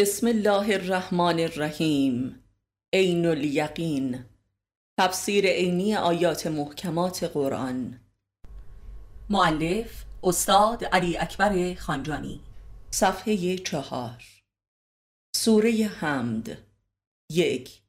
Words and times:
بسم 0.00 0.26
الله 0.26 0.74
الرحمن 0.74 1.40
الرحیم. 1.40 2.44
عین 2.92 3.26
الیقین. 3.26 4.24
تفسیر 4.98 5.46
عینی 5.46 5.94
آیات 5.94 6.46
محکمات 6.46 7.24
قرآن. 7.24 8.00
معلف 9.30 10.04
استاد 10.22 10.84
علی 10.84 11.16
اکبر 11.16 11.74
خانجانی. 11.74 12.40
صفحه 12.90 13.56
چهار. 13.56 14.24
سوره 15.36 15.90
حمد. 16.00 16.58
یک. 17.30 17.82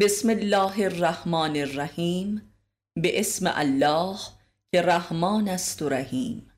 بسم 0.00 0.28
الله 0.28 0.84
الرحمن 0.84 1.56
الرحیم. 1.56 2.54
به 3.02 3.20
اسم 3.20 3.52
الله 3.54 4.18
که 4.72 4.82
رحمان 4.82 5.48
است 5.48 5.82
و 5.82 5.88
رحیم. 5.88 6.52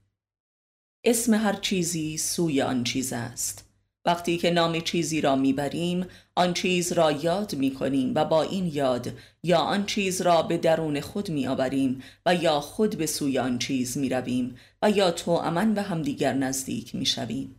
اسم 1.05 1.35
هر 1.35 1.53
چیزی 1.53 2.19
سوی 2.19 2.63
آن 2.63 2.85
چیز 2.85 3.13
است. 3.13 3.68
وقتی 4.09 4.39
که 4.39 4.51
نام 4.51 4.81
چیزی 4.81 5.21
را 5.21 5.37
می‌بریم 5.37 6.07
آن 6.37 6.55
چیز 6.55 6.93
را 6.93 7.13
یاد 7.13 7.55
می‌کنیم 7.55 8.13
و 8.15 8.25
با 8.25 8.43
این 8.43 8.67
یاد 8.67 9.13
یا 9.43 9.59
آن 9.59 9.87
چیز 9.87 10.21
را 10.21 10.43
به 10.43 10.59
درون 10.59 11.01
خود 11.01 11.31
میآوریم 11.31 12.03
و 12.27 12.35
یا 12.35 12.61
خود 12.61 12.99
به 12.99 13.07
سوی 13.07 13.39
آن 13.39 13.59
چیز 13.59 13.99
می‌رویم 13.99 14.57
و 14.83 14.91
یا 14.91 15.11
تو 15.11 15.31
امن 15.31 15.75
به 15.75 15.83
همدیگر 15.83 16.33
نزدیک 16.33 16.95
می‌شویم. 16.95 17.55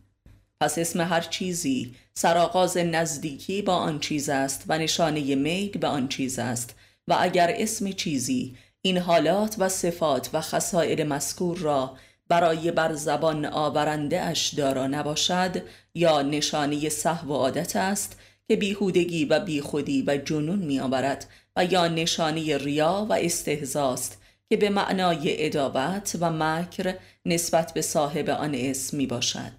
پس 0.60 0.78
اسم 0.78 1.00
هر 1.00 1.20
چیزی 1.20 1.94
سرآغاز 2.14 2.76
نزدیکی 2.76 3.62
با 3.62 3.74
آن 3.74 4.00
چیز 4.00 4.28
است 4.28 4.64
و 4.68 4.78
نشانه 4.78 5.34
میل 5.34 5.78
به 5.78 5.86
آن 5.86 6.08
چیز 6.08 6.38
است 6.38 6.74
و 7.08 7.16
اگر 7.20 7.54
اسم 7.58 7.92
چیزی 7.92 8.56
این 8.82 8.98
حالات 8.98 9.56
و 9.58 9.68
صفات 9.68 10.30
و 10.32 10.40
خسائر 10.40 11.04
مذکور 11.04 11.58
را 11.58 11.96
برای 12.30 12.70
بر 12.70 12.94
زبان 12.94 13.46
آورنده 13.46 14.20
اش 14.20 14.54
دارا 14.54 14.86
نباشد 14.86 15.62
یا 15.94 16.22
نشانی 16.22 16.90
صحو 16.90 17.28
و 17.28 17.32
عادت 17.32 17.76
است 17.76 18.20
که 18.48 18.56
بیهودگی 18.56 19.24
و 19.24 19.40
بیخودی 19.40 20.04
و 20.06 20.16
جنون 20.16 20.58
می 20.58 20.80
آورد 20.80 21.26
و 21.56 21.64
یا 21.64 21.88
نشانی 21.88 22.58
ریا 22.58 23.06
و 23.10 23.12
استهزاست 23.12 24.22
که 24.48 24.56
به 24.56 24.70
معنای 24.70 25.46
ادابت 25.46 26.16
و 26.20 26.30
مکر 26.32 26.94
نسبت 27.26 27.74
به 27.74 27.82
صاحب 27.82 28.30
آن 28.30 28.54
اسم 28.54 28.96
می 28.96 29.06
باشد 29.06 29.52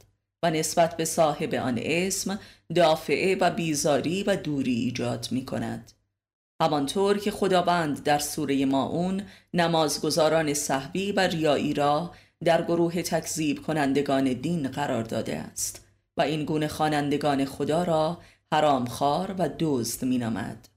و 0.43 0.51
نسبت 0.51 0.97
به 0.97 1.05
صاحب 1.05 1.55
آن 1.55 1.79
اسم 1.81 2.39
دافعه 2.75 3.35
و 3.35 3.51
بیزاری 3.51 4.23
و 4.23 4.35
دوری 4.35 4.73
ایجاد 4.73 5.27
می 5.31 5.45
کند 5.45 5.91
همانطور 6.61 7.17
که 7.17 7.31
خداوند 7.31 8.03
در 8.03 8.19
سوره 8.19 8.65
ماون 8.65 9.23
نمازگزاران 9.53 10.53
صحبی 10.53 11.11
و 11.11 11.19
ریایی 11.19 11.73
را 11.73 12.11
در 12.43 12.61
گروه 12.61 13.01
تکذیب 13.01 13.61
کنندگان 13.61 14.33
دین 14.33 14.67
قرار 14.67 15.03
داده 15.03 15.37
است 15.37 15.87
و 16.17 16.21
این 16.21 16.45
گونه 16.45 16.67
خوانندگان 16.67 17.45
خدا 17.45 17.83
را 17.83 18.21
حرامخوار 18.53 19.35
و 19.39 19.49
دزد 19.59 20.05
مینامد 20.05 20.69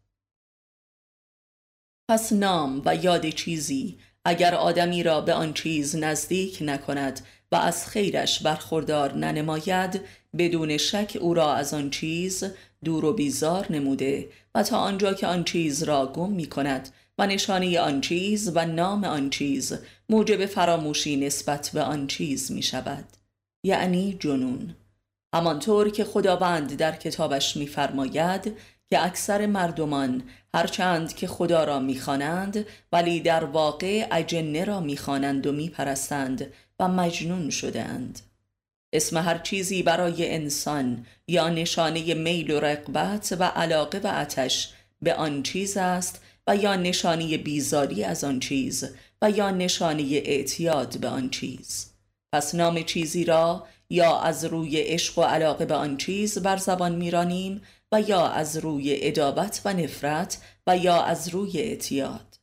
پس 2.10 2.32
نام 2.32 2.82
و 2.84 2.96
یاد 2.96 3.28
چیزی 3.28 3.98
اگر 4.24 4.54
آدمی 4.54 5.02
را 5.02 5.20
به 5.20 5.34
آن 5.34 5.52
چیز 5.52 5.96
نزدیک 5.96 6.58
نکند 6.60 7.20
و 7.52 7.56
از 7.56 7.86
خیرش 7.86 8.42
برخوردار 8.42 9.12
ننماید 9.12 10.00
بدون 10.38 10.76
شک 10.76 11.18
او 11.20 11.34
را 11.34 11.54
از 11.54 11.74
آن 11.74 11.90
چیز 11.90 12.44
دور 12.84 13.04
و 13.04 13.12
بیزار 13.12 13.72
نموده 13.72 14.28
و 14.54 14.62
تا 14.62 14.78
آنجا 14.78 15.14
که 15.14 15.26
آن 15.26 15.44
چیز 15.44 15.82
را 15.82 16.06
گم 16.06 16.30
می 16.32 16.46
کند 16.46 16.88
و 17.18 17.26
نشانی 17.26 17.78
آن 17.78 18.00
چیز 18.00 18.52
و 18.54 18.66
نام 18.66 19.04
آن 19.04 19.30
چیز 19.30 19.78
موجب 20.08 20.46
فراموشی 20.46 21.16
نسبت 21.16 21.70
به 21.74 21.82
آن 21.82 22.06
چیز 22.06 22.52
می 22.52 22.62
شود. 22.62 23.04
یعنی 23.64 24.16
جنون. 24.20 24.74
همانطور 25.34 25.90
که 25.90 26.04
خداوند 26.04 26.76
در 26.76 26.96
کتابش 26.96 27.56
میفرماید 27.56 28.56
که 28.90 29.04
اکثر 29.04 29.46
مردمان 29.46 30.22
هرچند 30.54 31.14
که 31.14 31.26
خدا 31.26 31.64
را 31.64 31.78
می‌خوانند 31.78 32.66
ولی 32.92 33.20
در 33.20 33.44
واقع 33.44 34.06
اجنه 34.12 34.64
را 34.64 34.80
می‌خوانند 34.80 35.46
و 35.46 35.52
میپرستند 35.52 36.52
و 36.80 36.88
مجنون 36.88 37.50
شدهاند. 37.50 38.20
اسم 38.92 39.16
هر 39.16 39.38
چیزی 39.38 39.82
برای 39.82 40.34
انسان 40.34 41.06
یا 41.28 41.48
نشانه 41.48 42.14
میل 42.14 42.50
و 42.50 42.60
رقبت 42.60 43.36
و 43.40 43.44
علاقه 43.44 43.98
و 43.98 44.06
اتش 44.06 44.72
به 45.02 45.14
آن 45.14 45.42
چیز 45.42 45.76
است 45.76 46.23
و 46.46 46.56
یا 46.56 46.76
نشانی 46.76 47.36
بیزاری 47.36 48.04
از 48.04 48.24
آن 48.24 48.40
چیز 48.40 48.84
و 49.22 49.30
یا 49.30 49.50
نشانی 49.50 50.16
اعتیاد 50.16 50.98
به 50.98 51.08
آن 51.08 51.30
چیز. 51.30 51.90
پس 52.32 52.54
نام 52.54 52.82
چیزی 52.82 53.24
را 53.24 53.66
یا 53.90 54.20
از 54.20 54.44
روی 54.44 54.80
عشق 54.80 55.18
و 55.18 55.22
علاقه 55.22 55.64
به 55.64 55.74
آن 55.74 55.96
چیز 55.96 56.38
بر 56.38 56.56
زبان 56.56 56.94
میرانیم 56.94 57.62
و 57.92 58.00
یا 58.00 58.28
از 58.28 58.56
روی 58.56 58.96
ادابت 59.00 59.60
و 59.64 59.72
نفرت 59.72 60.38
و 60.66 60.76
یا 60.76 61.02
از 61.02 61.28
روی 61.28 61.58
اعتیاد. 61.60 62.38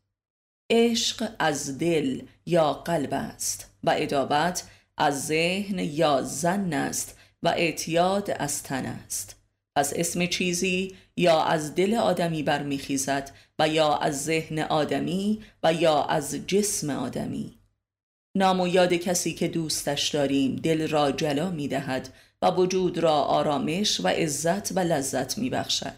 عشق 0.70 1.30
از 1.40 1.78
دل 1.78 2.22
یا 2.46 2.74
قلب 2.74 3.14
است 3.14 3.72
و 3.84 3.96
ادابت 3.98 4.64
از 4.98 5.28
ذهن 5.28 5.80
یا 5.80 6.22
زن 6.22 6.74
است 6.74 7.18
و 7.44 7.48
اعتیاد 7.48 8.32
از 8.32 8.64
تن 8.64 8.86
است. 8.86 9.36
پس 9.76 9.94
اسم 9.96 10.26
چیزی 10.26 10.96
یا 11.18 11.44
از 11.44 11.76
دل 11.76 11.96
آدمی 11.96 12.44
برمیخیزد 12.44 13.32
و 13.62 13.68
یا 13.68 13.96
از 13.96 14.24
ذهن 14.24 14.60
آدمی 14.60 15.42
و 15.64 15.74
یا 15.74 16.04
از 16.04 16.36
جسم 16.48 16.90
آدمی 16.90 17.58
نام 18.38 18.60
و 18.60 18.68
یاد 18.68 18.94
کسی 18.94 19.34
که 19.34 19.48
دوستش 19.48 20.10
داریم 20.10 20.56
دل 20.56 20.88
را 20.88 21.12
جلا 21.12 21.50
می 21.50 21.68
دهد 21.68 22.10
و 22.42 22.52
وجود 22.52 22.98
را 22.98 23.14
آرامش 23.14 24.00
و 24.00 24.08
عزت 24.08 24.72
و 24.72 24.80
لذت 24.80 25.38
می 25.38 25.50
بخشد. 25.50 25.94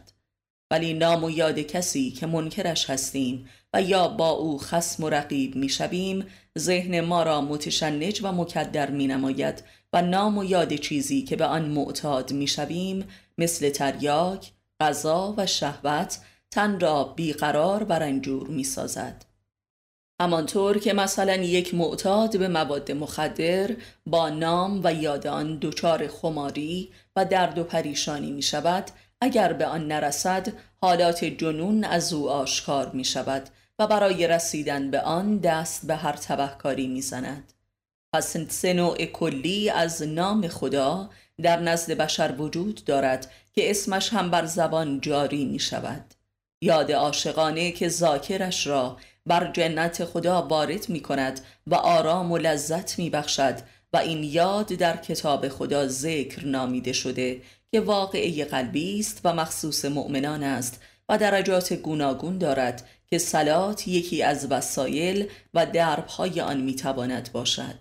ولی 0.71 0.93
نام 0.93 1.23
و 1.23 1.29
یاد 1.29 1.59
کسی 1.59 2.11
که 2.11 2.25
منکرش 2.25 2.89
هستیم 2.89 3.49
و 3.73 3.81
یا 3.81 4.07
با 4.07 4.29
او 4.29 4.59
خسم 4.59 5.03
و 5.03 5.09
رقیب 5.09 5.55
می 5.55 5.69
شویم 5.69 6.25
ذهن 6.59 7.01
ما 7.01 7.23
را 7.23 7.41
متشنج 7.41 8.19
و 8.23 8.31
مکدر 8.31 8.91
می 8.91 9.07
نماید 9.07 9.63
و 9.93 10.01
نام 10.01 10.37
و 10.37 10.43
یاد 10.43 10.75
چیزی 10.75 11.21
که 11.21 11.35
به 11.35 11.45
آن 11.45 11.65
معتاد 11.65 12.33
می 12.33 12.47
شویم 12.47 13.07
مثل 13.37 13.69
تریاک، 13.69 14.51
غذا 14.79 15.33
و 15.37 15.45
شهوت 15.45 16.19
تن 16.53 16.79
را 16.79 17.03
بیقرار 17.03 17.83
و 17.83 17.93
رنجور 17.93 18.47
می 18.47 18.63
سازد. 18.63 19.25
همانطور 20.21 20.79
که 20.79 20.93
مثلا 20.93 21.35
یک 21.35 21.73
معتاد 21.73 22.39
به 22.39 22.47
مواد 22.47 22.91
مخدر 22.91 23.75
با 24.05 24.29
نام 24.29 24.81
و 24.83 24.93
یادان 24.93 25.57
دچار 25.61 26.07
خماری 26.07 26.91
و 27.15 27.25
درد 27.25 27.57
و 27.57 27.63
پریشانی 27.63 28.31
می 28.31 28.41
شود 28.41 28.91
اگر 29.21 29.53
به 29.53 29.65
آن 29.65 29.87
نرسد 29.87 30.53
حالات 30.81 31.25
جنون 31.25 31.83
از 31.83 32.13
او 32.13 32.29
آشکار 32.29 32.89
می 32.89 33.05
شود 33.05 33.49
و 33.79 33.87
برای 33.87 34.27
رسیدن 34.27 34.91
به 34.91 35.01
آن 35.01 35.37
دست 35.37 35.87
به 35.87 35.95
هر 35.95 36.13
تبهکاری 36.13 36.87
می 36.87 37.01
زند. 37.01 37.53
پس 38.13 38.37
سه 38.37 38.73
نوع 38.73 39.05
کلی 39.05 39.69
از 39.69 40.03
نام 40.03 40.47
خدا 40.47 41.09
در 41.41 41.59
نزد 41.59 41.91
بشر 41.91 42.35
وجود 42.37 42.81
دارد 42.85 43.31
که 43.53 43.69
اسمش 43.69 44.13
هم 44.13 44.31
بر 44.31 44.45
زبان 44.45 45.01
جاری 45.01 45.45
می 45.45 45.59
شود 45.59 46.13
یاد 46.63 46.91
عاشقانه 46.91 47.71
که 47.71 47.89
ذاکرش 47.89 48.67
را 48.67 48.97
بر 49.25 49.51
جنت 49.51 50.05
خدا 50.05 50.41
وارد 50.41 50.89
می 50.89 50.99
کند 50.99 51.39
و 51.67 51.75
آرام 51.75 52.31
و 52.31 52.37
لذت 52.37 52.99
می 52.99 53.09
بخشد 53.09 53.55
و 53.93 53.97
این 53.97 54.23
یاد 54.23 54.67
در 54.67 54.97
کتاب 54.97 55.49
خدا 55.49 55.87
ذکر 55.87 56.45
نامیده 56.45 56.93
شده 56.93 57.41
که 57.71 57.81
واقعه 57.81 58.45
قلبی 58.45 58.99
است 58.99 59.21
و 59.23 59.33
مخصوص 59.33 59.85
مؤمنان 59.85 60.43
است 60.43 60.81
و 61.09 61.17
درجات 61.17 61.73
گوناگون 61.73 62.37
دارد 62.37 62.87
که 63.07 63.17
سلات 63.17 63.87
یکی 63.87 64.23
از 64.23 64.51
وسایل 64.51 65.27
و 65.53 65.65
دربهای 65.65 66.41
آن 66.41 66.61
می‌تواند 66.61 67.29
باشد. 67.33 67.75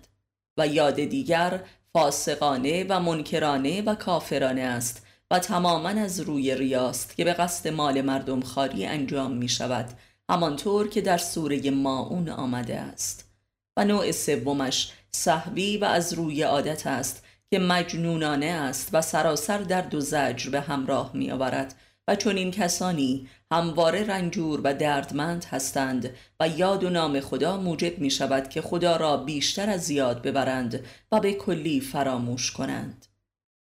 و 0.57 0.67
یاد 0.67 0.95
دیگر 0.95 1.59
فاسقانه 1.93 2.85
و 2.89 2.99
منکرانه 2.99 3.81
و 3.81 3.95
کافرانه 3.95 4.61
است 4.61 5.02
و 5.33 5.39
تماما 5.39 5.89
از 5.89 6.19
روی 6.19 6.55
ریاست 6.55 7.15
که 7.15 7.25
به 7.25 7.33
قصد 7.33 7.67
مال 7.67 8.01
مردم 8.01 8.41
خاری 8.41 8.85
انجام 8.85 9.31
می 9.31 9.49
شود 9.49 9.89
همانطور 10.29 10.87
که 10.87 11.01
در 11.01 11.17
سوره 11.17 11.71
ماون 11.71 12.29
آمده 12.29 12.79
است. 12.79 13.31
و 13.77 13.85
نوع 13.85 14.11
سومش 14.11 14.91
صحوی 15.11 15.77
و 15.77 15.85
از 15.85 16.13
روی 16.13 16.43
عادت 16.43 16.87
است 16.87 17.23
که 17.51 17.59
مجنونانه 17.59 18.45
است 18.45 18.89
و 18.93 19.01
سراسر 19.01 19.57
در 19.57 19.95
و 19.95 19.99
زجر 19.99 20.49
به 20.49 20.61
همراه 20.61 21.11
می 21.13 21.31
آورد 21.31 21.75
و 22.07 22.15
چون 22.15 22.37
این 22.37 22.51
کسانی 22.51 23.29
همواره 23.51 24.03
رنجور 24.07 24.61
و 24.63 24.73
دردمند 24.73 25.45
هستند 25.45 26.09
و 26.39 26.47
یاد 26.47 26.83
و 26.83 26.89
نام 26.89 27.19
خدا 27.19 27.57
موجب 27.57 27.99
می 27.99 28.11
شود 28.11 28.49
که 28.49 28.61
خدا 28.61 28.95
را 28.95 29.17
بیشتر 29.17 29.69
از 29.69 29.89
یاد 29.89 30.21
ببرند 30.21 30.85
و 31.11 31.19
به 31.19 31.33
کلی 31.33 31.81
فراموش 31.81 32.51
کنند. 32.51 33.12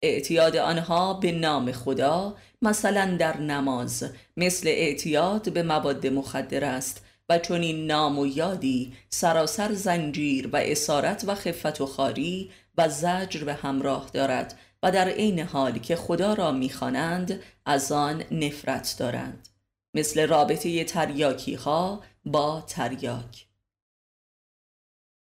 اعتیاد 0.02 0.56
آنها 0.56 1.14
به 1.14 1.32
نام 1.32 1.72
خدا 1.72 2.36
مثلا 2.62 3.16
در 3.16 3.36
نماز 3.36 4.10
مثل 4.36 4.68
اعتیاد 4.68 5.52
به 5.52 5.62
مواد 5.62 6.06
مخدر 6.06 6.64
است 6.64 7.04
و 7.28 7.38
چون 7.38 7.60
این 7.60 7.86
نام 7.86 8.18
و 8.18 8.26
یادی 8.26 8.92
سراسر 9.08 9.72
زنجیر 9.72 10.48
و 10.52 10.56
اسارت 10.56 11.24
و 11.26 11.34
خفت 11.34 11.80
و 11.80 11.86
خاری 11.86 12.50
و 12.78 12.88
زجر 12.88 13.44
به 13.44 13.54
همراه 13.54 14.10
دارد 14.12 14.58
و 14.82 14.90
در 14.90 15.08
عین 15.08 15.40
حال 15.40 15.78
که 15.78 15.96
خدا 15.96 16.34
را 16.34 16.52
می‌خوانند 16.52 17.40
از 17.66 17.92
آن 17.92 18.24
نفرت 18.30 18.96
دارند. 18.98 19.48
مثل 19.94 20.26
رابطه 20.26 20.84
تریاکی 20.84 21.54
ها 21.54 22.02
با 22.24 22.64
تریاک. 22.66 23.46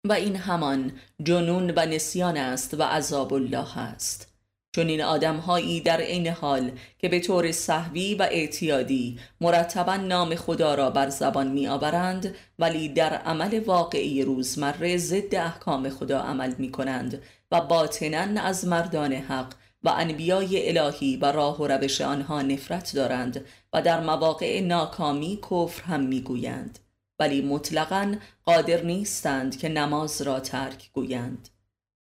و 0.07 0.13
این 0.13 0.35
همان 0.35 0.91
جنون 1.23 1.73
و 1.75 1.85
نسیان 1.85 2.37
است 2.37 2.73
و 2.73 2.83
عذاب 2.83 3.33
الله 3.33 3.77
است. 3.77 4.36
چون 4.77 4.87
این 4.87 5.01
آدمهایی 5.01 5.81
در 5.81 6.01
عین 6.01 6.27
حال 6.27 6.71
که 6.99 7.09
به 7.09 7.19
طور 7.19 7.51
صحوی 7.51 8.15
و 8.15 8.21
اعتیادی 8.21 9.19
مرتبا 9.41 9.95
نام 9.95 10.35
خدا 10.35 10.75
را 10.75 10.89
بر 10.89 11.09
زبان 11.09 11.47
می 11.47 11.67
آورند 11.67 12.35
ولی 12.59 12.89
در 12.89 13.13
عمل 13.13 13.59
واقعی 13.59 14.23
روزمره 14.23 14.97
ضد 14.97 15.35
احکام 15.35 15.89
خدا 15.89 16.19
عمل 16.19 16.53
می 16.57 16.71
کنند 16.71 17.21
و 17.51 17.61
باطنا 17.61 18.41
از 18.41 18.67
مردان 18.67 19.13
حق 19.13 19.53
و 19.83 19.89
انبیای 19.89 20.77
الهی 20.77 21.17
و 21.17 21.31
راه 21.31 21.61
و 21.61 21.67
روش 21.67 22.01
آنها 22.01 22.41
نفرت 22.41 22.95
دارند 22.95 23.45
و 23.73 23.81
در 23.81 23.99
مواقع 23.99 24.61
ناکامی 24.61 25.39
کفر 25.51 25.83
هم 25.83 26.01
می‌گویند. 26.01 26.79
ولی 27.19 27.41
مطلقا 27.41 28.15
قادر 28.45 28.83
نیستند 28.83 29.57
که 29.57 29.69
نماز 29.69 30.21
را 30.21 30.39
ترک 30.39 30.89
گویند. 30.93 31.49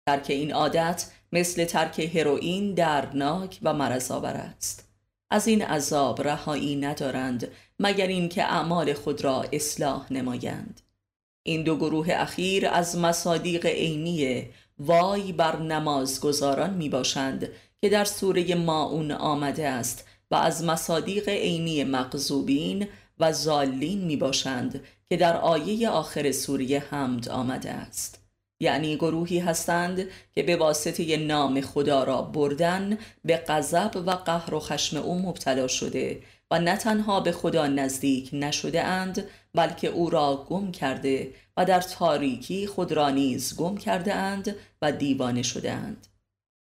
ترک 0.07 0.27
این 0.29 0.53
عادت 0.53 1.11
مثل 1.33 1.65
ترک 1.65 2.17
هروئین 2.17 2.75
درناک 2.75 3.59
و 3.63 3.75
مرزآور 3.75 4.33
است. 4.33 4.89
از 5.31 5.47
این 5.47 5.63
عذاب 5.63 6.23
رهایی 6.23 6.77
ندارند 6.77 7.49
مگر 7.79 8.07
اینکه 8.07 8.45
اعمال 8.45 8.93
خود 8.93 9.25
را 9.25 9.45
اصلاح 9.53 10.13
نمایند. 10.13 10.81
این 11.43 11.63
دو 11.63 11.77
گروه 11.77 12.07
اخیر 12.11 12.69
از 12.69 12.99
مصادیق 12.99 13.67
عینی 13.67 14.49
وای 14.79 15.33
بر 15.33 15.59
نمازگزاران 15.63 16.75
می 16.75 16.89
باشند 16.89 17.49
که 17.81 17.89
در 17.89 18.05
سوره 18.05 18.55
ماون 18.55 19.13
آمده 19.13 19.69
است 19.69 20.05
و 20.31 20.35
از 20.35 20.65
مصادیق 20.65 21.29
عینی 21.29 21.85
مقذوبین 21.85 22.87
و 23.19 23.33
زالین 23.33 24.05
می 24.05 24.17
باشند 24.17 24.85
که 25.09 25.17
در 25.17 25.37
آیه 25.37 25.89
آخر 25.89 26.33
سوره 26.33 26.79
حمد 26.91 27.29
آمده 27.29 27.71
است. 27.71 28.21
یعنی 28.61 28.97
گروهی 28.97 29.39
هستند 29.39 30.09
که 30.35 30.43
به 30.43 30.57
واسطه 30.57 31.17
نام 31.17 31.61
خدا 31.61 32.05
را 32.05 32.23
بردن 32.23 32.99
به 33.25 33.37
غضب 33.37 33.91
و 34.07 34.11
قهر 34.11 34.55
و 34.55 34.61
خشم 34.61 34.97
او 34.97 35.19
مبتلا 35.19 35.67
شده 35.67 36.23
و 36.51 36.59
نه 36.59 36.77
تنها 36.77 37.21
به 37.21 37.33
خدا 37.33 37.67
نزدیک 37.67 38.31
نشده 38.33 38.85
اند 38.85 39.25
بلکه 39.55 39.89
او 39.89 40.11
را 40.11 40.47
گم 40.49 40.73
کرده 40.73 41.35
و 41.57 41.65
در 41.65 41.81
تاریکی 41.81 42.67
خود 42.67 42.93
را 42.93 43.11
نیز 43.11 43.57
گم 43.57 43.77
کرده 43.77 44.15
اند 44.15 44.57
و 44.83 44.93
دیوانه 44.93 45.43
شده 45.43 45.73
اند. 45.73 46.07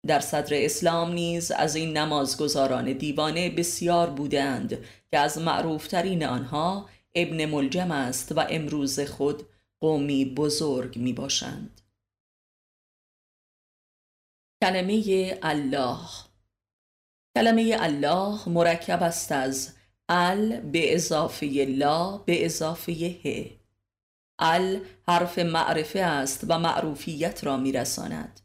در 0.07 0.21
صدر 0.21 0.65
اسلام 0.65 1.13
نیز 1.13 1.51
از 1.51 1.77
این 1.77 1.97
نمازگزاران 1.97 2.93
دیوانه 2.93 3.51
بسیار 3.51 4.11
بودند 4.11 4.79
که 5.11 5.19
از 5.19 5.39
معروفترین 5.39 6.25
آنها 6.25 6.89
ابن 7.15 7.45
ملجم 7.45 7.91
است 7.91 8.33
و 8.33 8.45
امروز 8.51 9.01
خود 9.01 9.43
قومی 9.81 10.25
بزرگ 10.25 10.99
می 10.99 11.13
باشند 11.13 11.74
کلمه 14.65 15.39
الله. 15.43 15.99
کلمه 17.37 17.77
الله 17.81 18.49
مرکب 18.49 19.03
است 19.03 19.33
از 19.33 19.73
ال 20.09 20.61
به 20.61 20.95
اضافه 20.95 21.47
لا 21.69 22.17
به 22.19 22.45
اضافه 22.45 22.93
ه. 23.25 23.51
ال 24.39 24.81
حرف 25.09 25.39
معرفه 25.39 26.01
است 26.01 26.45
و 26.49 26.59
معروفیت 26.59 27.45
را 27.45 27.57
میرساند. 27.57 28.41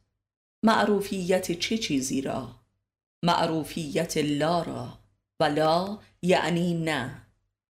معروفیت 0.64 1.52
چه 1.52 1.78
چیزی 1.78 2.22
را؟ 2.22 2.56
معروفیت 3.24 4.18
لا 4.18 4.62
را. 4.62 5.00
و 5.40 5.44
لا 5.44 6.00
یعنی 6.22 6.74
نه 6.74 7.22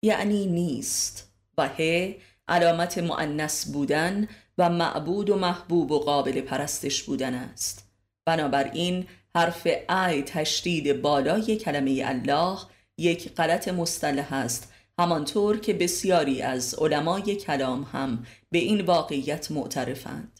یعنی 0.02 0.46
نیست. 0.46 1.34
و 1.58 1.70
ه 1.80 2.16
علامت 2.48 2.98
معنس 2.98 3.72
بودن 3.72 4.28
و 4.58 4.70
معبود 4.70 5.30
و 5.30 5.36
محبوب 5.36 5.92
و 5.92 6.00
قابل 6.00 6.42
پرستش 6.42 7.04
بودن 7.04 7.34
است. 7.34 7.93
بنابراین 8.26 9.08
حرف 9.36 9.68
ای 9.90 10.24
تشدید 10.24 11.02
بالای 11.02 11.58
کلمه 11.58 12.02
الله 12.06 12.58
یک 12.98 13.34
غلط 13.34 13.68
مصطلح 13.68 14.34
است 14.34 14.74
همانطور 15.00 15.60
که 15.60 15.74
بسیاری 15.74 16.42
از 16.42 16.74
علمای 16.74 17.36
کلام 17.36 17.84
هم 17.84 18.26
به 18.52 18.60
این 18.60 18.82
واقعیت 18.82 19.52
معترفند. 19.52 20.40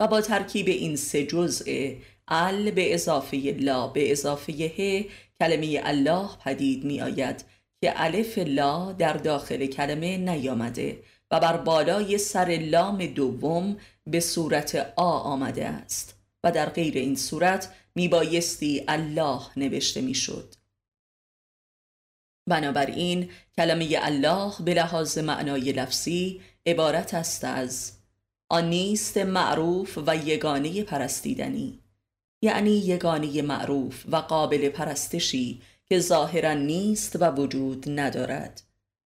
و 0.00 0.06
با 0.06 0.20
ترکیب 0.20 0.68
این 0.68 0.96
سه 0.96 1.26
جزء 1.26 1.94
ال 2.28 2.70
به 2.70 2.94
اضافه 2.94 3.36
لا 3.58 3.88
به 3.88 4.12
اضافه 4.12 4.52
ه 4.52 5.04
کلمه 5.40 5.80
الله 5.84 6.28
پدید 6.44 6.84
می 6.84 7.00
آید 7.00 7.44
که 7.80 7.92
الف 7.96 8.38
لا 8.38 8.92
در 8.92 9.12
داخل 9.12 9.66
کلمه 9.66 10.16
نیامده 10.16 11.02
و 11.30 11.40
بر 11.40 11.56
بالای 11.56 12.18
سر 12.18 12.58
لام 12.62 13.06
دوم 13.06 13.76
به 14.06 14.20
صورت 14.20 14.92
آ 14.96 15.18
آمده 15.18 15.66
است. 15.66 16.21
و 16.44 16.52
در 16.52 16.68
غیر 16.68 16.98
این 16.98 17.16
صورت 17.16 17.74
می 17.94 18.08
بایستی 18.08 18.84
الله 18.88 19.40
نوشته 19.56 20.00
می 20.00 20.14
شد. 20.14 20.54
بنابراین 22.48 23.30
کلمه 23.56 23.98
الله 24.02 24.52
به 24.64 24.74
لحاظ 24.74 25.18
معنای 25.18 25.72
لفظی 25.72 26.40
عبارت 26.66 27.14
است 27.14 27.44
از 27.44 27.92
آن 28.50 28.68
نیست 28.68 29.16
معروف 29.16 29.98
و 30.06 30.16
یگانه 30.16 30.82
پرستیدنی 30.82 31.78
یعنی 32.42 32.70
یگانه 32.70 33.42
معروف 33.42 34.04
و 34.08 34.16
قابل 34.16 34.68
پرستشی 34.68 35.62
که 35.84 35.98
ظاهرا 35.98 36.54
نیست 36.54 37.16
و 37.20 37.30
وجود 37.30 38.00
ندارد 38.00 38.62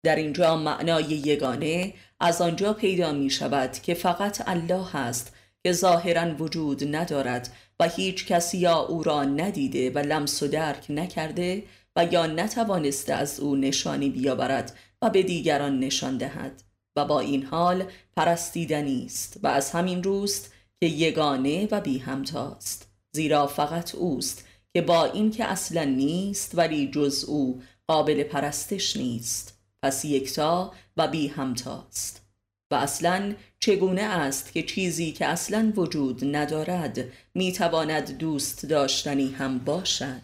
در 0.04 0.16
اینجا 0.16 0.58
معنای 0.58 1.04
یگانه 1.04 1.94
از 2.20 2.42
آنجا 2.42 2.74
پیدا 2.74 3.12
می 3.12 3.30
شود 3.30 3.72
که 3.72 3.94
فقط 3.94 4.44
الله 4.48 4.96
است 4.96 5.36
که 5.64 5.72
ظاهرا 5.72 6.36
وجود 6.36 6.96
ندارد 6.96 7.54
و 7.80 7.90
هیچ 7.90 8.26
کسی 8.26 8.58
یا 8.58 8.78
او 8.78 9.04
را 9.04 9.24
ندیده 9.24 9.90
و 9.90 9.98
لمس 9.98 10.44
و 10.44 10.48
درک 10.48 10.86
نکرده 10.90 11.64
و 11.96 12.06
یا 12.06 12.26
نتوانسته 12.26 13.14
از 13.14 13.40
او 13.40 13.56
نشانی 13.56 14.10
بیاورد 14.10 14.78
و 15.02 15.10
به 15.10 15.24
دیگران 15.24 15.80
نشان 15.80 16.18
دهد 16.18 16.64
و 16.96 17.06
با 17.06 17.20
این 17.20 17.44
حال 17.44 17.84
پرستیدنی 18.18 19.06
است 19.06 19.40
و 19.44 19.48
از 19.48 19.72
همین 19.72 20.04
روست 20.04 20.54
که 20.80 20.86
یگانه 20.86 21.68
و 21.72 21.82
بی 21.82 21.98
همتاست 21.98 22.88
زیرا 23.12 23.48
فقط 23.48 23.96
اوست 23.96 24.46
که 24.74 24.82
با 24.82 25.06
اینکه 25.06 25.46
اصلا 25.46 25.84
نیست 25.84 26.58
ولی 26.58 26.92
جز 26.92 27.24
او 27.28 27.62
قابل 27.88 28.24
پرستش 28.24 28.98
نیست 28.98 29.60
پس 29.84 30.06
یکتا 30.06 30.74
و 30.98 31.08
بی 31.08 31.28
همتاست. 31.28 32.29
و 32.72 32.76
اصلا 32.76 33.36
چگونه 33.60 34.02
است 34.02 34.54
که 34.54 34.64
چیزی 34.64 35.12
که 35.12 35.26
اصلا 35.26 35.74
وجود 35.76 36.36
ندارد 36.36 37.00
می‌تواند 37.34 38.18
دوست 38.18 38.66
داشتنی 38.66 39.32
هم 39.32 39.60
باشد؟ 39.60 40.22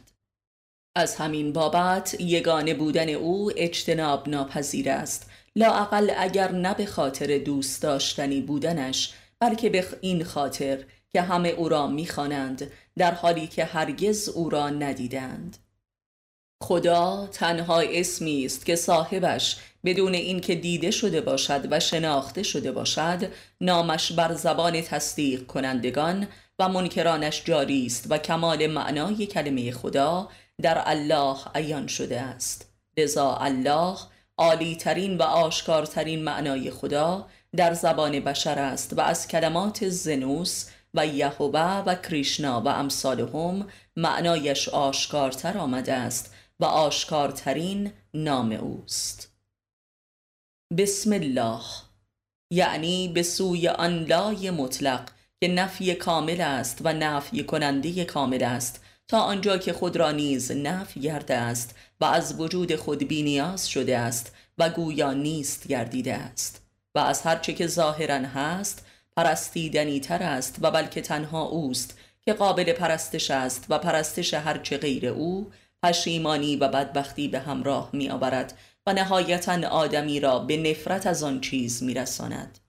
از 0.96 1.16
همین 1.16 1.54
بابت 1.54 2.16
یگانه 2.20 2.74
بودن 2.74 3.10
او 3.10 3.52
اجتناب 3.56 4.30
ناپذیر 4.30 4.90
است 4.90 5.30
لااقل 5.56 6.12
اگر 6.18 6.52
نه 6.52 6.74
به 6.74 6.86
خاطر 6.86 7.38
دوست 7.38 7.82
داشتنی 7.82 8.42
بودنش 8.42 9.14
بلکه 9.40 9.70
به 9.70 9.88
این 10.02 10.24
خاطر 10.24 10.84
که 11.14 11.22
همه 11.22 11.50
او 11.50 11.70
را 11.70 11.88
می‌خوانند 11.88 12.72
در 12.98 13.12
حالی 13.12 13.48
که 13.48 13.66
هرگز 13.66 14.30
او 14.30 14.50
را 14.50 14.70
ندیدند. 14.70 15.58
خدا 16.64 17.28
تنها 17.32 17.80
اسمی 17.80 18.46
است 18.46 18.66
که 18.66 18.76
صاحبش 18.76 19.58
بدون 19.86 20.14
اینکه 20.14 20.56
دیده 20.56 20.92
شده 20.92 21.22
باشد 21.22 21.68
و 21.72 21.80
شناخته 21.80 22.44
شده 22.44 22.72
باشد 22.72 23.32
نامش 23.62 24.12
بر 24.12 24.34
زبان 24.34 24.82
تصدیق 24.82 25.48
کنندگان 25.48 26.28
و 26.60 26.70
منکرانش 26.70 27.44
جاری 27.46 27.86
است 27.86 28.08
و 28.10 28.18
کمال 28.18 28.68
معنای 28.68 29.26
کلمه 29.26 29.72
خدا 29.72 30.30
در 30.62 30.82
الله 30.86 31.38
عیان 31.56 31.88
شده 31.88 32.22
است. 32.22 32.72
لذا 32.98 33.36
الله 33.36 33.98
عالی 34.38 34.76
ترین 34.76 35.18
و 35.18 35.22
آشکارترین 35.22 36.24
معنای 36.24 36.72
خدا 36.72 37.28
در 37.56 37.74
زبان 37.74 38.20
بشر 38.20 38.60
است 38.60 38.94
و 38.98 39.02
از 39.02 39.28
کلمات 39.28 39.90
زنوس 39.90 40.70
و 40.94 41.08
یهوه 41.08 41.84
و 41.86 41.96
کریشنا 41.96 42.62
و 42.62 42.68
امثالهم 42.68 43.68
معنایش 43.96 44.70
آشکارتر 44.70 45.58
آمده 45.58 45.94
است 45.94 46.34
و 46.60 46.66
آشکارترین 46.66 47.92
نام 48.14 48.52
اوست. 48.52 49.35
بسم 50.78 51.14
الله 51.14 51.62
یعنی 52.52 53.08
به 53.08 53.24
سوی 53.24 53.68
آن 53.68 54.04
لای 54.04 54.52
مطلق 54.52 55.10
که 55.42 55.48
نفی 55.48 55.96
کامل 55.96 56.42
است 56.42 56.78
و 56.84 56.94
نفی 56.94 57.44
کننده 57.44 58.06
کامل 58.06 58.44
است 58.44 58.84
تا 59.08 59.20
آنجا 59.20 59.58
که 59.58 59.74
خود 59.74 59.96
را 59.96 60.12
نیز 60.12 60.52
نفی 60.52 61.00
گرده 61.00 61.36
است 61.36 61.76
و 62.02 62.06
از 62.06 62.40
وجود 62.40 62.76
خود 62.76 63.08
بینیاز 63.08 63.70
شده 63.70 63.98
است 63.98 64.36
و 64.58 64.70
گویا 64.70 65.14
نیست 65.14 65.68
گردیده 65.68 66.14
است. 66.14 66.62
و 66.96 67.00
از 67.00 67.22
هرچه 67.22 67.54
که 67.54 67.68
ظاهرا 67.68 68.28
هست 68.28 68.86
پرستیدنی 69.18 70.00
تر 70.00 70.24
است 70.24 70.56
و 70.62 70.72
بلکه 70.72 71.02
تنها 71.02 71.44
اوست 71.44 71.98
که 72.22 72.34
قابل 72.34 72.74
پرستش 72.74 73.32
است 73.32 73.66
و 73.70 73.80
پرستش 73.80 74.34
هرچه 74.34 74.78
غیر 74.78 75.08
او 75.08 75.52
پشیمانی 75.84 76.56
و 76.56 76.68
بدبختی 76.68 77.28
به 77.28 77.40
همراه 77.40 77.90
می 77.94 78.10
آورد 78.10 78.58
و 78.88 78.94
نهایتا 78.94 79.68
آدمی 79.68 80.20
را 80.20 80.40
به 80.40 80.58
نفرت 80.58 81.08
از 81.08 81.24
آن 81.24 81.42
چیز 81.42 81.84
می 81.84 81.94
رساند. 81.94 82.60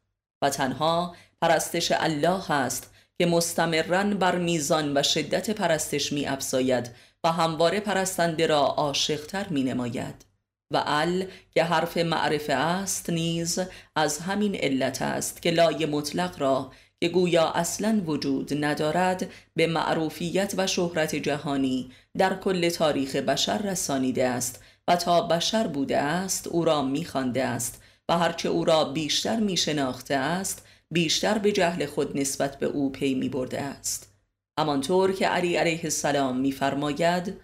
و 0.43 0.51
تنها 0.51 1.17
پرستش 1.43 1.93
الله 1.93 2.51
است 2.51 2.91
که 3.19 3.27
مستمرا 3.27 4.05
بر 4.05 4.39
میزان 4.39 4.97
و 4.97 5.03
شدت 5.03 5.51
پرستش 5.51 6.13
می 6.13 6.27
افزاید 6.27 6.91
و 7.25 7.33
همواره 7.33 7.81
پرستنده 7.81 8.47
را 8.47 8.61
عاشقتر 8.61 9.49
می 9.49 9.63
نماید 9.63 10.25
و 10.71 10.83
ال 10.87 11.27
که 11.51 11.65
حرف 11.65 11.97
معرفه 11.97 12.53
است 12.53 13.11
نیز 13.11 13.59
از 13.97 14.19
همین 14.19 14.55
علت 14.55 15.03
است 15.03 15.43
که 15.43 15.51
لای 15.51 15.87
مطلق 15.87 16.41
را 16.41 16.73
که 17.01 17.09
گویا 17.09 17.49
اصلا 17.49 18.03
وجود 18.07 18.65
ندارد 18.65 19.31
به 19.57 19.67
معروفیت 19.67 20.55
و 20.57 20.67
شهرت 20.67 21.17
جهانی 21.17 21.93
در 22.19 22.35
کل 22.35 22.69
تاریخ 22.69 23.17
بشر 23.17 23.59
رسانیده 23.59 24.29
است 24.29 24.63
و 24.89 24.97
تا 24.97 25.21
بشر 25.21 25.67
بوده 25.67 25.99
است 25.99 26.47
او 26.47 26.65
را 26.65 26.83
میخوانده 26.83 27.45
است 27.45 27.83
و 28.09 28.19
هرچه 28.19 28.49
او 28.49 28.65
را 28.65 28.85
بیشتر 28.85 29.41
می 29.41 29.57
شناخته 29.57 30.15
است 30.15 30.67
بیشتر 30.91 31.39
به 31.39 31.53
جهل 31.53 31.87
خود 31.87 32.19
نسبت 32.19 32.59
به 32.59 32.67
او 32.67 32.93
پی 32.93 33.15
می 33.15 33.29
برده 33.29 33.61
است. 33.61 34.13
همانطور 34.59 35.13
که 35.13 35.29
علی 35.29 35.57
علیه 35.57 35.81
السلام 35.85 36.37
میفرماید 36.37 37.41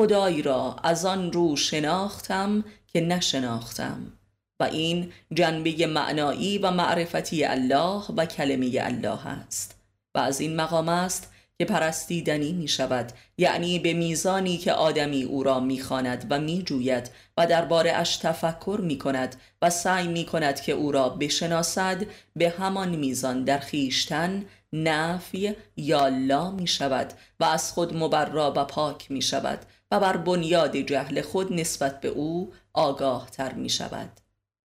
خدای 0.00 0.42
را 0.42 0.76
از 0.82 1.04
آن 1.04 1.32
رو 1.32 1.56
شناختم 1.56 2.64
که 2.86 3.00
نشناختم 3.00 4.12
و 4.60 4.64
این 4.64 5.12
جنبه 5.34 5.86
معنایی 5.86 6.58
و 6.58 6.70
معرفتی 6.70 7.44
الله 7.44 8.02
و 8.16 8.26
کلمه 8.26 8.70
الله 8.80 9.26
است 9.26 9.80
و 10.14 10.18
از 10.18 10.40
این 10.40 10.56
مقام 10.56 10.88
است 10.88 11.32
که 11.60 11.66
پرستیدنی 11.66 12.52
می 12.52 12.68
شود 12.68 13.12
یعنی 13.38 13.78
به 13.78 13.92
میزانی 13.92 14.58
که 14.58 14.72
آدمی 14.72 15.22
او 15.22 15.42
را 15.42 15.60
می 15.60 15.80
خاند 15.80 16.26
و 16.30 16.40
می 16.40 16.62
جوید 16.62 17.10
و 17.36 17.46
درباره 17.46 17.92
اش 17.92 18.16
تفکر 18.16 18.80
می 18.82 18.98
کند 18.98 19.36
و 19.62 19.70
سعی 19.70 20.08
می 20.08 20.24
کند 20.24 20.60
که 20.60 20.72
او 20.72 20.92
را 20.92 21.08
بشناسد 21.08 22.06
به 22.36 22.50
همان 22.50 22.88
میزان 22.88 23.44
در 23.44 23.58
خیشتن 23.58 24.44
نفی 24.72 25.54
یا 25.76 26.08
لا 26.08 26.50
می 26.50 26.66
شود 26.66 27.12
و 27.40 27.44
از 27.44 27.72
خود 27.72 27.96
مبرا 27.96 28.52
و 28.56 28.64
پاک 28.64 29.10
می 29.10 29.22
شود 29.22 29.58
و 29.90 30.00
بر 30.00 30.16
بنیاد 30.16 30.76
جهل 30.76 31.20
خود 31.20 31.52
نسبت 31.52 32.00
به 32.00 32.08
او 32.08 32.52
آگاه 32.72 33.30
تر 33.30 33.52
می 33.52 33.68
شود 33.68 34.10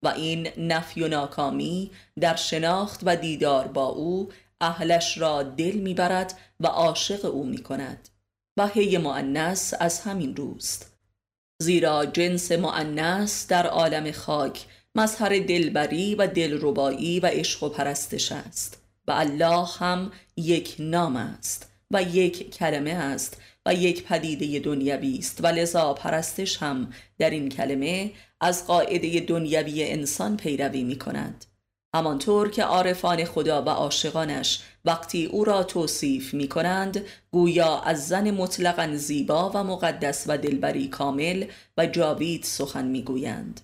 و 0.03 0.07
این 0.07 0.47
نفی 0.57 1.03
و 1.03 1.07
ناکامی 1.07 1.91
در 2.19 2.35
شناخت 2.35 2.99
و 3.03 3.15
دیدار 3.15 3.67
با 3.67 3.85
او 3.85 4.29
اهلش 4.61 5.17
را 5.17 5.43
دل 5.43 5.75
می‌برد 5.75 6.39
و 6.59 6.67
عاشق 6.67 7.25
او 7.25 7.45
می 7.45 7.57
کند 7.57 8.09
و 8.57 8.67
هی 8.67 8.97
معنس 8.97 9.73
از 9.79 9.99
همین 9.99 10.35
روست. 10.35 10.95
زیرا 11.61 12.05
جنس 12.05 12.51
معنس 12.51 13.47
در 13.47 13.67
عالم 13.67 14.11
خاک 14.11 14.65
مظهر 14.95 15.29
دلبری 15.29 16.15
و 16.15 16.27
دلربایی 16.27 17.19
و 17.19 17.25
عشق 17.25 17.63
و 17.63 17.69
پرستش 17.69 18.31
است 18.31 18.81
و 19.07 19.11
الله 19.11 19.65
هم 19.77 20.11
یک 20.37 20.75
نام 20.79 21.15
است 21.15 21.69
و 21.91 22.01
یک 22.01 22.55
کلمه 22.55 22.91
است 22.91 23.41
و 23.65 23.73
یک 23.73 24.03
پدیده 24.03 24.59
دنیوی 24.59 25.17
است 25.17 25.43
و 25.43 25.47
لذا 25.47 25.93
پرستش 25.93 26.57
هم 26.57 26.93
در 27.17 27.29
این 27.29 27.49
کلمه 27.49 28.11
از 28.41 28.67
قاعده 28.67 29.19
دنیوی 29.19 29.83
انسان 29.83 30.37
پیروی 30.37 30.83
می 30.83 30.95
کند 30.95 31.45
همانطور 31.95 32.49
که 32.49 32.63
عارفان 32.63 33.25
خدا 33.25 33.61
و 33.61 33.69
عاشقانش 33.69 34.59
وقتی 34.85 35.25
او 35.25 35.45
را 35.45 35.63
توصیف 35.63 36.33
می 36.33 36.47
کنند 36.47 37.05
گویا 37.31 37.79
از 37.79 38.07
زن 38.07 38.31
مطلقا 38.31 38.95
زیبا 38.95 39.51
و 39.55 39.63
مقدس 39.63 40.25
و 40.27 40.37
دلبری 40.37 40.87
کامل 40.87 41.45
و 41.77 41.85
جاوید 41.85 42.43
سخن 42.43 42.85
می 42.85 43.03
گویند 43.03 43.61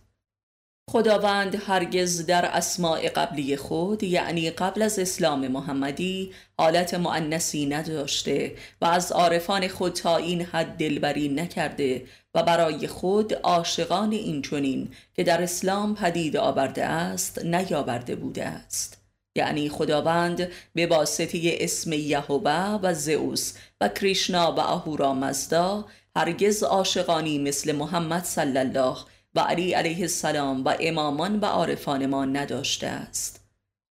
خداوند 0.90 1.56
هرگز 1.68 2.26
در 2.26 2.46
اسماع 2.46 3.10
قبلی 3.10 3.58
خود 3.58 4.04
یعنی 4.04 4.50
قبل 4.50 4.82
از 4.82 5.00
اسلام 5.00 5.48
محمدی 5.48 6.32
حالت 6.58 6.94
معنسی 6.94 7.66
نداشته 7.66 8.56
و 8.82 8.86
از 8.86 9.12
عارفان 9.12 9.68
خود 9.68 9.94
تا 9.94 10.18
این 10.18 10.42
حد 10.42 10.78
دلبری 10.78 11.30
نکرده 11.30 12.06
و 12.36 12.44
برای 12.44 12.88
خود 12.88 13.34
عاشقان 13.34 14.12
این 14.12 14.42
چونین 14.42 14.90
که 15.14 15.24
در 15.24 15.42
اسلام 15.42 15.96
پدید 15.96 16.38
آورده 16.38 16.86
است 16.86 17.46
نیاورده 17.46 18.16
بوده 18.16 18.46
است. 18.46 19.02
یعنی 19.36 19.70
خداوند 19.70 20.50
به 20.76 20.88
واسطه 20.88 21.40
اسم 21.44 21.94
یهوه 21.94 22.80
و 22.84 22.94
زئوس 22.94 23.54
و 23.82 23.88
کریشنا 23.88 24.52
و 24.52 24.60
اهورا 24.60 25.14
مزدا 25.14 25.86
هرگز 26.16 26.64
عاشقانی 26.64 27.40
مثل 27.40 27.72
محمد 27.72 28.24
صلی 28.24 28.58
الله 28.58 28.98
و 29.36 29.40
علی 29.40 29.74
علیه 29.74 30.02
السلام 30.02 30.64
و 30.64 30.76
امامان 30.80 31.40
و 31.40 31.46
عارفان 31.46 32.06
ما 32.06 32.26
نداشته 32.26 32.88
است. 32.88 33.42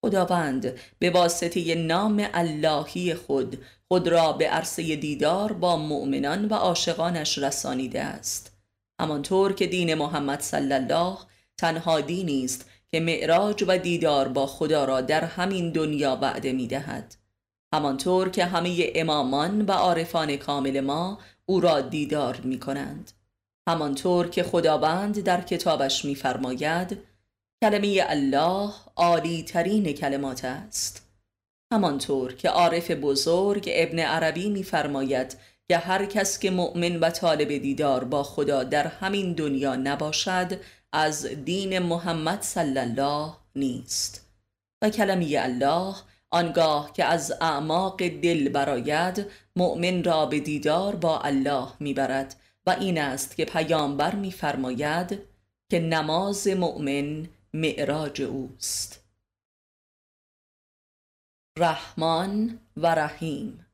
خداوند 0.05 0.79
به 0.99 1.11
واسطه 1.11 1.75
نام 1.75 2.29
اللهی 2.35 3.15
خود 3.15 3.65
خود 3.89 4.09
را 4.09 4.33
به 4.33 4.49
عرصه 4.49 4.97
دیدار 4.97 5.53
با 5.53 5.77
مؤمنان 5.77 6.45
و 6.45 6.55
عاشقانش 6.55 7.39
رسانیده 7.39 8.03
است. 8.03 8.57
همانطور 9.01 9.53
که 9.53 9.67
دین 9.67 9.95
محمد 9.95 10.41
صلی 10.41 10.73
الله 10.73 11.19
تنها 11.59 12.01
دینی 12.01 12.45
است 12.45 12.71
که 12.89 13.01
معراج 13.01 13.65
و 13.69 13.79
دیدار 13.79 14.29
با 14.29 14.47
خدا 14.47 14.85
را 14.85 15.01
در 15.01 15.25
همین 15.25 15.73
دنیا 15.73 16.19
وعده 16.23 16.53
می 16.53 16.67
دهد 16.67 17.17
همانطور 17.75 18.29
که 18.29 18.45
همه 18.45 18.93
امامان 18.95 19.67
و 19.67 19.73
عارفان 19.73 20.37
کامل 20.37 20.81
ما 20.81 21.19
او 21.47 21.61
را 21.61 21.81
دیدار 21.81 22.41
می 22.45 22.59
کنند 22.59 23.13
همانطور 23.69 24.29
که 24.29 24.43
خداوند 24.43 25.21
در 25.21 25.41
کتابش 25.41 26.05
میفرماید 26.05 26.99
کلمه 27.65 28.05
الله 28.07 28.71
عالی 28.97 29.43
ترین 29.43 29.93
کلمات 29.93 30.45
است. 30.45 31.07
همانطور 31.73 32.35
که 32.35 32.49
عارف 32.49 32.91
بزرگ 32.91 33.71
ابن 33.73 33.99
عربی 33.99 34.51
میفرماید 34.51 35.37
که 35.69 35.79
هر 35.79 36.07
کس 36.07 36.39
که 36.39 36.51
مؤمن 36.51 36.97
و 36.97 37.11
طالب 37.11 37.49
دیدار 37.49 38.05
با 38.05 38.23
خدا 38.23 38.65
در 38.65 38.87
همین 38.87 39.33
دنیا 39.33 39.77
نباشد 39.77 40.61
از 40.93 41.27
دین 41.27 41.79
محمد 41.79 42.43
صلی 42.43 42.79
الله 42.79 43.33
نیست. 43.57 44.27
و 44.83 44.91
کلمه 44.91 45.27
الله 45.39 45.95
آنگاه 46.31 46.93
که 46.93 47.05
از 47.05 47.33
اعماق 47.41 48.09
دل 48.09 48.49
براید 48.49 49.27
مؤمن 49.57 50.05
را 50.05 50.27
به 50.27 50.41
دیدار 50.41 50.97
با 50.97 51.21
الله 51.21 51.69
می‌برد. 51.81 52.37
و 52.67 52.71
این 52.71 52.99
است 52.99 53.37
که 53.37 53.45
پیامبر 53.45 54.15
میفرماید 54.15 55.23
که 55.71 55.81
نماز 55.81 56.49
مؤمن 56.49 57.29
معراج 57.55 58.23
اوست. 58.23 59.05
رحمان 61.59 62.61
و 62.77 62.87
رحیم. 62.87 63.67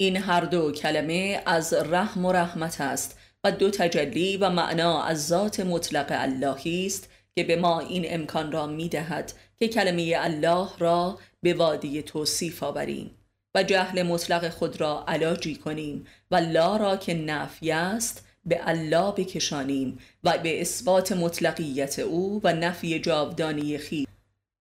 این 0.00 0.16
هر 0.16 0.40
دو 0.40 0.72
کلمه 0.72 1.42
از 1.46 1.74
رحم 1.74 2.24
و 2.24 2.32
رحمت 2.32 2.80
است 2.80 3.18
و 3.44 3.52
دو 3.52 3.70
تجلی 3.70 4.36
و 4.36 4.50
معنا 4.50 5.02
از 5.02 5.26
ذات 5.26 5.60
مطلق 5.60 6.06
اللهی 6.10 6.86
است 6.86 7.10
که 7.34 7.44
به 7.44 7.56
ما 7.56 7.80
این 7.80 8.04
امکان 8.08 8.52
را 8.52 8.66
می 8.66 8.88
دهد 8.88 9.32
که 9.56 9.68
کلمه 9.68 10.14
الله 10.16 10.68
را 10.78 11.18
به 11.42 11.54
وادی 11.54 12.02
توصیف 12.02 12.62
آوریم. 12.62 13.25
و 13.56 13.62
جهل 13.62 14.02
مطلق 14.02 14.48
خود 14.48 14.80
را 14.80 15.04
علاجی 15.08 15.54
کنیم 15.54 16.06
و 16.30 16.36
لا 16.36 16.76
را 16.76 16.96
که 16.96 17.14
نفی 17.14 17.72
است 17.72 18.24
به 18.44 18.60
الله 18.64 19.12
بکشانیم 19.12 19.98
و 20.24 20.38
به 20.38 20.60
اثبات 20.60 21.12
مطلقیت 21.12 21.98
او 21.98 22.40
و 22.44 22.52
نفی 22.52 22.98
جاودانی 22.98 23.78
خی 23.78 24.06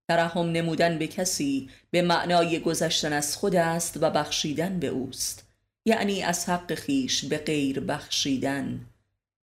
ترحم 0.10 0.52
نمودن 0.52 0.98
به 0.98 1.08
کسی 1.08 1.70
به 1.92 2.02
معنای 2.02 2.60
گذشتن 2.60 3.14
از 3.14 3.38
خود 3.38 3.56
است 3.56 3.98
و 4.02 4.10
بخشیدن 4.10 4.80
به 4.80 4.88
اوست. 4.88 5.48
یعنی 5.86 6.24
از 6.24 6.50
حق 6.50 6.74
خیش 6.74 7.26
به 7.26 7.38
غیر 7.38 7.80
بخشیدن. 7.80 8.86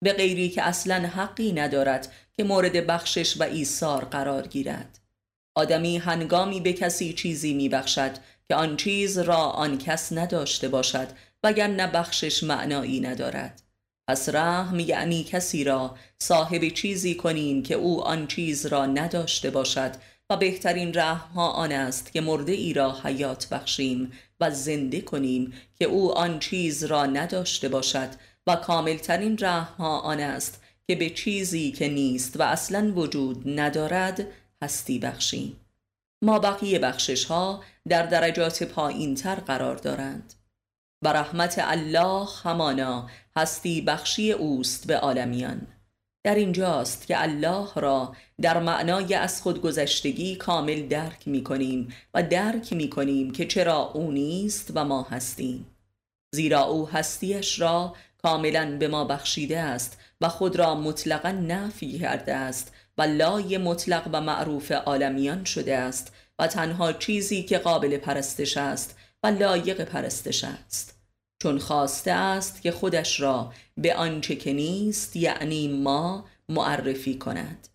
به 0.01 0.13
غیری 0.13 0.49
که 0.49 0.61
اصلا 0.61 0.95
حقی 0.95 1.51
ندارد 1.51 2.11
که 2.33 2.43
مورد 2.43 2.87
بخشش 2.87 3.37
و 3.37 3.43
ایثار 3.43 4.05
قرار 4.05 4.47
گیرد. 4.47 4.99
آدمی 5.55 5.97
هنگامی 5.97 6.61
به 6.61 6.73
کسی 6.73 7.13
چیزی 7.13 7.53
میبخشد 7.53 8.11
که 8.47 8.55
آن 8.55 8.77
چیز 8.77 9.17
را 9.17 9.37
آن 9.37 9.77
کس 9.77 10.13
نداشته 10.13 10.67
باشد 10.67 11.07
وگر 11.43 11.87
بخشش 11.87 12.43
معنایی 12.43 12.99
ندارد. 12.99 13.61
پس 14.09 14.29
رحم 14.29 14.79
یعنی 14.79 15.23
کسی 15.23 15.63
را 15.63 15.95
صاحب 16.19 16.69
چیزی 16.69 17.15
کنیم 17.15 17.63
که 17.63 17.75
او 17.75 18.03
آن 18.03 18.27
چیز 18.27 18.65
را 18.65 18.85
نداشته 18.85 19.49
باشد 19.49 19.91
و 20.29 20.37
بهترین 20.37 20.93
رحم 20.93 21.33
ها 21.33 21.49
آن 21.49 21.71
است 21.71 22.11
که 22.11 22.21
مرده 22.21 22.51
ای 22.51 22.73
را 22.73 22.99
حیات 23.03 23.49
بخشیم 23.49 24.11
و 24.39 24.51
زنده 24.51 25.01
کنیم 25.01 25.53
که 25.75 25.85
او 25.85 26.17
آن 26.17 26.39
چیز 26.39 26.83
را 26.83 27.05
نداشته 27.05 27.69
باشد. 27.69 28.09
و 28.47 28.55
کاملترین 28.55 29.37
رحم 29.39 29.73
ها 29.77 29.99
آن 29.99 30.19
است 30.19 30.61
که 30.87 30.95
به 30.95 31.09
چیزی 31.09 31.71
که 31.71 31.89
نیست 31.89 32.39
و 32.39 32.43
اصلا 32.43 32.91
وجود 32.95 33.59
ندارد 33.59 34.27
هستی 34.61 34.99
بخشیم. 34.99 35.66
ما 36.21 36.39
بقیه 36.39 36.79
بخشش 36.79 37.25
ها 37.25 37.63
در 37.87 38.05
درجات 38.05 38.63
پایین 38.63 39.15
تر 39.15 39.35
قرار 39.35 39.75
دارند. 39.75 40.33
و 41.01 41.13
رحمت 41.13 41.55
الله 41.57 42.27
همانا 42.43 43.09
هستی 43.37 43.81
بخشی 43.81 44.31
اوست 44.31 44.87
به 44.87 44.97
عالمیان. 44.97 45.67
در 46.25 46.35
اینجاست 46.35 47.07
که 47.07 47.21
الله 47.21 47.67
را 47.75 48.15
در 48.41 48.59
معنای 48.59 49.13
از 49.13 49.41
خودگذشتگی 49.41 50.35
کامل 50.35 50.87
درک 50.87 51.27
می 51.27 51.43
کنیم 51.43 51.93
و 52.13 52.23
درک 52.23 52.73
می 52.73 52.89
کنیم 52.89 53.31
که 53.31 53.45
چرا 53.45 53.91
او 53.93 54.11
نیست 54.11 54.71
و 54.75 54.85
ما 54.85 55.03
هستیم. 55.03 55.67
زیرا 56.35 56.63
او 56.63 56.89
هستیش 56.89 57.59
را 57.59 57.95
کاملا 58.23 58.77
به 58.77 58.87
ما 58.87 59.05
بخشیده 59.05 59.59
است 59.59 59.99
و 60.21 60.29
خود 60.29 60.55
را 60.55 60.75
مطلقا 60.75 61.31
نفی 61.31 61.99
کرده 61.99 62.35
است 62.35 62.73
و 62.97 63.01
لای 63.01 63.57
مطلق 63.57 64.09
و 64.13 64.21
معروف 64.21 64.71
عالمیان 64.71 65.43
شده 65.43 65.77
است 65.77 66.13
و 66.39 66.47
تنها 66.47 66.93
چیزی 66.93 67.43
که 67.43 67.57
قابل 67.57 67.97
پرستش 67.97 68.57
است 68.57 68.97
و 69.23 69.27
لایق 69.27 69.81
پرستش 69.83 70.43
است. 70.43 70.97
چون 71.41 71.59
خواسته 71.59 72.11
است 72.11 72.61
که 72.61 72.71
خودش 72.71 73.19
را 73.19 73.53
به 73.77 73.95
آنچه 73.95 74.35
که 74.35 74.53
نیست 74.53 75.15
یعنی 75.15 75.67
ما 75.67 76.25
معرفی 76.49 77.17
کند. 77.17 77.67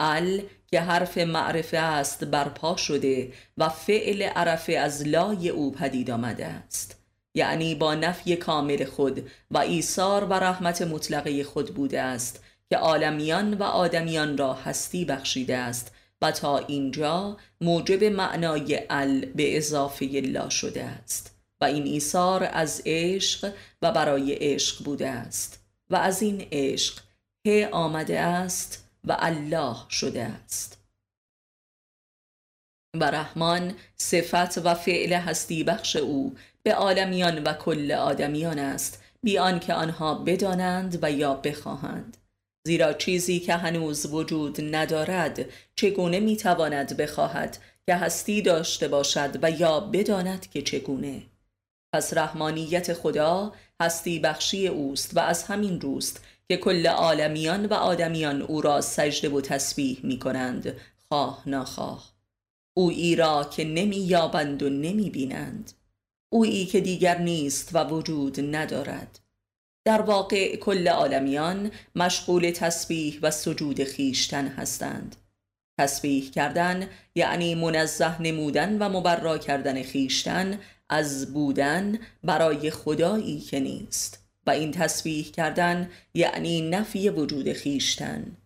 ال 0.00 0.42
که 0.66 0.80
حرف 0.80 1.18
معرفه 1.18 1.78
است 1.78 2.24
برپا 2.24 2.76
شده 2.76 3.32
و 3.56 3.68
فعل 3.68 4.22
عرفه 4.22 4.72
از 4.72 5.06
لای 5.06 5.48
او 5.48 5.72
پدید 5.72 6.10
آمده 6.10 6.46
است. 6.46 6.98
یعنی 7.34 7.74
با 7.74 7.94
نفی 7.94 8.36
کامل 8.36 8.84
خود 8.84 9.30
و 9.50 9.58
ایثار 9.58 10.24
و 10.24 10.32
رحمت 10.32 10.82
مطلقه 10.82 11.44
خود 11.44 11.74
بوده 11.74 12.00
است 12.00 12.44
که 12.70 12.76
عالمیان 12.76 13.54
و 13.54 13.62
آدمیان 13.62 14.38
را 14.38 14.54
هستی 14.54 15.04
بخشیده 15.04 15.56
است 15.56 15.92
و 16.22 16.32
تا 16.32 16.58
اینجا 16.58 17.36
موجب 17.60 18.04
معنای 18.04 18.80
ال 18.90 19.20
به 19.24 19.56
اضافه 19.56 20.06
لا 20.06 20.48
شده 20.48 20.84
است 20.84 21.34
و 21.60 21.64
این 21.64 21.86
ایثار 21.86 22.48
از 22.52 22.82
عشق 22.86 23.52
و 23.82 23.92
برای 23.92 24.34
عشق 24.34 24.84
بوده 24.84 25.08
است 25.08 25.64
و 25.90 25.96
از 25.96 26.22
این 26.22 26.48
عشق 26.52 27.00
ه 27.46 27.68
آمده 27.72 28.20
است 28.20 28.88
و 29.04 29.16
الله 29.18 29.76
شده 29.90 30.22
است. 30.22 30.78
و 32.94 33.04
رحمان 33.04 33.74
صفت 33.96 34.58
و 34.58 34.74
فعل 34.74 35.12
هستی 35.12 35.64
بخش 35.64 35.96
او 35.96 36.36
به 36.62 36.74
عالمیان 36.74 37.42
و 37.42 37.52
کل 37.52 37.92
آدمیان 37.92 38.58
است 38.58 39.02
بیان 39.22 39.60
که 39.60 39.74
آنها 39.74 40.14
بدانند 40.14 40.98
و 41.02 41.12
یا 41.12 41.34
بخواهند. 41.34 42.17
زیرا 42.68 42.92
چیزی 42.92 43.40
که 43.40 43.54
هنوز 43.54 44.06
وجود 44.06 44.74
ندارد 44.74 45.44
چگونه 45.76 46.20
می‌تواند 46.20 46.96
بخواهد 46.96 47.58
که 47.86 47.94
هستی 47.94 48.42
داشته 48.42 48.88
باشد 48.88 49.38
و 49.42 49.50
یا 49.50 49.80
بداند 49.80 50.50
که 50.50 50.62
چگونه؟ 50.62 51.22
پس 51.92 52.16
رحمانیت 52.16 52.92
خدا 52.92 53.52
هستی 53.80 54.18
بخشی 54.18 54.68
اوست 54.68 55.16
و 55.16 55.20
از 55.20 55.44
همین 55.44 55.80
روست 55.80 56.24
که 56.48 56.56
کل 56.56 56.86
عالمیان 56.86 57.66
و 57.66 57.74
آدمیان 57.74 58.42
او 58.42 58.60
را 58.60 58.80
سجده 58.80 59.28
و 59.28 59.40
تسبیح 59.40 60.00
می 60.02 60.18
کنند 60.18 60.76
خواه 61.08 61.42
ناخواه. 61.46 62.12
اویی 62.76 63.16
را 63.16 63.44
که 63.44 63.64
نمی 63.64 63.96
یابند 63.96 64.62
و 64.62 64.68
نمی 64.68 65.10
بینند 65.10 65.72
اویی 66.32 66.66
که 66.66 66.80
دیگر 66.80 67.18
نیست 67.18 67.70
و 67.74 67.84
وجود 67.84 68.56
ندارد. 68.56 69.20
در 69.88 70.00
واقع 70.00 70.56
کل 70.56 70.88
عالمیان 70.88 71.70
مشغول 71.94 72.50
تسبیح 72.50 73.18
و 73.22 73.30
سجود 73.30 73.84
خیشتن 73.84 74.48
هستند. 74.48 75.16
تسبیح 75.80 76.30
کردن 76.30 76.88
یعنی 77.14 77.54
منزه 77.54 78.22
نمودن 78.22 78.78
و 78.78 78.88
مبرا 78.88 79.38
کردن 79.38 79.82
خیشتن 79.82 80.58
از 80.88 81.34
بودن 81.34 81.98
برای 82.24 82.70
خدایی 82.70 83.40
که 83.40 83.60
نیست. 83.60 84.28
و 84.46 84.50
این 84.50 84.72
تسبیح 84.72 85.30
کردن 85.30 85.90
یعنی 86.14 86.70
نفی 86.70 87.08
وجود 87.08 87.52
خیشتن. 87.52 88.36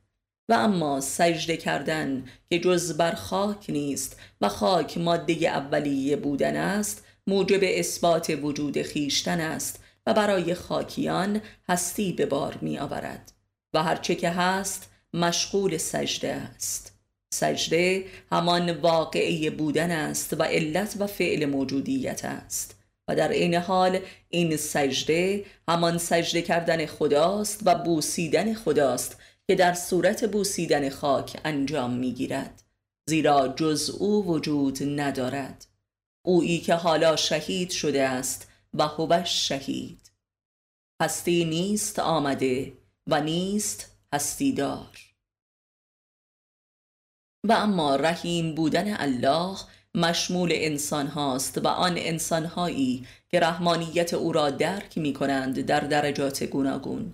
و 0.48 0.52
اما 0.52 1.00
سجده 1.00 1.56
کردن 1.56 2.24
که 2.50 2.58
جز 2.58 2.96
بر 2.96 3.12
خاک 3.14 3.70
نیست 3.70 4.20
و 4.40 4.48
خاک 4.48 4.98
ماده 4.98 5.32
اولیه 5.32 6.16
بودن 6.16 6.56
است 6.56 7.04
موجب 7.26 7.60
اثبات 7.62 8.38
وجود 8.42 8.82
خیشتن 8.82 9.40
است 9.40 9.81
و 10.06 10.14
برای 10.14 10.54
خاکیان 10.54 11.42
هستی 11.68 12.12
به 12.12 12.26
بار 12.26 12.58
می 12.60 12.78
آورد 12.78 13.32
و 13.74 13.82
هرچه 13.82 14.14
که 14.14 14.30
هست 14.30 14.90
مشغول 15.14 15.76
سجده 15.76 16.32
است. 16.32 16.98
سجده 17.34 18.04
همان 18.32 18.70
واقعی 18.70 19.50
بودن 19.50 19.90
است 19.90 20.40
و 20.40 20.42
علت 20.42 20.96
و 20.98 21.06
فعل 21.06 21.46
موجودیت 21.46 22.24
است 22.24 22.78
و 23.08 23.16
در 23.16 23.32
عین 23.32 23.54
حال 23.54 23.98
این 24.28 24.56
سجده 24.56 25.44
همان 25.68 25.98
سجده 25.98 26.42
کردن 26.42 26.86
خداست 26.86 27.60
و 27.64 27.74
بوسیدن 27.74 28.54
خداست 28.54 29.16
که 29.46 29.54
در 29.54 29.74
صورت 29.74 30.30
بوسیدن 30.30 30.88
خاک 30.88 31.40
انجام 31.44 31.90
می‌گیرد 31.90 32.62
زیرا 33.08 33.48
جز 33.48 33.96
او 33.98 34.26
وجود 34.26 34.78
ندارد. 35.00 35.66
اویی 36.24 36.60
که 36.60 36.74
حالا 36.74 37.16
شهید 37.16 37.70
شده 37.70 38.02
است 38.02 38.51
و 38.74 38.82
هوش 38.82 39.48
شهید. 39.48 40.12
هستی 41.02 41.44
نیست 41.44 41.98
آمده 41.98 42.72
و 43.06 43.20
نیست 43.20 43.96
هستیدار 44.14 44.98
و 47.44 47.52
اما 47.52 47.96
رحیم 47.96 48.54
بودن 48.54 48.96
الله 48.96 49.56
مشمول 49.94 50.50
انسان 50.54 51.06
هاست 51.06 51.58
و 51.58 51.68
آن 51.68 51.94
انسان 51.98 52.44
هایی 52.44 53.06
که 53.28 53.40
رحمانیت 53.40 54.14
او 54.14 54.32
را 54.32 54.50
درک 54.50 54.98
می 54.98 55.12
کنند 55.12 55.60
در 55.60 55.80
درجات 55.80 56.44
گوناگون. 56.44 57.12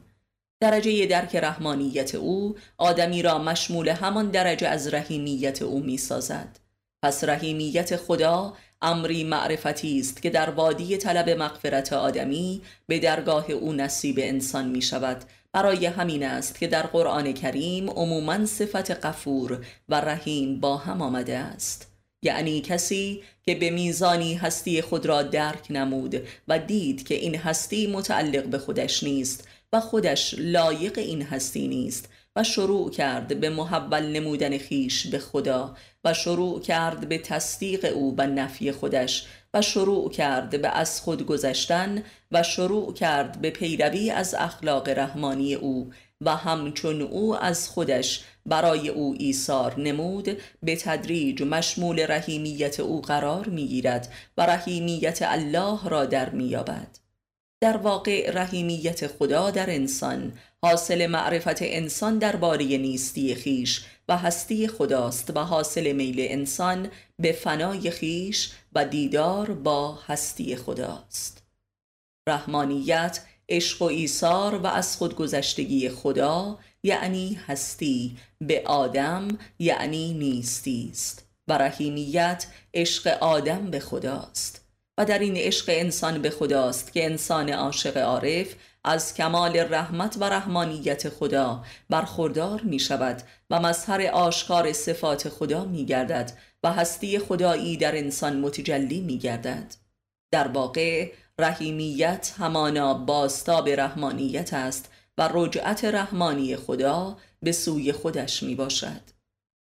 درجه 0.60 1.06
درک 1.06 1.36
رحمانیت 1.36 2.14
او 2.14 2.56
آدمی 2.78 3.22
را 3.22 3.38
مشمول 3.38 3.88
همان 3.88 4.30
درجه 4.30 4.68
از 4.68 4.94
رحیمیت 4.94 5.62
او 5.62 5.80
می 5.80 5.96
سازد. 5.96 6.58
پس 7.02 7.24
رحیمیت 7.24 7.96
خدا 7.96 8.56
امری 8.82 9.24
معرفتی 9.24 10.00
است 10.00 10.22
که 10.22 10.30
در 10.30 10.50
وادی 10.50 10.96
طلب 10.96 11.30
مغفرت 11.30 11.92
آدمی 11.92 12.62
به 12.86 12.98
درگاه 12.98 13.50
او 13.50 13.72
نصیب 13.72 14.18
انسان 14.18 14.68
می 14.68 14.82
شود 14.82 15.24
برای 15.52 15.86
همین 15.86 16.22
است 16.22 16.58
که 16.58 16.66
در 16.66 16.86
قرآن 16.86 17.32
کریم 17.32 17.90
عموما 17.90 18.46
صفت 18.46 18.90
قفور 18.90 19.64
و 19.88 20.00
رحیم 20.00 20.60
با 20.60 20.76
هم 20.76 21.02
آمده 21.02 21.38
است. 21.38 21.92
یعنی 22.22 22.60
کسی 22.60 23.22
که 23.42 23.54
به 23.54 23.70
میزانی 23.70 24.34
هستی 24.34 24.82
خود 24.82 25.06
را 25.06 25.22
درک 25.22 25.66
نمود 25.70 26.22
و 26.48 26.58
دید 26.58 27.06
که 27.06 27.14
این 27.14 27.36
هستی 27.36 27.86
متعلق 27.86 28.44
به 28.44 28.58
خودش 28.58 29.02
نیست 29.02 29.48
و 29.72 29.80
خودش 29.80 30.34
لایق 30.38 30.98
این 30.98 31.22
هستی 31.22 31.68
نیست 31.68 32.08
و 32.38 32.44
شروع 32.44 32.90
کرد 32.90 33.40
به 33.40 33.50
محول 33.50 34.06
نمودن 34.06 34.58
خیش 34.58 35.06
به 35.06 35.18
خدا 35.18 35.76
و 36.04 36.14
شروع 36.14 36.60
کرد 36.60 37.08
به 37.08 37.18
تصدیق 37.18 37.92
او 37.94 38.14
و 38.18 38.26
نفی 38.26 38.72
خودش 38.72 39.26
و 39.54 39.62
شروع 39.62 40.10
کرد 40.10 40.62
به 40.62 40.68
از 40.68 41.00
خود 41.00 41.26
گذشتن 41.26 42.02
و 42.32 42.42
شروع 42.42 42.92
کرد 42.92 43.40
به 43.40 43.50
پیروی 43.50 44.10
از 44.10 44.34
اخلاق 44.34 44.88
رحمانی 44.88 45.54
او 45.54 45.90
و 46.20 46.36
همچون 46.36 47.02
او 47.02 47.36
از 47.36 47.68
خودش 47.68 48.24
برای 48.46 48.88
او 48.88 49.14
ایثار 49.18 49.80
نمود 49.80 50.36
به 50.62 50.76
تدریج 50.76 51.42
مشمول 51.42 52.06
رحیمیت 52.08 52.80
او 52.80 53.02
قرار 53.02 53.48
می‌گیرد 53.48 54.12
و 54.36 54.46
رحیمیت 54.46 55.18
الله 55.22 55.88
را 55.88 56.04
در 56.04 56.30
مییابد. 56.30 57.07
در 57.60 57.76
واقع 57.76 58.30
رحیمیت 58.30 59.06
خدا 59.06 59.50
در 59.50 59.70
انسان 59.70 60.32
حاصل 60.62 61.06
معرفت 61.06 61.62
انسان 61.62 62.18
درباره 62.18 62.64
نیستی 62.64 63.34
خیش 63.34 63.84
و 64.08 64.18
هستی 64.18 64.68
خداست 64.68 65.36
و 65.36 65.40
حاصل 65.40 65.92
میل 65.92 66.16
انسان 66.20 66.90
به 67.18 67.32
فنای 67.32 67.90
خیش 67.90 68.50
و 68.72 68.84
دیدار 68.84 69.54
با 69.54 69.94
هستی 69.94 70.56
خداست. 70.56 71.42
رحمانیت 72.28 73.20
عشق 73.48 73.82
و 73.82 73.84
ایثار 73.84 74.54
و 74.54 74.66
از 74.66 74.96
خودگذشتگی 74.96 75.88
خدا 75.88 76.58
یعنی 76.82 77.34
هستی 77.46 78.16
به 78.40 78.62
آدم 78.66 79.38
یعنی 79.58 80.14
نیستی 80.14 80.88
است 80.92 81.28
و 81.48 81.52
رحیمیت 81.52 82.46
عشق 82.74 83.06
آدم 83.06 83.70
به 83.70 83.80
خداست. 83.80 84.67
و 84.98 85.04
در 85.04 85.18
این 85.18 85.36
عشق 85.36 85.64
انسان 85.68 86.22
به 86.22 86.30
خداست 86.30 86.92
که 86.92 87.04
انسان 87.04 87.50
عاشق 87.50 87.96
عارف 87.96 88.54
از 88.84 89.14
کمال 89.14 89.56
رحمت 89.56 90.16
و 90.20 90.24
رحمانیت 90.24 91.08
خدا 91.08 91.64
برخوردار 91.90 92.60
می 92.60 92.78
شود 92.78 93.22
و 93.50 93.60
مظهر 93.60 94.06
آشکار 94.06 94.72
صفات 94.72 95.28
خدا 95.28 95.64
می 95.64 95.86
گردد 95.86 96.32
و 96.62 96.72
هستی 96.72 97.18
خدایی 97.18 97.76
در 97.76 97.96
انسان 97.96 98.40
متجلی 98.40 99.00
می 99.00 99.18
گردد 99.18 99.74
در 100.30 100.48
واقع 100.48 101.12
رحیمیت 101.38 102.34
همانا 102.38 102.94
باستاب 102.94 103.68
رحمانیت 103.68 104.54
است 104.54 104.90
و 105.18 105.30
رجعت 105.32 105.84
رحمانی 105.84 106.56
خدا 106.56 107.16
به 107.42 107.52
سوی 107.52 107.92
خودش 107.92 108.42
می 108.42 108.54
باشد 108.54 109.17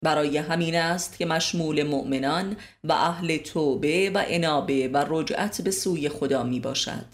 برای 0.03 0.37
همین 0.37 0.75
است 0.75 1.19
که 1.19 1.27
مشمول 1.27 1.83
مؤمنان 1.83 2.57
و 2.85 2.93
اهل 2.93 3.37
توبه 3.37 4.11
و 4.11 4.25
انابه 4.27 4.89
و 4.89 5.05
رجعت 5.09 5.63
به 5.63 5.71
سوی 5.71 6.09
خدا 6.09 6.43
می 6.43 6.61
باشد. 6.61 7.07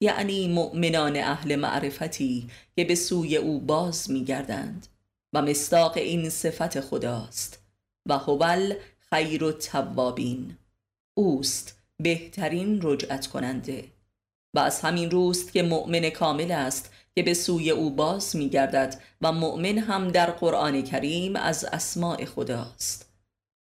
یعنی 0.00 0.48
مؤمنان 0.48 1.16
اهل 1.16 1.56
معرفتی 1.56 2.50
که 2.76 2.84
به 2.84 2.94
سوی 2.94 3.36
او 3.36 3.60
باز 3.60 4.10
می 4.10 4.24
گردند 4.24 4.86
و 5.32 5.42
مستاق 5.42 5.96
این 5.96 6.30
صفت 6.30 6.80
خداست 6.80 7.62
و 8.06 8.18
هول 8.18 8.74
خیر 9.10 9.44
و 9.44 9.52
توابین 9.52 10.56
اوست 11.14 11.78
بهترین 11.98 12.80
رجعت 12.82 13.26
کننده 13.26 13.84
و 14.54 14.58
از 14.58 14.80
همین 14.80 15.10
روست 15.10 15.52
که 15.52 15.62
مؤمن 15.62 16.10
کامل 16.10 16.52
است 16.52 16.92
که 17.18 17.22
به 17.22 17.34
سوی 17.34 17.70
او 17.70 17.90
باز 17.90 18.36
می 18.36 18.48
گردد 18.48 19.00
و 19.20 19.32
مؤمن 19.32 19.78
هم 19.78 20.08
در 20.08 20.30
قرآن 20.30 20.82
کریم 20.82 21.36
از 21.36 21.64
اسماع 21.64 22.24
خداست. 22.24 23.12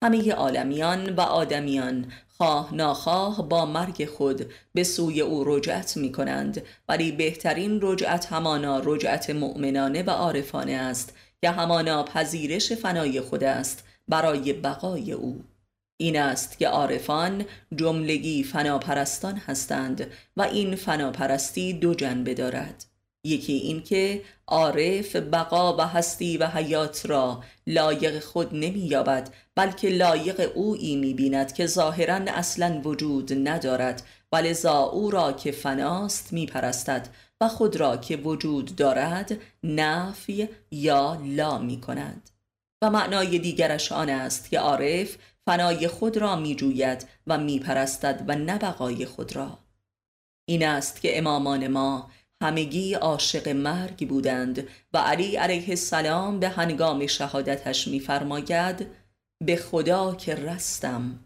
همه 0.03 0.31
عالمیان 0.31 1.15
و 1.15 1.21
آدمیان 1.21 2.11
خواه 2.37 2.75
ناخواه 2.75 3.49
با 3.49 3.65
مرگ 3.65 4.05
خود 4.05 4.45
به 4.73 4.83
سوی 4.83 5.21
او 5.21 5.43
رجعت 5.55 5.97
می 5.97 6.11
کنند 6.11 6.63
ولی 6.89 7.11
بهترین 7.11 7.79
رجعت 7.81 8.25
همانا 8.25 8.81
رجعت 8.85 9.29
مؤمنانه 9.29 10.03
و 10.03 10.09
عارفانه 10.09 10.73
است 10.73 11.13
که 11.41 11.49
همانا 11.49 12.03
پذیرش 12.03 12.73
فنای 12.73 13.21
خود 13.21 13.43
است 13.43 13.83
برای 14.07 14.53
بقای 14.53 15.11
او. 15.11 15.43
این 15.97 16.19
است 16.19 16.57
که 16.57 16.67
عارفان 16.67 17.45
جملگی 17.75 18.43
فناپرستان 18.43 19.37
هستند 19.37 20.07
و 20.37 20.41
این 20.41 20.75
فناپرستی 20.75 21.73
دو 21.73 21.93
جنبه 21.93 22.33
دارد. 22.33 22.94
یکی 23.25 23.53
این 23.53 23.83
که 23.83 24.21
عارف 24.47 25.15
بقا 25.15 25.77
و 25.77 25.81
هستی 25.81 26.37
و 26.37 26.47
حیات 26.47 27.05
را 27.05 27.43
لایق 27.67 28.19
خود 28.19 28.53
نمی 28.53 28.79
یابد 28.79 29.29
بلکه 29.55 29.89
لایق 29.89 30.51
اویی 30.55 30.95
می 30.95 31.13
بیند 31.13 31.53
که 31.53 31.67
ظاهرا 31.67 32.19
اصلا 32.27 32.81
وجود 32.83 33.47
ندارد 33.47 34.03
ولذا 34.31 34.83
او 34.83 35.11
را 35.11 35.33
که 35.33 35.51
فناست 35.51 36.33
می 36.33 36.45
پرستد 36.45 37.07
و 37.41 37.47
خود 37.47 37.75
را 37.75 37.97
که 37.97 38.17
وجود 38.17 38.75
دارد 38.75 39.37
نفی 39.63 40.49
یا 40.71 41.21
لا 41.25 41.57
می 41.57 41.81
کند 41.81 42.29
و 42.81 42.89
معنای 42.89 43.39
دیگرش 43.39 43.91
آن 43.91 44.09
است 44.09 44.49
که 44.49 44.59
عارف 44.59 45.17
فنای 45.45 45.87
خود 45.87 46.17
را 46.17 46.35
می 46.35 46.55
جوید 46.55 47.07
و 47.27 47.37
می 47.37 47.59
پرستد 47.59 48.23
و 48.27 48.35
نبقای 48.35 49.05
خود 49.05 49.35
را. 49.35 49.59
این 50.45 50.65
است 50.65 51.01
که 51.01 51.17
امامان 51.17 51.67
ما 51.67 52.09
همگی 52.43 52.93
عاشق 52.93 53.49
مرگ 53.49 54.07
بودند 54.07 54.67
و 54.93 54.97
علی 54.97 55.35
علیه 55.35 55.69
السلام 55.69 56.39
به 56.39 56.49
هنگام 56.49 57.07
شهادتش 57.07 57.87
میفرماید 57.87 58.87
به 59.43 59.55
خدا 59.55 60.15
که 60.15 60.35
رستم. 60.35 61.19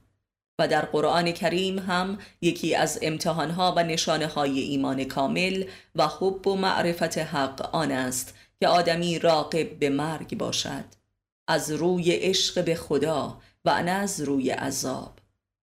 و 0.59 0.67
در 0.67 0.85
قرآن 0.85 1.31
کریم 1.31 1.79
هم 1.79 2.17
یکی 2.41 2.75
از 2.75 2.99
امتحانها 3.01 3.73
و 3.77 3.83
نشانه 3.83 4.27
های 4.27 4.59
ایمان 4.59 5.03
کامل 5.03 5.63
و 5.95 6.07
حب 6.07 6.47
و 6.47 6.55
معرفت 6.55 7.17
حق 7.17 7.75
آن 7.75 7.91
است 7.91 8.33
که 8.59 8.67
آدمی 8.67 9.19
راقب 9.19 9.79
به 9.79 9.89
مرگ 9.89 10.37
باشد 10.37 10.85
از 11.47 11.71
روی 11.71 12.11
عشق 12.11 12.65
به 12.65 12.75
خدا 12.75 13.41
و 13.65 13.83
نه 13.83 13.91
از 13.91 14.21
روی 14.21 14.49
عذاب. 14.49 15.18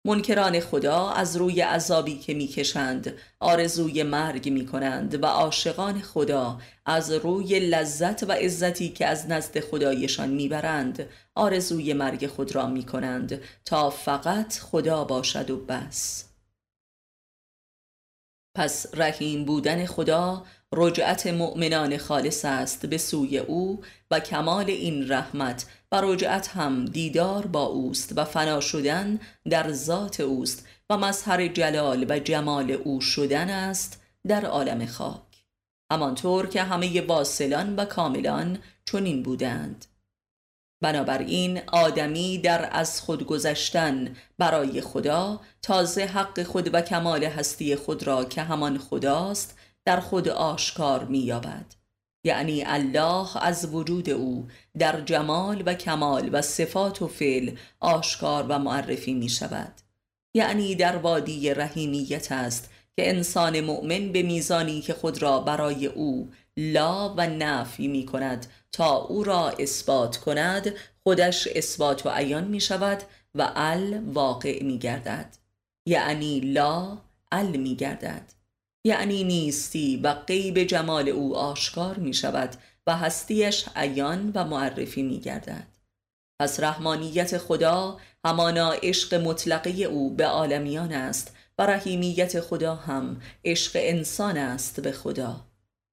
منکران 0.05 0.59
خدا 0.59 1.09
از 1.09 1.37
روی 1.37 1.61
عذابی 1.61 2.19
که 2.19 2.33
می‌کشند 2.33 3.13
آرزوی 3.39 4.03
مرگ 4.03 4.49
می‌کنند 4.49 5.23
و 5.23 5.25
عاشقان 5.25 6.01
خدا 6.01 6.59
از 6.85 7.11
روی 7.11 7.59
لذت 7.59 8.23
و 8.23 8.31
عزتی 8.31 8.89
که 8.89 9.05
از 9.05 9.29
نزد 9.29 9.59
خدایشان 9.59 10.29
می‌برند 10.29 11.09
آرزوی 11.35 11.93
مرگ 11.93 12.27
خود 12.27 12.55
را 12.55 12.67
می‌کنند 12.67 13.41
تا 13.65 13.89
فقط 13.89 14.59
خدا 14.59 15.03
باشد 15.03 15.49
و 15.49 15.57
بس. 15.57 16.25
پس 18.55 18.85
رحیم 18.93 19.45
بودن 19.45 19.85
خدا 19.85 20.45
رجعت 20.73 21.27
مؤمنان 21.27 21.97
خالص 21.97 22.45
است 22.45 22.85
به 22.85 22.97
سوی 22.97 23.37
او 23.37 23.81
و 24.11 24.19
کمال 24.19 24.69
این 24.69 25.11
رحمت 25.11 25.65
و 25.93 26.01
رجعت 26.01 26.47
هم 26.47 26.85
دیدار 26.85 27.45
با 27.45 27.63
اوست 27.63 28.13
و 28.17 28.25
فنا 28.25 28.59
شدن 28.59 29.19
در 29.49 29.71
ذات 29.71 30.19
اوست 30.19 30.67
و 30.89 30.97
مظهر 30.97 31.47
جلال 31.47 32.05
و 32.09 32.19
جمال 32.19 32.71
او 32.71 33.01
شدن 33.01 33.49
است 33.49 34.01
در 34.27 34.45
عالم 34.45 34.85
خاک. 34.85 35.45
همانطور 35.91 36.47
که 36.47 36.63
همه 36.63 37.01
واصلان 37.01 37.75
و 37.75 37.85
کاملان 37.85 38.59
چنین 38.85 39.23
بودند. 39.23 39.85
بنابراین 40.81 41.61
آدمی 41.67 42.37
در 42.37 42.69
از 42.71 43.01
خود 43.01 43.25
گذشتن 43.25 44.15
برای 44.37 44.81
خدا 44.81 45.41
تازه 45.61 46.05
حق 46.05 46.43
خود 46.43 46.73
و 46.73 46.81
کمال 46.81 47.23
هستی 47.23 47.75
خود 47.75 48.07
را 48.07 48.25
که 48.25 48.41
همان 48.41 48.77
خداست 48.77 49.57
در 49.85 49.99
خود 49.99 50.29
آشکار 50.29 51.03
مییابد. 51.03 51.82
یعنی 52.23 52.63
الله 52.65 53.43
از 53.43 53.73
وجود 53.73 54.09
او 54.09 54.47
در 54.79 55.01
جمال 55.01 55.63
و 55.65 55.73
کمال 55.73 56.29
و 56.33 56.41
صفات 56.41 57.01
و 57.01 57.07
فعل 57.07 57.51
آشکار 57.79 58.45
و 58.49 58.59
معرفی 58.59 59.13
می 59.13 59.29
شود 59.29 59.73
یعنی 60.33 60.75
در 60.75 60.97
وادی 60.97 61.53
رحیمیت 61.53 62.31
است 62.31 62.69
که 62.95 63.09
انسان 63.09 63.61
مؤمن 63.61 64.11
به 64.11 64.21
میزانی 64.21 64.81
که 64.81 64.93
خود 64.93 65.21
را 65.21 65.39
برای 65.39 65.85
او 65.85 66.31
لا 66.57 67.13
و 67.17 67.27
نفی 67.27 67.87
می 67.87 68.05
کند 68.05 68.45
تا 68.71 68.95
او 68.95 69.23
را 69.23 69.49
اثبات 69.49 70.17
کند 70.17 70.73
خودش 71.03 71.47
اثبات 71.55 72.05
و 72.05 72.09
عیان 72.09 72.43
می 72.43 72.61
شود 72.61 73.03
و 73.35 73.51
ال 73.55 73.99
واقع 74.05 74.63
می 74.63 74.77
گردد 74.77 75.37
یعنی 75.85 76.39
لا 76.39 76.97
ال 77.31 77.57
می 77.57 77.75
گردد 77.75 78.42
یعنی 78.83 79.23
نیستی 79.23 79.97
و 79.97 80.07
قیب 80.07 80.63
جمال 80.63 81.09
او 81.09 81.37
آشکار 81.37 81.97
می 81.97 82.13
شود 82.13 82.55
و 82.87 82.97
هستیش 82.97 83.65
عیان 83.75 84.31
و 84.35 84.43
معرفی 84.43 85.03
می 85.03 85.19
گردد 85.19 85.67
پس 86.41 86.59
رحمانیت 86.59 87.37
خدا 87.37 87.97
همانا 88.25 88.71
عشق 88.71 89.13
مطلقه 89.13 89.69
او 89.83 90.15
به 90.15 90.27
عالمیان 90.27 90.93
است 90.93 91.35
و 91.57 91.65
رحیمیت 91.65 92.39
خدا 92.39 92.75
هم 92.75 93.21
عشق 93.45 93.71
انسان 93.75 94.37
است 94.37 94.79
به 94.79 94.91
خدا. 94.91 95.45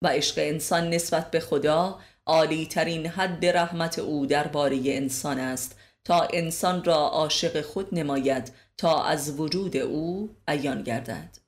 و 0.03 0.09
عشق 0.09 0.35
انسان 0.39 0.91
نسبت 0.91 1.31
به 1.31 1.41
خدا 1.41 1.99
عالی 2.27 2.67
ترین 2.67 3.07
حد 3.07 3.47
رحمت 3.47 3.99
او 3.99 4.27
درباره 4.27 4.81
انسان 4.85 5.39
است 5.39 5.79
تا 6.05 6.29
انسان 6.33 6.85
را 6.85 6.97
عاشق 6.97 7.61
خود 7.61 7.95
نماید 7.95 8.53
تا 8.77 9.05
از 9.05 9.41
وجود 9.41 9.77
او 9.77 10.37
عیان 10.49 10.83
گردد. 10.83 11.40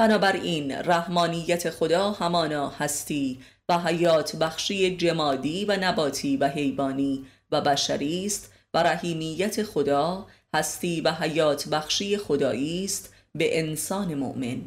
بنابراین 0.00 0.72
رحمانیت 0.72 1.70
خدا 1.70 2.10
همانا 2.10 2.68
هستی 2.68 3.40
و 3.68 3.78
حیات 3.78 4.36
بخشی 4.36 4.96
جمادی 4.96 5.64
و 5.64 5.76
نباتی 5.80 6.36
و 6.36 6.48
حیوانی 6.48 7.26
و 7.50 7.60
بشری 7.60 8.26
است 8.26 8.52
و 8.74 8.82
رحیمیت 8.82 9.62
خدا 9.62 10.26
هستی 10.54 11.00
و 11.00 11.12
حیات 11.12 11.68
بخشی 11.68 12.16
خدایی 12.16 12.84
است 12.84 13.14
به 13.34 13.58
انسان 13.58 14.14
مؤمن. 14.14 14.60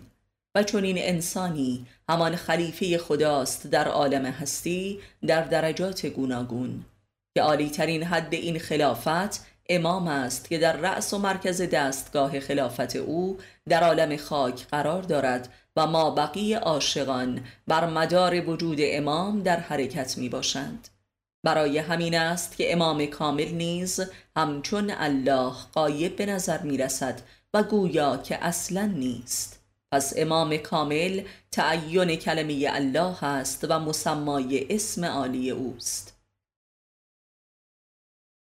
و 0.55 0.63
چون 0.63 0.83
این 0.83 0.97
انسانی 0.99 1.85
همان 2.09 2.35
خلیفه 2.35 2.97
خداست 2.97 3.67
در 3.67 3.87
عالم 3.87 4.25
هستی 4.25 4.99
در 5.27 5.41
درجات 5.41 6.05
گوناگون. 6.05 6.85
که 7.35 7.41
عالی 7.41 7.69
ترین 7.69 8.03
حد 8.03 8.33
این 8.33 8.59
خلافت 8.59 9.45
امام 9.69 10.07
است 10.07 10.49
که 10.49 10.57
در 10.57 10.77
رأس 10.77 11.13
و 11.13 11.17
مرکز 11.17 11.61
دستگاه 11.61 12.39
خلافت 12.39 12.95
او 12.95 13.37
در 13.69 13.83
عالم 13.83 14.17
خاک 14.17 14.67
قرار 14.67 15.01
دارد 15.01 15.53
و 15.75 15.87
ما 15.87 16.11
بقیه 16.11 16.57
عاشقان 16.57 17.45
بر 17.67 17.89
مدار 17.89 18.49
وجود 18.49 18.77
امام 18.81 19.43
در 19.43 19.59
حرکت 19.59 20.17
می 20.17 20.29
باشند. 20.29 20.87
برای 21.43 21.77
همین 21.77 22.15
است 22.15 22.57
که 22.57 22.73
امام 22.73 23.05
کامل 23.05 23.51
نیز 23.51 23.99
همچون 24.35 24.91
الله 24.97 25.53
قایب 25.73 26.15
به 26.15 26.25
نظر 26.25 26.61
می 26.61 26.77
رسد 26.77 27.21
و 27.53 27.63
گویا 27.63 28.17
که 28.17 28.43
اصلا 28.43 28.85
نیست. 28.85 29.59
پس 29.91 30.13
امام 30.17 30.57
کامل 30.57 31.23
تعین 31.51 32.15
کلمه 32.15 32.67
الله 32.69 33.23
است 33.23 33.65
و 33.69 33.79
مسمای 33.79 34.65
اسم 34.69 35.05
عالی 35.05 35.51
اوست. 35.51 36.17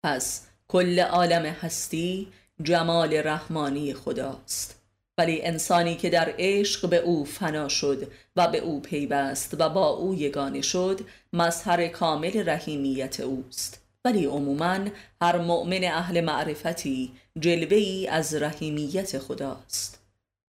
پس 0.04 0.49
کل 0.72 1.00
عالم 1.00 1.46
هستی 1.46 2.28
جمال 2.62 3.14
رحمانی 3.14 3.94
خداست. 3.94 4.80
ولی 5.18 5.42
انسانی 5.42 5.96
که 5.96 6.10
در 6.10 6.34
عشق 6.38 6.88
به 6.88 6.96
او 6.96 7.24
فنا 7.24 7.68
شد 7.68 8.12
و 8.36 8.48
به 8.48 8.58
او 8.58 8.80
پیوست 8.80 9.56
و 9.58 9.68
با 9.68 9.88
او 9.88 10.14
یگانه 10.14 10.62
شد 10.62 11.00
مظهر 11.32 11.88
کامل 11.88 12.48
رحیمیت 12.48 13.20
اوست. 13.20 13.82
ولی 14.04 14.24
عموما 14.24 14.78
هر 15.22 15.38
مؤمن 15.38 15.84
اهل 15.84 16.20
معرفتی 16.20 17.12
جلوه 17.38 17.76
ای 17.76 18.06
از 18.06 18.34
رحیمیت 18.34 19.18
خداست. 19.18 20.00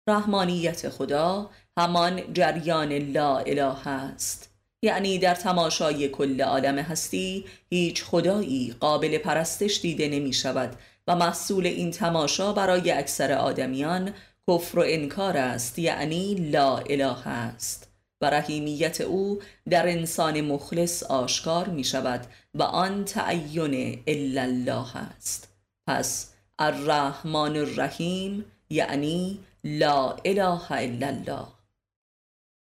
رحمانیت 0.10 0.90
خدا 0.90 1.50
همان 1.78 2.34
جریان 2.34 2.94
لا 2.94 3.38
اله 3.38 3.88
است. 3.88 4.49
یعنی 4.82 5.18
در 5.18 5.36
تماشای 5.36 6.10
کل 6.10 6.42
عالم 6.42 6.78
هستی 6.80 7.46
هیچ 7.70 8.04
خدایی 8.04 8.76
قابل 8.80 9.18
پرستش 9.18 9.82
دیده 9.82 10.08
نمی 10.08 10.34
شود 10.34 10.76
و 11.08 11.16
محصول 11.16 11.66
این 11.66 11.92
تماشا 11.92 12.54
برای 12.54 12.92
اکثر 12.92 13.32
آدمیان 13.32 14.14
کفر 14.48 14.80
و 14.80 14.84
انکار 14.86 15.38
است 15.38 15.80
یعنی 15.80 16.36
لا 16.36 16.78
اله 16.78 17.28
است. 17.28 17.90
و 18.22 18.26
رحیمیت 18.30 19.02
او 19.02 19.40
در 19.70 19.88
انسان 19.88 20.42
مخلص 20.42 21.04
آشکار 21.04 21.68
می 21.68 21.84
شود 21.84 22.28
و 22.54 22.64
آن 22.64 23.06
تعین 23.06 24.04
الا 24.08 24.42
الله 24.42 24.98
است. 24.98 25.50
پس 25.88 26.34
الرحمن 26.60 27.58
الرحیم 27.58 28.46
یعنی 28.70 29.40
لا 29.64 30.16
اله 30.26 30.72
الا 30.72 31.08
الله. 31.08 31.59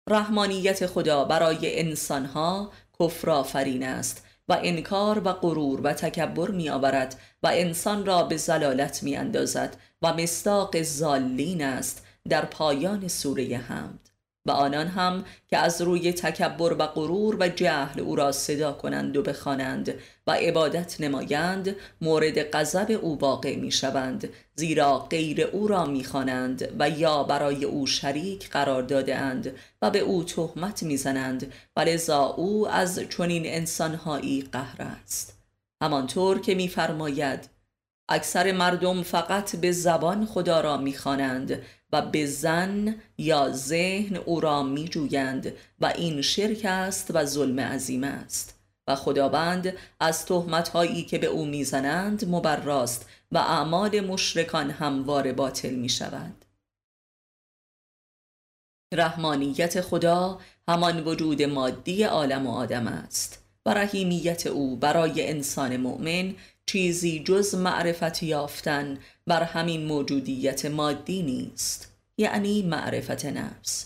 رحمانیت 0.09 0.85
خدا 0.85 1.25
برای 1.25 1.79
انسانها 1.79 2.71
کفر 2.99 3.29
آفرین 3.29 3.83
است 3.83 4.23
و 4.49 4.57
انکار 4.63 5.19
و 5.19 5.33
غرور 5.33 5.81
و 5.81 5.93
تکبر 5.93 6.51
می 6.51 6.69
آورد 6.69 7.19
و 7.43 7.47
انسان 7.53 8.05
را 8.05 8.23
به 8.23 8.37
زلالت 8.37 9.03
می 9.03 9.15
اندازد 9.15 9.77
و 10.01 10.13
مستاق 10.13 10.81
زالین 10.81 11.63
است 11.63 12.05
در 12.29 12.45
پایان 12.45 13.07
سوره 13.07 13.57
حمد. 13.57 14.08
و 14.49 14.51
آنان 14.51 14.88
هم 14.88 15.25
که 15.47 15.57
از 15.57 15.81
روی 15.81 16.13
تکبر 16.13 16.73
و 16.73 16.88
غرور 16.88 17.38
و 17.39 17.47
جهل 17.47 17.99
او 17.99 18.15
را 18.15 18.31
صدا 18.31 18.73
کنند 18.73 19.17
و 19.17 19.21
بخوانند 19.21 19.93
و 20.27 20.31
عبادت 20.31 21.01
نمایند 21.01 21.75
مورد 22.01 22.51
غضب 22.51 22.99
او 23.01 23.19
واقع 23.19 23.55
می 23.55 23.71
شوند 23.71 24.29
زیرا 24.55 24.99
غیر 24.99 25.41
او 25.41 25.67
را 25.67 25.85
می‌خوانند 25.85 26.75
و 26.79 26.89
یا 26.89 27.23
برای 27.23 27.65
او 27.65 27.88
شریک 27.88 28.49
قرار 28.49 28.81
داده 28.81 29.15
اند 29.15 29.55
و 29.81 29.89
به 29.89 29.99
او 29.99 30.23
تهمت 30.23 30.83
می‌زنند 30.83 31.53
و 31.75 31.79
لذا 31.79 32.25
او 32.25 32.67
از 32.69 32.99
چنین 32.99 33.43
انسانهایی 33.45 34.49
قهر 34.51 34.81
است. 34.81 35.39
همانطور 35.83 36.39
که 36.41 36.55
میفرماید 36.55 37.49
اکثر 38.09 38.51
مردم 38.51 39.03
فقط 39.03 39.55
به 39.55 39.71
زبان 39.71 40.25
خدا 40.25 40.62
را 40.62 40.77
می‌خوانند 40.77 41.62
و 41.91 42.02
به 42.02 42.25
زن 42.25 42.95
یا 43.17 43.52
ذهن 43.52 44.15
او 44.15 44.39
را 44.39 44.63
میجویند 44.63 45.54
و 45.80 45.86
این 45.86 46.21
شرک 46.21 46.65
است 46.65 47.12
و 47.13 47.25
ظلم 47.25 47.60
عظیم 47.60 48.04
است. 48.04 48.60
و 48.89 48.95
خداوند 48.95 49.73
از 49.99 50.25
تهمتهایی 50.25 51.04
که 51.04 51.17
به 51.17 51.28
او 51.28 51.45
می‌زنند 51.45 52.30
مبراست 52.30 53.10
و 53.32 53.38
اعمال 53.38 53.99
مشرکان 53.99 54.71
هموار 54.71 55.34
باطل 55.34 55.73
می 55.73 55.89
شود 55.89 56.45
رحمانیت 58.93 59.82
خدا 59.82 60.39
همان 60.67 61.04
وجود 61.04 61.41
مادی 61.41 62.04
عالم 62.04 62.47
و 62.47 62.52
آدم 62.52 62.88
است 62.88 63.43
و 63.65 63.73
رحیمیت 63.73 64.47
او 64.47 64.75
برای 64.75 65.30
انسان 65.30 65.78
مؤمن 65.78 66.36
چیزی 66.65 67.23
جز 67.23 67.56
معرفت 67.56 68.23
یافتن 68.23 68.97
بر 69.29 69.43
همین 69.43 69.85
موجودیت 69.85 70.65
مادی 70.65 71.23
نیست 71.23 71.93
یعنی 72.17 72.61
معرفت 72.61 73.25
نفس. 73.25 73.85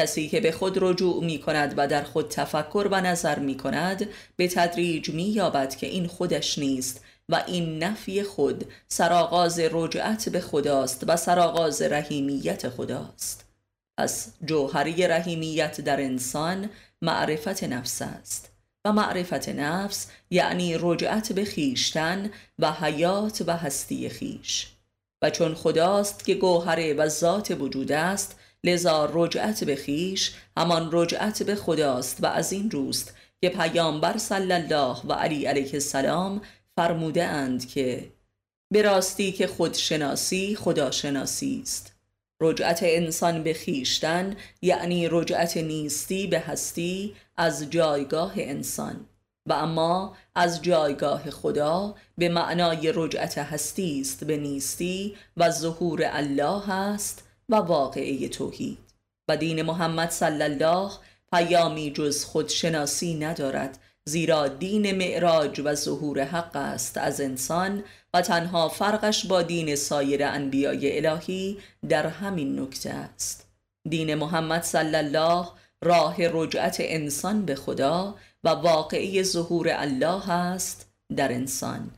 کسی 0.00 0.28
که 0.28 0.40
به 0.40 0.52
خود 0.52 0.78
رجوع 0.80 1.24
می 1.24 1.38
کند 1.38 1.74
و 1.76 1.88
در 1.88 2.02
خود 2.02 2.28
تفکر 2.28 2.88
و 2.90 3.00
نظر 3.00 3.38
می 3.38 3.56
کند 3.56 4.08
به 4.36 4.48
تدریج 4.48 5.10
می 5.10 5.22
یابد 5.22 5.76
که 5.76 5.86
این 5.86 6.06
خودش 6.06 6.58
نیست 6.58 7.04
و 7.28 7.44
این 7.46 7.82
نفی 7.82 8.22
خود 8.22 8.64
سرآغاز 8.88 9.58
رجعت 9.58 10.28
به 10.28 10.40
خداست 10.40 11.04
و 11.08 11.16
سرآغاز 11.16 11.82
رحیمیت 11.82 12.68
خداست. 12.68 13.44
پس 13.98 14.32
جوهری 14.44 15.06
رحیمیت 15.06 15.80
در 15.80 16.00
انسان 16.00 16.70
معرفت 17.02 17.64
نفس 17.64 18.02
است. 18.02 18.53
و 18.84 18.92
معرفت 18.92 19.48
نفس 19.48 20.06
یعنی 20.30 20.76
رجعت 20.80 21.32
به 21.32 21.44
خیشتن 21.44 22.30
و 22.58 22.72
حیات 22.72 23.44
و 23.46 23.56
هستی 23.56 24.08
خیش 24.08 24.66
و 25.22 25.30
چون 25.30 25.54
خداست 25.54 26.24
که 26.24 26.34
گوهره 26.34 26.94
و 26.94 27.08
ذات 27.08 27.50
وجود 27.60 27.92
است 27.92 28.38
لذا 28.64 29.10
رجعت 29.12 29.64
به 29.64 29.76
خیش 29.76 30.34
همان 30.56 30.88
رجعت 30.92 31.42
به 31.42 31.54
خداست 31.54 32.24
و 32.24 32.26
از 32.26 32.52
این 32.52 32.70
روست 32.70 33.14
که 33.40 33.48
پیامبر 33.48 34.18
صلی 34.18 34.52
الله 34.52 34.96
و 35.04 35.12
علی 35.12 35.46
علیه 35.46 35.74
السلام 35.74 36.42
فرموده 36.76 37.24
اند 37.24 37.68
که 37.68 38.12
به 38.72 38.82
راستی 38.82 39.32
که 39.32 39.46
خودشناسی 39.46 40.56
خداشناسی 40.56 41.60
است. 41.62 41.93
رجعت 42.44 42.80
انسان 42.82 43.42
به 43.42 43.54
خیشتن 43.54 44.36
یعنی 44.62 45.08
رجعت 45.10 45.56
نیستی 45.56 46.26
به 46.26 46.40
هستی 46.40 47.14
از 47.36 47.70
جایگاه 47.70 48.32
انسان. 48.36 49.06
و 49.46 49.52
اما 49.52 50.16
از 50.34 50.62
جایگاه 50.62 51.30
خدا 51.30 51.94
به 52.18 52.28
معنای 52.28 52.92
رجعت 52.94 53.38
هستی 53.38 54.00
است 54.00 54.24
به 54.24 54.36
نیستی 54.36 55.16
و 55.36 55.50
ظهور 55.50 56.02
الله 56.04 56.70
است 56.70 57.24
و 57.48 57.56
واقعه 57.56 58.28
توحید. 58.28 58.78
و 59.28 59.36
دین 59.36 59.62
محمد 59.62 60.10
صلی 60.10 60.42
الله 60.42 60.90
پیامی 61.32 61.90
جز 61.90 62.24
خودشناسی 62.24 63.14
ندارد 63.14 63.78
زیرا 64.04 64.48
دین 64.48 64.96
معراج 64.96 65.60
و 65.64 65.74
ظهور 65.74 66.24
حق 66.24 66.56
است 66.56 66.98
از 66.98 67.20
انسان 67.20 67.84
و 68.14 68.20
تنها 68.20 68.68
فرقش 68.68 69.26
با 69.26 69.42
دین 69.42 69.76
سایر 69.76 70.24
انبیای 70.24 71.06
الهی 71.06 71.58
در 71.88 72.06
همین 72.06 72.60
نکته 72.60 72.90
است. 72.90 73.48
دین 73.88 74.14
محمد 74.14 74.62
صلی 74.62 74.96
الله 74.96 75.48
راه 75.82 76.16
رجعت 76.18 76.76
انسان 76.80 77.44
به 77.44 77.54
خدا 77.54 78.16
و 78.44 78.48
واقعی 78.48 79.22
ظهور 79.22 79.68
الله 79.70 80.30
است 80.30 80.92
در 81.16 81.32
انسان. 81.32 81.90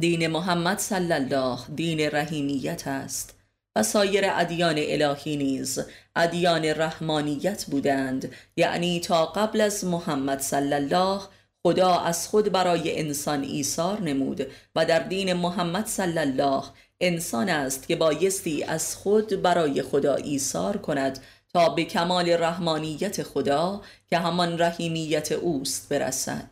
دین 0.00 0.26
محمد 0.26 0.78
صلی 0.78 1.12
الله 1.12 1.58
دین 1.74 2.00
رحیمیت 2.00 2.86
است 2.86 3.38
و 3.76 3.82
سایر 3.82 4.24
ادیان 4.30 4.74
الهی 4.78 5.36
نیز 5.36 5.78
ادیان 6.16 6.64
رحمانیت 6.64 7.64
بودند 7.64 8.32
یعنی 8.56 9.00
تا 9.00 9.26
قبل 9.26 9.60
از 9.60 9.84
محمد 9.84 10.40
صلی 10.40 10.74
الله 10.74 11.20
خدا 11.66 11.98
از 11.98 12.28
خود 12.28 12.52
برای 12.52 12.98
انسان 12.98 13.42
ایثار 13.42 14.00
نمود 14.00 14.46
و 14.76 14.84
در 14.86 14.98
دین 14.98 15.32
محمد 15.32 15.86
صلی 15.86 16.18
الله 16.18 16.62
انسان 17.00 17.48
است 17.48 17.88
که 17.88 17.96
بایستی 17.96 18.62
از 18.62 18.96
خود 18.96 19.42
برای 19.42 19.82
خدا 19.82 20.14
ایثار 20.14 20.76
کند 20.76 21.18
تا 21.52 21.68
به 21.68 21.84
کمال 21.84 22.28
رحمانیت 22.30 23.22
خدا 23.22 23.82
که 24.10 24.18
همان 24.18 24.58
رحیمیت 24.58 25.32
اوست 25.32 25.88
برسد. 25.88 26.48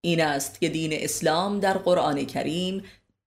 این 0.00 0.20
است 0.20 0.60
که 0.60 0.68
دین 0.68 0.90
اسلام 0.92 1.60
در 1.60 1.78
قرآن 1.78 2.26
کریم 2.26 2.84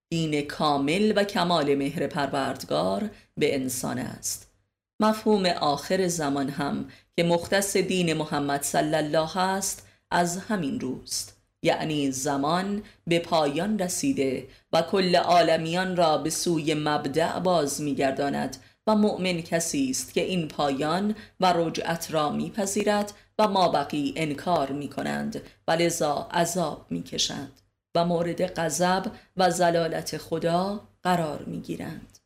دین 0.10 0.41
کامل 0.41 1.13
و 1.15 1.23
کمال 1.23 1.76
مهر 1.76 2.08
پروردگار 2.08 3.10
به 3.38 3.56
انسان 3.56 4.00
است. 4.00 4.52
مفهوم 5.00 5.45
آخر 5.45 6.08
زمان 6.08 6.50
هم 6.50 6.89
که 7.15 7.23
مختص 7.23 7.78
دین 7.78 8.13
محمد 8.13 8.63
صلی 8.63 8.95
الله 8.95 9.38
است 9.38 9.87
از 10.12 10.38
همین 10.38 10.80
روست 10.80 11.38
یعنی 11.63 12.12
زمان 12.12 12.84
به 13.08 13.20
پایان 13.20 13.80
رسیده 13.80 14.48
و 14.74 14.82
کل 14.82 15.15
عالمیان 15.15 15.96
را 15.96 16.17
به 16.17 16.30
سوی 16.30 16.74
مبدع 16.74 17.39
باز 17.39 17.82
میگرداند 17.82 18.58
و 18.88 18.96
مؤمن 18.96 19.41
کسی 19.41 19.89
است 19.89 20.13
که 20.13 20.22
این 20.22 20.48
پایان 20.48 21.15
و 21.39 21.54
رجعت 21.54 22.12
را 22.12 22.30
میپذیرد 22.30 23.13
و 23.39 23.48
ما 23.48 23.70
بقی 23.70 24.13
انکار 24.15 24.72
می 24.72 24.89
کنند 24.89 25.41
و 25.67 25.72
لذا 25.72 26.28
عذاب 26.32 26.86
می 26.89 27.04
کشند 27.04 27.62
و 27.96 28.06
مورد 28.06 28.60
غضب 28.60 29.12
و 29.38 29.52
زلالت 29.52 30.17
خدا 30.17 30.88
قرار 31.04 31.43
می 31.43 31.60
گیرند. 31.62 32.20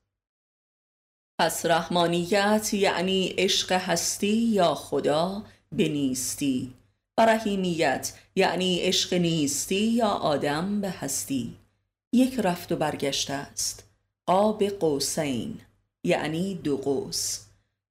پس 1.39 1.65
رحمانیت 1.65 2.73
یعنی 2.73 3.27
عشق 3.37 3.71
هستی 3.71 4.37
یا 4.37 4.75
خدا 4.75 5.43
به 5.71 5.89
نیستی 5.89 6.73
و 7.21 7.25
رحیمیت 7.25 8.13
یعنی 8.35 8.79
عشق 8.79 9.13
نیستی 9.13 9.75
یا 9.75 10.07
آدم 10.07 10.81
به 10.81 10.89
هستی. 10.89 11.57
یک 12.13 12.39
رفت 12.39 12.71
و 12.71 12.75
برگشته 12.75 13.33
است. 13.33 13.83
آب 14.27 14.63
قوسین 14.63 15.59
یعنی 16.03 16.55
دو 16.55 16.77
قوس. 16.77 17.39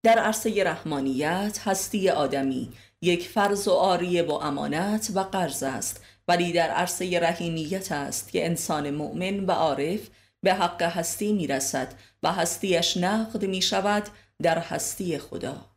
در 0.03 0.19
عرصه 0.19 0.65
رحمانیت 0.65 1.61
هستی 1.65 2.09
آدمی. 2.09 2.73
یک 3.03 3.29
فرض 3.29 3.69
و 3.69 3.73
آریه 3.73 4.23
و 4.23 4.33
امانت 4.33 5.11
و 5.15 5.21
قرض 5.23 5.63
است. 5.63 6.05
ولی 6.29 6.53
در 6.53 6.71
عرصه 6.71 7.21
رحیمیت 7.21 7.93
است 7.93 8.33
که 8.33 8.47
انسان 8.47 8.91
مؤمن 8.91 9.41
و 9.41 9.51
عارف 9.51 10.01
به 10.43 10.55
حق 10.55 10.83
هستی 10.83 11.33
می 11.33 11.47
رسد 11.47 11.95
و 12.23 12.33
هستیش 12.33 12.97
نقد 12.97 13.45
می 13.45 13.63
شود 13.63 14.09
در 14.43 14.59
هستی 14.59 15.19
خدا. 15.19 15.71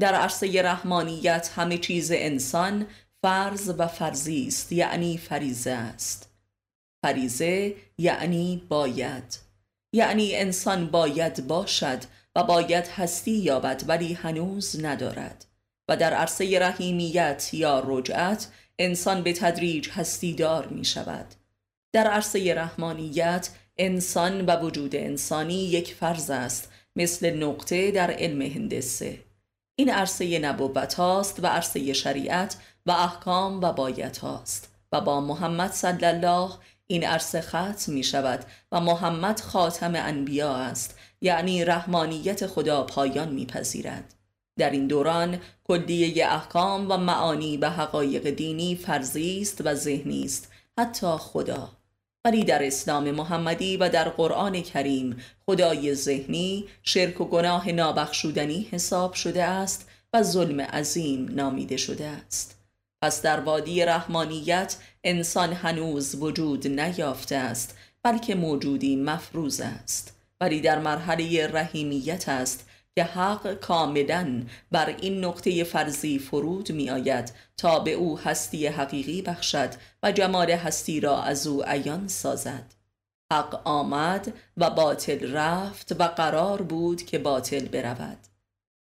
در 0.00 0.14
عرصه 0.14 0.62
رحمانیت 0.62 1.50
همه 1.56 1.78
چیز 1.78 2.12
انسان 2.12 2.86
فرض 3.22 3.74
و 3.78 3.86
فرضی 3.86 4.46
است 4.46 4.72
یعنی 4.72 5.18
فریزه 5.18 5.70
است. 5.70 6.30
فریزه 7.02 7.74
یعنی 7.98 8.62
باید. 8.68 9.38
یعنی 9.92 10.36
انسان 10.36 10.86
باید 10.86 11.46
باشد 11.46 11.98
و 12.36 12.42
باید 12.44 12.86
هستی 12.86 13.30
یابد 13.30 13.84
ولی 13.86 14.12
هنوز 14.12 14.84
ندارد. 14.84 15.44
و 15.88 15.96
در 15.96 16.14
عرصه 16.14 16.58
رحیمیت 16.58 17.50
یا 17.52 17.82
رجعت 17.86 18.48
انسان 18.78 19.22
به 19.22 19.32
تدریج 19.32 19.88
هستیدار 19.90 20.66
می 20.66 20.84
شود. 20.84 21.34
در 21.92 22.06
عرصه 22.06 22.54
رحمانیت 22.54 23.48
انسان 23.76 24.46
و 24.46 24.60
وجود 24.60 24.96
انسانی 24.96 25.64
یک 25.64 25.94
فرض 25.94 26.30
است 26.30 26.70
مثل 26.96 27.44
نقطه 27.44 27.90
در 27.90 28.10
علم 28.10 28.42
هندسه. 28.42 29.27
این 29.80 29.90
عرصه 29.90 30.38
نبوت 30.38 30.94
هاست 30.94 31.44
و 31.44 31.46
عرصه 31.46 31.92
شریعت 31.92 32.56
و 32.86 32.90
احکام 32.90 33.60
و 33.60 33.72
بایت 33.72 34.18
هاست. 34.18 34.74
و 34.92 35.00
با 35.00 35.20
محمد 35.20 35.72
صلی 35.72 36.06
الله 36.06 36.50
این 36.86 37.04
عرصه 37.04 37.40
ختم 37.40 37.92
می 37.92 38.02
شود 38.02 38.44
و 38.72 38.80
محمد 38.80 39.40
خاتم 39.40 39.92
انبیا 39.94 40.54
است. 40.54 40.98
یعنی 41.20 41.64
رحمانیت 41.64 42.46
خدا 42.46 42.82
پایان 42.82 43.28
میپذیرد 43.28 44.14
در 44.58 44.70
این 44.70 44.86
دوران 44.86 45.40
کلیه 45.64 46.26
احکام 46.26 46.90
و 46.90 46.96
معانی 46.96 47.56
و 47.56 47.70
حقایق 47.70 48.30
دینی 48.30 48.76
فرضی 48.76 49.40
است 49.40 49.62
و 49.64 49.74
ذهنی 49.74 50.24
است. 50.24 50.52
حتی 50.78 51.16
خدا. 51.18 51.77
ولی 52.28 52.44
در 52.44 52.66
اسلام 52.66 53.10
محمدی 53.10 53.76
و 53.76 53.88
در 53.88 54.08
قرآن 54.08 54.62
کریم 54.62 55.16
خدای 55.46 55.94
ذهنی 55.94 56.64
شرک 56.82 57.20
و 57.20 57.24
گناه 57.24 57.72
نابخشودنی 57.72 58.68
حساب 58.70 59.14
شده 59.14 59.44
است 59.44 59.88
و 60.12 60.22
ظلم 60.22 60.60
عظیم 60.60 61.28
نامیده 61.34 61.76
شده 61.76 62.06
است. 62.06 62.58
پس 63.02 63.22
در 63.22 63.40
وادی 63.40 63.84
رحمانیت 63.84 64.76
انسان 65.04 65.52
هنوز 65.52 66.14
وجود 66.14 66.80
نیافته 66.80 67.36
است 67.36 67.78
بلکه 68.02 68.34
موجودی 68.34 68.96
مفروض 68.96 69.60
است. 69.60 70.16
ولی 70.40 70.60
در 70.60 70.78
مرحله 70.78 71.46
رحیمیت 71.46 72.28
است 72.28 72.67
که 72.98 73.04
حق 73.04 73.54
کاملا 73.54 74.42
بر 74.72 74.96
این 75.00 75.24
نقطه 75.24 75.64
فرضی 75.64 76.18
فرود 76.18 76.72
می 76.72 76.90
آید 76.90 77.32
تا 77.56 77.78
به 77.78 77.92
او 77.92 78.18
هستی 78.18 78.66
حقیقی 78.66 79.22
بخشد 79.22 79.70
و 80.02 80.12
جمال 80.12 80.50
هستی 80.50 81.00
را 81.00 81.22
از 81.22 81.46
او 81.46 81.62
عیان 81.62 82.08
سازد. 82.08 82.74
حق 83.32 83.60
آمد 83.64 84.32
و 84.56 84.70
باطل 84.70 85.32
رفت 85.32 85.92
و 85.98 86.04
قرار 86.04 86.62
بود 86.62 87.02
که 87.02 87.18
باطل 87.18 87.68
برود. 87.68 88.18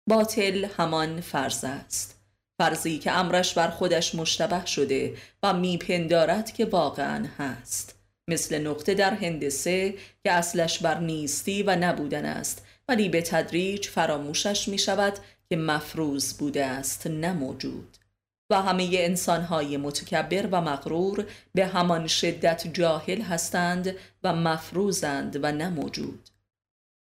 باطل 0.10 0.68
همان 0.78 1.22
فرض 1.22 1.64
است. 1.64 2.20
فرضی 2.58 3.00
که 3.00 3.12
امرش 3.12 3.54
بر 3.54 3.70
خودش 3.70 4.16
مشتبه 4.16 4.66
شده 4.66 5.14
و 5.44 5.54
میپندارد 5.54 6.54
که 6.54 6.66
واقعا 6.66 7.26
هست. 7.38 7.96
مثل 8.28 8.68
نقطه 8.68 8.94
در 8.94 9.14
هندسه 9.14 9.94
که 10.24 10.32
اصلش 10.32 10.80
بر 10.80 11.00
نیستی 11.00 11.64
و 11.64 11.76
نبودن 11.76 12.26
است 12.26 12.66
ولی 12.88 13.10
به 13.10 13.22
تدریج 13.22 13.88
فراموشش 13.88 14.68
می 14.68 14.78
شود 14.78 15.14
که 15.50 15.56
مفروض 15.56 16.34
بوده 16.34 16.66
است 16.66 17.08
نه 17.08 17.34
موجود. 17.34 17.98
و 18.50 18.62
همه 18.62 18.90
انسانهای 18.94 19.78
متکبر 19.78 20.48
و 20.52 20.62
مغرور 20.62 21.26
به 21.54 21.66
همان 21.66 22.08
شدت 22.08 22.68
جاهل 22.74 23.22
هستند 23.22 23.96
و 24.24 24.34
مفروضند 24.34 25.40
و 25.44 25.52
نه 25.52 25.70
موجود. 25.70 26.30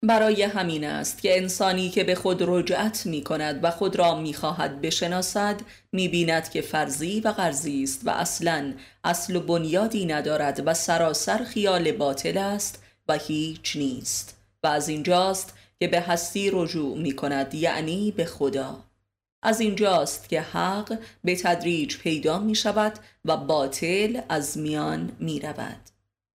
برای 0.04 0.44
همین 0.44 0.84
است 0.84 1.22
که 1.22 1.38
انسانی 1.38 1.90
که 1.90 2.04
به 2.04 2.16
خود 2.16 2.44
رجعت 2.48 3.06
می 3.06 3.24
کند 3.24 3.60
و 3.64 3.72
خود 3.72 3.96
را 3.96 4.16
می 4.16 4.34
خواهد 4.34 4.82
بشناسد 4.82 5.62
می 5.92 6.08
بیند 6.08 6.50
که 6.50 6.62
فرضی 6.62 7.20
و 7.20 7.32
غرزی 7.32 7.84
است 7.84 8.02
و 8.06 8.10
اصلا 8.10 8.74
اصل 9.04 9.36
و 9.36 9.40
بنیادی 9.40 10.06
ندارد 10.06 10.62
و 10.66 10.74
سراسر 10.74 11.44
خیال 11.44 11.92
باطل 11.92 12.38
است 12.38 12.84
و 13.08 13.14
هیچ 13.14 13.76
نیست. 13.76 14.38
و 14.64 14.68
از 14.68 14.90
اینجاست 14.90 15.54
که 15.80 15.88
به 15.88 16.02
هستی 16.02 16.50
رجوع 16.54 16.98
می 16.98 17.16
کند 17.16 17.54
یعنی 17.54 18.12
به 18.12 18.26
خدا. 18.26 18.84
از 19.44 19.60
اینجاست 19.60 20.30
که 20.30 20.42
حق 20.42 21.00
به 21.24 21.36
تدریج 21.36 21.98
پیدا 21.98 22.40
می 22.40 22.56
شود 22.56 23.00
و 23.26 23.38
باطل 23.38 24.22
از 24.30 24.58
میان 24.58 25.12
می 25.20 25.40
رود 25.40 25.90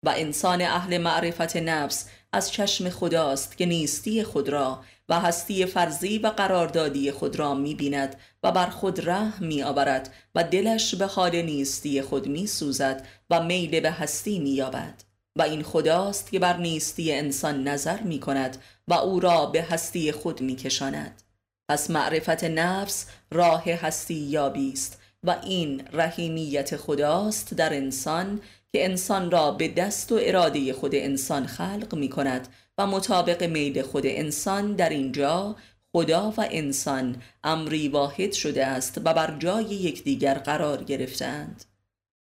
و 0.04 0.14
انسان 0.18 0.62
اهل 0.62 0.98
معرفت 0.98 1.58
نفس 1.58 2.10
از 2.34 2.52
چشم 2.52 2.90
خداست 2.90 3.58
که 3.58 3.66
نیستی 3.66 4.24
خود 4.24 4.50
را 4.50 4.84
و 5.10 5.20
هستی 5.20 5.66
فرضی 5.66 6.18
و 6.18 6.28
قراردادی 6.28 7.12
خود 7.12 7.36
را 7.36 7.54
می 7.54 7.76
بیند 7.76 8.16
و 8.44 8.52
بر 8.52 8.70
خود 8.70 9.10
ره 9.10 9.44
می 9.44 9.64
آورد 9.64 10.14
و 10.36 10.44
دلش 10.44 10.96
به 10.96 11.06
حال 11.06 11.42
نیستی 11.42 12.02
خود 12.02 12.28
می 12.28 12.48
سوزد 12.48 13.08
و 13.30 13.44
میل 13.44 13.80
به 13.80 13.92
هستی 13.92 14.40
می 14.40 14.50
یابد 14.50 15.04
و 15.36 15.42
این 15.42 15.64
خداست 15.64 16.32
که 16.32 16.40
بر 16.40 16.58
نیستی 16.58 17.14
انسان 17.14 17.68
نظر 17.68 18.02
می 18.02 18.20
کند 18.20 18.58
و 18.88 18.94
او 18.94 19.20
را 19.20 19.46
به 19.46 19.64
هستی 19.64 20.12
خود 20.12 20.42
می 20.42 20.56
کشاند 20.56 21.22
پس 21.70 21.90
معرفت 21.90 22.44
نفس 22.44 23.06
راه 23.32 23.64
هستی 23.64 24.14
یابی 24.14 24.72
است 24.74 25.02
و 25.24 25.36
این 25.44 25.84
رحیمیت 25.92 26.78
خداست 26.78 27.54
در 27.54 27.74
انسان 27.74 28.42
که 28.74 28.86
انسان 28.86 29.32
را 29.32 29.52
به 29.52 29.68
دست 29.68 30.12
و 30.12 30.20
اراده 30.22 30.74
خود 30.74 30.96
انسان 30.96 31.46
خلق 31.46 31.96
می 31.96 32.10
کند 32.10 32.48
و 32.78 32.88
مطابق 32.88 33.44
میل 33.44 33.82
خود 33.82 34.04
انسان 34.06 34.74
در 34.76 34.90
اینجا 34.90 35.56
خدا 35.96 36.34
و 36.38 36.48
انسان 36.52 37.22
امری 37.44 37.88
واحد 37.88 38.32
شده 38.32 38.66
است 38.66 38.98
و 38.98 39.14
بر 39.14 39.38
جای 39.40 39.66
یکدیگر 39.66 40.34
قرار 40.34 40.84
گرفتند 40.84 41.66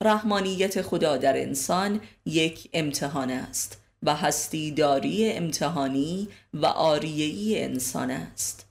رحمانیت 0.03 0.83
خدا 0.83 1.17
در 1.17 1.41
انسان 1.43 2.01
یک 2.27 2.71
امتحان 2.73 3.31
است 3.31 3.81
و 4.03 4.15
هستی 4.15 4.71
داری 4.71 5.33
امتحانی 5.33 6.29
و 6.55 6.67
آریهی 6.67 7.63
انسان 7.63 8.11
است. 8.11 8.67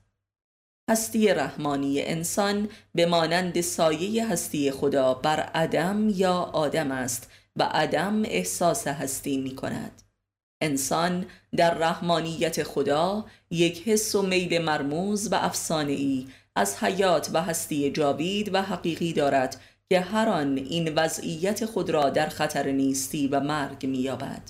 هستی 0.89 1.27
رحمانی 1.27 2.01
انسان 2.01 2.69
به 2.95 3.05
مانند 3.05 3.61
سایه 3.61 4.27
هستی 4.27 4.71
خدا 4.71 5.13
بر 5.13 5.39
عدم 5.39 6.09
یا 6.09 6.33
آدم 6.33 6.91
است 6.91 7.29
و 7.55 7.63
عدم 7.63 8.23
احساس 8.25 8.87
هستی 8.87 9.37
می 9.37 9.55
کند. 9.55 10.01
انسان 10.61 11.25
در 11.55 11.73
رحمانیت 11.73 12.63
خدا 12.63 13.25
یک 13.51 13.87
حس 13.87 14.15
و 14.15 14.21
میل 14.21 14.61
مرموز 14.61 15.31
و 15.31 15.35
افسانه‌ای 15.35 16.27
از 16.55 16.83
حیات 16.83 17.29
و 17.33 17.41
هستی 17.41 17.91
جاوید 17.91 18.53
و 18.53 18.61
حقیقی 18.61 19.13
دارد 19.13 19.61
که 19.89 19.99
هر 19.99 20.29
آن 20.29 20.57
این 20.57 20.93
وضعیت 20.95 21.65
خود 21.65 21.89
را 21.89 22.09
در 22.09 22.29
خطر 22.29 22.71
نیستی 22.71 23.27
و 23.27 23.39
مرگ 23.39 23.85
می‌یابد. 23.85 24.41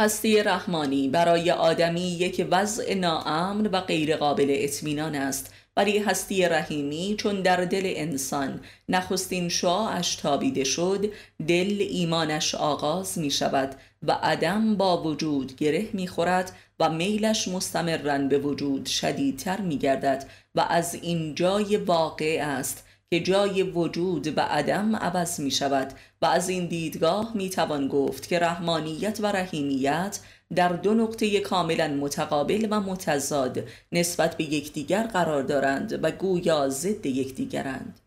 هستی 0.00 0.42
رحمانی 0.42 1.08
برای 1.08 1.50
آدمی 1.50 2.00
یک 2.00 2.46
وضع 2.50 2.94
ناامن 2.94 3.66
و 3.66 3.80
غیرقابل 3.80 4.46
اطمینان 4.48 5.14
است 5.14 5.54
ولی 5.76 5.98
هستی 5.98 6.44
رحیمی 6.44 7.14
چون 7.18 7.42
در 7.42 7.64
دل 7.64 7.82
انسان 7.84 8.60
نخستین 8.88 9.48
شعاعش 9.48 10.16
تابیده 10.16 10.64
شد 10.64 11.12
دل 11.48 11.76
ایمانش 11.90 12.54
آغاز 12.54 13.18
می 13.18 13.30
شود 13.30 13.74
و 14.02 14.12
عدم 14.12 14.76
با 14.76 15.02
وجود 15.02 15.56
گره 15.56 15.88
می 15.92 16.06
خورد 16.06 16.52
و 16.80 16.90
میلش 16.90 17.48
مستمرن 17.48 18.28
به 18.28 18.38
وجود 18.38 18.86
شدیدتر 18.86 19.60
می 19.60 19.78
گردد 19.78 20.26
و 20.54 20.60
از 20.60 20.94
این 20.94 21.34
جای 21.34 21.76
واقع 21.76 22.38
است 22.42 22.84
که 23.10 23.20
جای 23.20 23.62
وجود 23.62 24.38
و 24.38 24.40
عدم 24.40 24.96
عوض 24.96 25.40
می 25.40 25.50
شود 25.50 25.92
و 26.22 26.26
از 26.26 26.48
این 26.48 26.66
دیدگاه 26.66 27.32
می 27.36 27.50
توان 27.50 27.88
گفت 27.88 28.28
که 28.28 28.38
رحمانیت 28.38 29.18
و 29.20 29.26
رحیمیت 29.26 30.20
در 30.54 30.68
دو 30.68 30.94
نقطه 30.94 31.40
کاملا 31.40 31.88
متقابل 31.88 32.66
و 32.70 32.80
متضاد 32.80 33.64
نسبت 33.92 34.36
به 34.36 34.44
یکدیگر 34.44 35.06
قرار 35.06 35.42
دارند 35.42 36.00
و 36.02 36.10
گویا 36.10 36.68
ضد 36.68 37.06
یکدیگرند. 37.06 38.00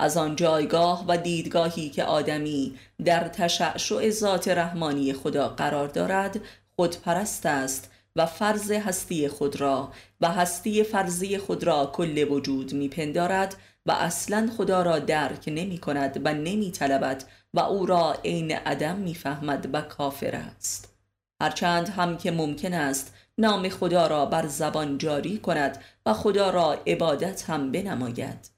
از 0.00 0.16
آن 0.16 0.36
جایگاه 0.36 1.04
و 1.08 1.16
دیدگاهی 1.16 1.88
که 1.88 2.04
آدمی 2.04 2.74
در 3.04 3.28
تشعشع 3.28 4.10
ذات 4.10 4.48
رحمانی 4.48 5.12
خدا 5.12 5.48
قرار 5.48 5.88
دارد 5.88 6.40
خودپرست 6.76 7.46
است 7.46 7.90
و 8.16 8.26
فرض 8.26 8.70
هستی 8.70 9.28
خود 9.28 9.60
را 9.60 9.92
و 10.20 10.28
هستی 10.28 10.82
فرضی 10.82 11.38
خود 11.38 11.64
را 11.64 11.90
کل 11.94 12.26
وجود 12.30 12.72
میپندارد 12.72 13.56
و 13.86 13.92
اصلا 13.92 14.50
خدا 14.56 14.82
را 14.82 14.98
درک 14.98 15.44
نمی 15.46 15.78
کند 15.78 16.20
و 16.24 16.34
نمی 16.34 16.70
طلبد 16.70 17.24
و 17.54 17.60
او 17.60 17.86
را 17.86 18.12
عین 18.24 18.52
عدم 18.52 18.96
می‌فهمد 18.96 19.68
و 19.72 19.80
کافر 19.80 20.36
است. 20.36 20.94
هرچند 21.42 21.88
هم 21.88 22.16
که 22.16 22.30
ممکن 22.30 22.74
است 22.74 23.14
نام 23.38 23.68
خدا 23.68 24.06
را 24.06 24.26
بر 24.26 24.46
زبان 24.46 24.98
جاری 24.98 25.38
کند 25.38 25.78
و 26.06 26.12
خدا 26.12 26.50
را 26.50 26.72
عبادت 26.86 27.50
هم 27.50 27.72
بنماید. 27.72 28.50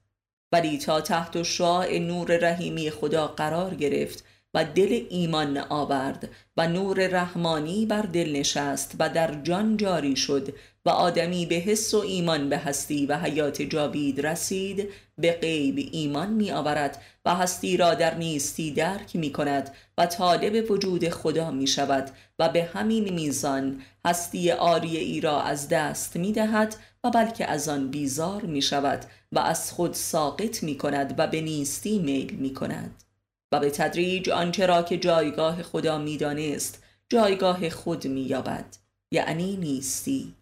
ولی 0.51 0.77
تا 0.77 1.01
تحت 1.01 1.43
شعاع 1.43 1.97
نور 1.99 2.37
رحیمی 2.37 2.91
خدا 2.91 3.27
قرار 3.27 3.75
گرفت 3.75 4.23
و 4.53 4.65
دل 4.65 5.05
ایمان 5.09 5.57
آورد 5.57 6.29
و 6.57 6.67
نور 6.67 7.07
رحمانی 7.07 7.85
بر 7.85 8.01
دل 8.01 8.35
نشست 8.35 8.95
و 8.99 9.09
در 9.09 9.41
جان 9.43 9.77
جاری 9.77 10.15
شد 10.15 10.55
و 10.89 10.91
آدمی 10.91 11.45
به 11.45 11.55
حس 11.55 11.93
و 11.93 11.97
ایمان 11.97 12.49
به 12.49 12.57
هستی 12.57 13.05
و 13.05 13.17
حیات 13.17 13.61
جاوید 13.61 14.25
رسید 14.25 14.89
به 15.17 15.31
غیب 15.31 15.89
ایمان 15.91 16.29
می 16.29 16.51
آورد 16.51 17.01
و 17.25 17.35
هستی 17.35 17.77
را 17.77 17.93
در 17.93 18.15
نیستی 18.15 18.71
درک 18.71 19.15
می 19.15 19.31
کند 19.31 19.75
و 19.97 20.05
طالب 20.05 20.71
وجود 20.71 21.09
خدا 21.09 21.51
می 21.51 21.67
شود 21.67 22.11
و 22.39 22.49
به 22.49 22.63
همین 22.63 23.13
میزان 23.13 23.81
هستی 24.05 24.51
آریه 24.51 24.99
ای 24.99 25.21
را 25.21 25.41
از 25.41 25.69
دست 25.69 26.17
می 26.17 26.31
دهد 26.31 26.75
و 27.03 27.09
بلکه 27.09 27.45
از 27.45 27.69
آن 27.69 27.91
بیزار 27.91 28.41
می 28.41 28.61
شود 28.61 29.05
و 29.31 29.39
از 29.39 29.71
خود 29.71 29.93
ساقط 29.93 30.63
می 30.63 30.77
کند 30.77 31.15
و 31.17 31.27
به 31.27 31.41
نیستی 31.41 31.99
میل 31.99 32.35
می 32.35 32.53
کند 32.53 33.03
و 33.51 33.59
به 33.59 33.69
تدریج 33.69 34.29
آنچه 34.29 34.65
را 34.65 34.83
که 34.83 34.97
جایگاه 34.97 35.63
خدا 35.63 35.97
می 35.97 36.17
دانست 36.17 36.83
جایگاه 37.09 37.69
خود 37.69 38.07
می 38.07 38.21
یابد 38.21 38.65
یعنی 39.11 39.57
نیستی. 39.57 40.38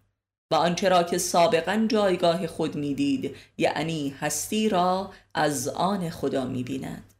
و 0.51 0.55
آنچه 0.55 0.89
را 0.89 1.03
که 1.03 1.17
سابقا 1.17 1.85
جایگاه 1.89 2.47
خود 2.47 2.75
می‌دید 2.75 3.35
یعنی 3.57 4.15
هستی 4.19 4.69
را 4.69 5.11
از 5.33 5.67
آن 5.67 6.09
خدا 6.09 6.45
می 6.45 6.63
بیند 6.63 7.13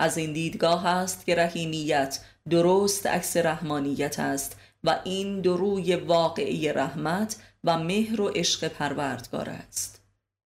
از 0.00 0.18
این 0.18 0.32
دیدگاه 0.32 0.86
است 0.86 1.26
که 1.26 1.34
رحیمیت 1.34 2.20
درست 2.50 3.06
عکس 3.06 3.36
رحمانیت 3.36 4.20
است 4.20 4.56
و 4.84 5.00
این 5.04 5.40
دروی 5.40 5.96
واقعی 5.96 6.72
رحمت 6.72 7.36
و 7.64 7.78
مهر 7.78 8.20
و 8.20 8.28
عشق 8.28 8.68
پروردگار 8.68 9.50
است. 9.50 10.02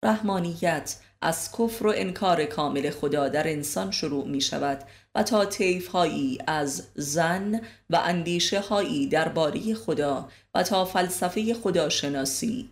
رحمانیت 0.05 0.97
از 1.23 1.53
کفر 1.53 1.87
و 1.87 1.93
انکار 1.97 2.45
کامل 2.45 2.91
خدا 2.91 3.29
در 3.29 3.49
انسان 3.49 3.91
شروع 3.91 4.27
می 4.27 4.41
شود 4.41 4.85
و 5.15 5.23
تا 5.23 5.45
طیف 5.45 5.89
هایی 5.89 6.39
از 6.47 6.89
زن 6.95 7.61
و 7.91 7.97
اندیشه 7.97 8.61
هایی 8.61 9.07
درباره 9.07 9.75
خدا 9.75 10.29
و 10.57 10.63
تا 10.63 10.85
فلسفه 10.85 11.55
خداشناسی. 11.55 12.71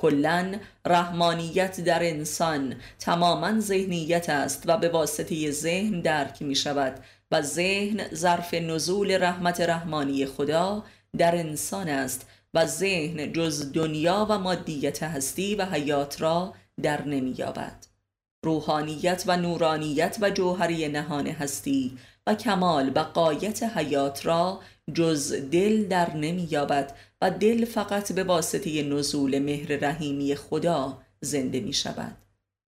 کلا 0.00 0.54
رحمانیت 0.86 1.80
در 1.80 2.02
انسان 2.02 2.76
تماما 2.98 3.60
ذهنیت 3.60 4.30
است 4.30 4.62
و 4.66 4.76
به 4.76 4.88
واسطه 4.88 5.50
ذهن 5.50 6.00
درک 6.00 6.42
می 6.42 6.54
شود 6.54 7.04
و 7.30 7.42
ذهن 7.42 8.14
ظرف 8.14 8.54
نزول 8.54 9.22
رحمت 9.22 9.60
رحمانی 9.60 10.26
خدا 10.26 10.84
در 11.18 11.36
انسان 11.36 11.88
است 11.88 12.26
و 12.54 12.66
ذهن 12.66 13.32
جز 13.32 13.72
دنیا 13.72 14.26
و 14.30 14.38
مادیت 14.38 15.02
هستی 15.02 15.54
و 15.54 15.64
حیات 15.64 16.20
را 16.20 16.54
در 16.82 17.04
نمییابد. 17.04 17.86
روحانیت 18.44 19.24
و 19.26 19.36
نورانیت 19.36 20.18
و 20.20 20.30
جوهری 20.30 20.88
نهان 20.88 21.26
هستی 21.26 21.98
و 22.28 22.34
کمال 22.34 22.92
و 22.94 22.98
قایت 22.98 23.62
حیات 23.62 24.26
را 24.26 24.60
جز 24.94 25.32
دل 25.32 25.84
در 25.84 26.16
نمییابد 26.16 26.96
و 27.22 27.30
دل 27.30 27.64
فقط 27.64 28.12
به 28.12 28.24
واسطه 28.24 28.82
نزول 28.82 29.38
مهر 29.38 29.76
رحیمی 29.76 30.34
خدا 30.34 30.98
زنده 31.20 31.60
می 31.60 31.72
شود 31.72 32.16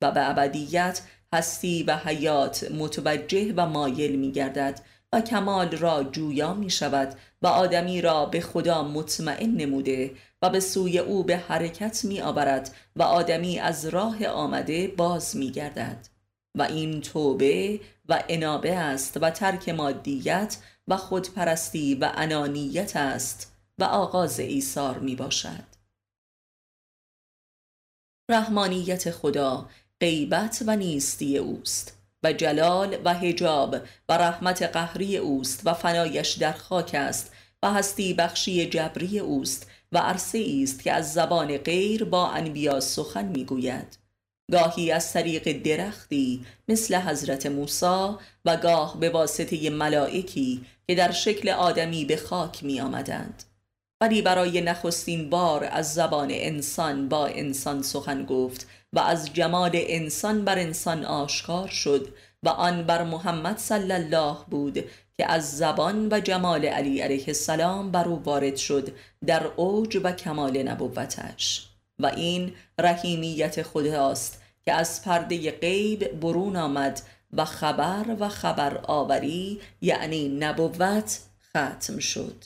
و 0.03 0.11
به 0.11 0.31
ابدیت 0.31 1.01
هستی 1.33 1.83
و 1.83 1.97
حیات 1.97 2.71
متوجه 2.71 3.53
و 3.57 3.67
مایل 3.67 4.17
می 4.17 4.33
گردد 4.33 4.81
و 5.13 5.21
کمال 5.21 5.71
را 5.71 6.05
جویا 6.05 6.55
می 6.55 6.71
شود 6.71 7.15
و 7.43 7.47
آدمی 7.47 8.01
را 8.01 8.27
به 8.27 8.41
خدا 8.41 8.83
مطمئن 8.89 9.51
نموده 9.51 10.11
و 10.43 10.51
به 10.51 10.61
سوی 10.61 10.99
او 10.99 11.25
به 11.25 11.37
حرکت 11.37 12.05
می 12.05 12.21
آورد 12.21 12.75
و 12.97 13.03
آدمی 13.03 13.59
از 13.59 13.87
راه 13.87 14.27
آمده 14.27 14.89
باز 14.89 15.37
می 15.37 15.51
گردد. 15.51 16.20
و 16.55 16.63
این 16.63 17.01
توبه 17.01 17.81
و 18.09 18.25
انابه 18.29 18.77
است 18.77 19.17
و 19.21 19.31
ترک 19.31 19.69
مادیت 19.69 20.57
و 20.89 20.97
خودپرستی 20.97 21.95
و 21.95 22.13
انانیت 22.15 22.97
است 22.97 23.53
و 23.79 23.85
آغاز 23.85 24.41
ایثار 24.41 24.99
می 24.99 25.17
باشد 25.17 25.65
رحمانیت 28.31 29.11
خدا 29.11 29.69
غیبت 30.01 30.63
و 30.67 30.77
نیستی 30.77 31.39
اوست 31.39 31.97
و 32.23 32.33
جلال 32.33 32.99
و 33.05 33.15
هجاب 33.15 33.77
و 34.09 34.13
رحمت 34.13 34.63
قهری 34.63 35.17
اوست 35.17 35.67
و 35.67 35.75
فنایش 35.75 36.33
در 36.33 36.53
خاک 36.53 36.91
است 36.95 37.33
و 37.63 37.73
هستی 37.73 38.15
بخشی 38.15 38.67
جبری 38.67 39.19
اوست 39.19 39.71
و 39.93 39.99
عرصه 39.99 40.61
است 40.63 40.83
که 40.83 40.93
از 40.93 41.13
زبان 41.13 41.59
غیر 41.59 42.05
با 42.05 42.29
انبیا 42.29 42.81
سخن 42.81 43.25
می‌گوید. 43.25 44.00
گاهی 44.53 44.93
از 44.93 45.13
طریق 45.13 45.63
درختی 45.63 46.45
مثل 46.69 46.95
حضرت 46.95 47.47
موسی 47.47 48.15
و 48.45 48.57
گاه 48.57 49.01
به 49.01 49.11
واسطه 49.11 49.71
ملائکی 49.71 50.65
که 50.89 50.95
در 50.95 51.11
شکل 51.11 51.49
آدمی 51.49 52.05
به 52.05 52.17
خاک 52.17 52.65
می 52.65 52.81
آمدند 52.81 53.45
ولی 54.03 54.23
برای 54.23 54.61
نخستین 54.61 55.31
بار 55.31 55.69
از 55.73 55.95
زبان 55.95 56.29
انسان 56.31 57.09
با 57.09 57.27
انسان 57.27 57.83
سخن 57.83 58.25
گفت 58.25 58.69
و 58.93 58.99
از 58.99 59.33
جمال 59.33 59.71
انسان 59.75 60.45
بر 60.45 60.59
انسان 60.59 61.05
آشکار 61.05 61.69
شد 61.69 62.09
و 62.43 62.49
آن 62.49 62.83
بر 62.83 63.05
محمد 63.05 63.59
صلی 63.59 63.93
الله 63.93 64.37
بود 64.51 64.75
که 65.19 65.33
از 65.33 65.59
زبان 65.59 66.09
و 66.13 66.21
جمال 66.21 66.65
علی 66.65 67.01
علیه 67.01 67.25
السلام 67.29 67.91
بر 67.91 68.09
او 68.09 68.23
وارد 68.23 68.57
شد 68.57 68.93
در 69.27 69.47
اوج 69.57 70.01
و 70.05 70.13
کمال 70.13 70.63
نبوتش. 70.63 71.67
و 72.01 72.07
این 72.07 72.53
رحیمیت 72.79 73.63
خداست 73.63 74.40
که 74.65 74.73
از 74.73 75.05
پرده 75.05 75.51
غیب 75.51 76.21
برون 76.21 76.57
آمد 76.57 77.03
و 77.33 77.45
خبر 77.45 78.17
و 78.21 78.29
خبر 78.29 78.81
آوری 78.83 79.61
یعنی 79.81 80.29
نبوت 80.29 81.19
ختم 81.51 81.99
شد. 81.99 82.45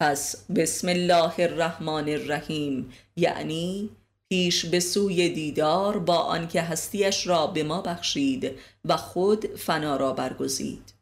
پس 0.00 0.36
بسم 0.56 0.88
الله 0.88 1.40
الرحمن 1.40 2.08
الرحیم 2.08 2.92
یعنی 3.16 3.90
پیش 4.28 4.66
به 4.66 4.80
سوی 4.80 5.28
دیدار 5.28 5.98
با 5.98 6.16
آنکه 6.16 6.62
هستیش 6.62 7.26
را 7.26 7.46
به 7.46 7.62
ما 7.62 7.80
بخشید 7.80 8.50
و 8.84 8.96
خود 8.96 9.46
فنا 9.46 9.96
را 9.96 10.12
برگزید. 10.12 10.92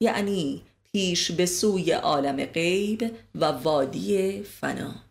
یعنی 0.00 0.62
پیش 0.92 1.32
به 1.32 1.46
سوی 1.46 1.92
عالم 1.92 2.44
غیب 2.44 3.16
و 3.34 3.44
وادی 3.44 4.42
فنا. 4.42 5.05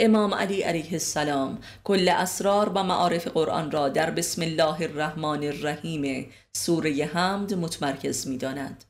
امام 0.00 0.34
علی 0.34 0.62
علیه 0.62 0.92
السلام 0.92 1.58
کل 1.84 2.08
اسرار 2.08 2.68
و 2.68 2.82
معارف 2.82 3.26
قرآن 3.26 3.70
را 3.70 3.88
در 3.88 4.10
بسم 4.10 4.42
الله 4.42 4.82
الرحمن 4.82 5.44
الرحیم 5.44 6.26
سوره 6.52 7.10
حمد 7.14 7.54
متمرکز 7.54 8.28
می 8.28 8.38
داند. 8.38 8.84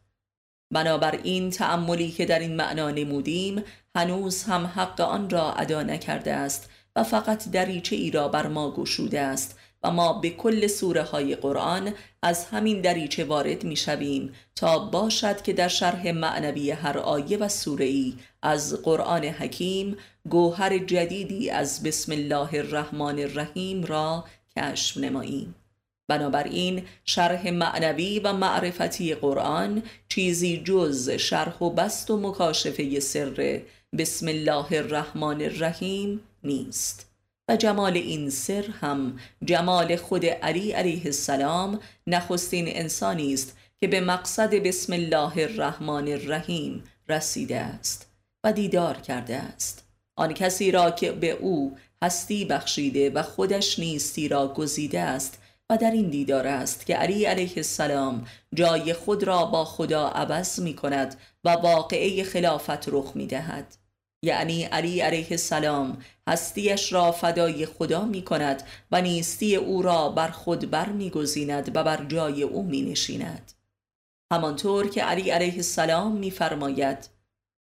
بنابراین 0.72 1.50
تأملی 1.50 2.10
که 2.10 2.26
در 2.26 2.38
این 2.38 2.56
معنا 2.56 2.90
نمودیم 2.90 3.64
هنوز 3.96 4.42
هم 4.42 4.66
حق 4.66 5.00
آن 5.00 5.30
را 5.30 5.52
ادا 5.52 5.82
نکرده 5.82 6.32
است 6.32 6.70
و 6.96 7.04
فقط 7.04 7.48
دریچه 7.48 7.96
ای 7.96 8.10
را 8.10 8.28
بر 8.28 8.46
ما 8.46 8.70
گشوده 8.70 9.20
است 9.20 9.58
و 9.82 9.90
ما 9.90 10.12
به 10.12 10.30
کل 10.30 10.66
سوره 10.66 11.02
های 11.02 11.34
قرآن 11.34 11.94
از 12.22 12.44
همین 12.44 12.80
دریچه 12.80 13.24
وارد 13.24 13.64
می 13.64 13.76
شویم 13.76 14.32
تا 14.56 14.78
باشد 14.78 15.42
که 15.42 15.52
در 15.52 15.68
شرح 15.68 16.10
معنوی 16.10 16.70
هر 16.70 16.98
آیه 16.98 17.38
و 17.38 17.48
سوره 17.48 17.84
ای 17.84 18.14
از 18.42 18.82
قرآن 18.82 19.24
حکیم 19.24 19.96
گوهر 20.30 20.78
جدیدی 20.78 21.50
از 21.50 21.82
بسم 21.82 22.12
الله 22.12 22.54
الرحمن 22.54 23.18
الرحیم 23.18 23.84
را 23.84 24.24
کشف 24.56 24.96
نماییم. 24.96 25.54
بنابراین 26.08 26.82
شرح 27.04 27.50
معنوی 27.50 28.18
و 28.18 28.32
معرفتی 28.32 29.14
قرآن 29.14 29.82
چیزی 30.08 30.62
جز 30.64 31.10
شرح 31.10 31.58
و 31.58 31.70
بست 31.70 32.10
و 32.10 32.16
مکاشفه 32.16 33.00
سر 33.00 33.62
بسم 33.98 34.28
الله 34.28 34.72
الرحمن 34.72 35.42
الرحیم 35.42 36.20
نیست. 36.44 37.09
و 37.50 37.56
جمال 37.56 37.96
این 37.96 38.30
سر 38.30 38.64
هم. 38.80 39.18
جمال 39.44 39.96
خود 39.96 40.26
علی 40.26 40.72
علیه 40.72 41.02
السلام 41.04 41.80
نخستین 42.06 42.64
انسانی 42.68 43.34
است 43.34 43.56
که 43.80 43.86
به 43.88 44.00
مقصد 44.00 44.54
بسم 44.54 44.92
الله 44.92 45.38
الرحمن 45.38 46.08
الرحیم 46.08 46.84
رسیده 47.08 47.60
است 47.60 48.10
و 48.44 48.52
دیدار 48.52 48.94
کرده 48.96 49.36
است. 49.36 49.84
آن 50.16 50.34
کسی 50.34 50.70
را 50.70 50.90
که 50.90 51.12
به 51.12 51.30
او 51.30 51.76
هستی 52.02 52.44
بخشیده 52.44 53.10
و 53.10 53.22
خودش 53.22 53.78
نیستی 53.78 54.28
را 54.28 54.48
گزیده 54.48 55.00
است 55.00 55.38
و 55.70 55.76
در 55.76 55.90
این 55.90 56.10
دیدار 56.10 56.46
است 56.46 56.86
که 56.86 56.96
علی 56.96 57.24
علیه 57.24 57.52
السلام 57.56 58.26
جای 58.54 58.92
خود 58.92 59.24
را 59.24 59.44
با 59.44 59.64
خدا 59.64 60.08
عوض 60.08 60.60
می 60.60 60.74
کند 60.74 61.20
و 61.44 61.50
واقعه 61.50 62.24
خلافت 62.24 62.88
رخ 62.88 63.12
می 63.14 63.26
دهد 63.26 63.79
یعنی 64.22 64.64
علی 64.64 65.00
علیه 65.00 65.26
السلام 65.30 65.98
هستیش 66.28 66.92
را 66.92 67.12
فدای 67.12 67.66
خدا 67.66 68.04
می 68.04 68.22
کند 68.22 68.62
و 68.92 69.02
نیستی 69.02 69.56
او 69.56 69.82
را 69.82 70.08
بر 70.08 70.28
خود 70.28 70.70
بر 70.70 70.88
می 70.88 71.12
و 71.74 71.84
بر 71.84 72.04
جای 72.04 72.42
او 72.42 72.62
می 72.62 72.82
نشیند 72.82 73.52
همانطور 74.32 74.88
که 74.88 75.02
علی 75.02 75.30
علیه 75.30 75.54
السلام 75.54 76.12
می 76.12 76.30
فرماید 76.30 77.08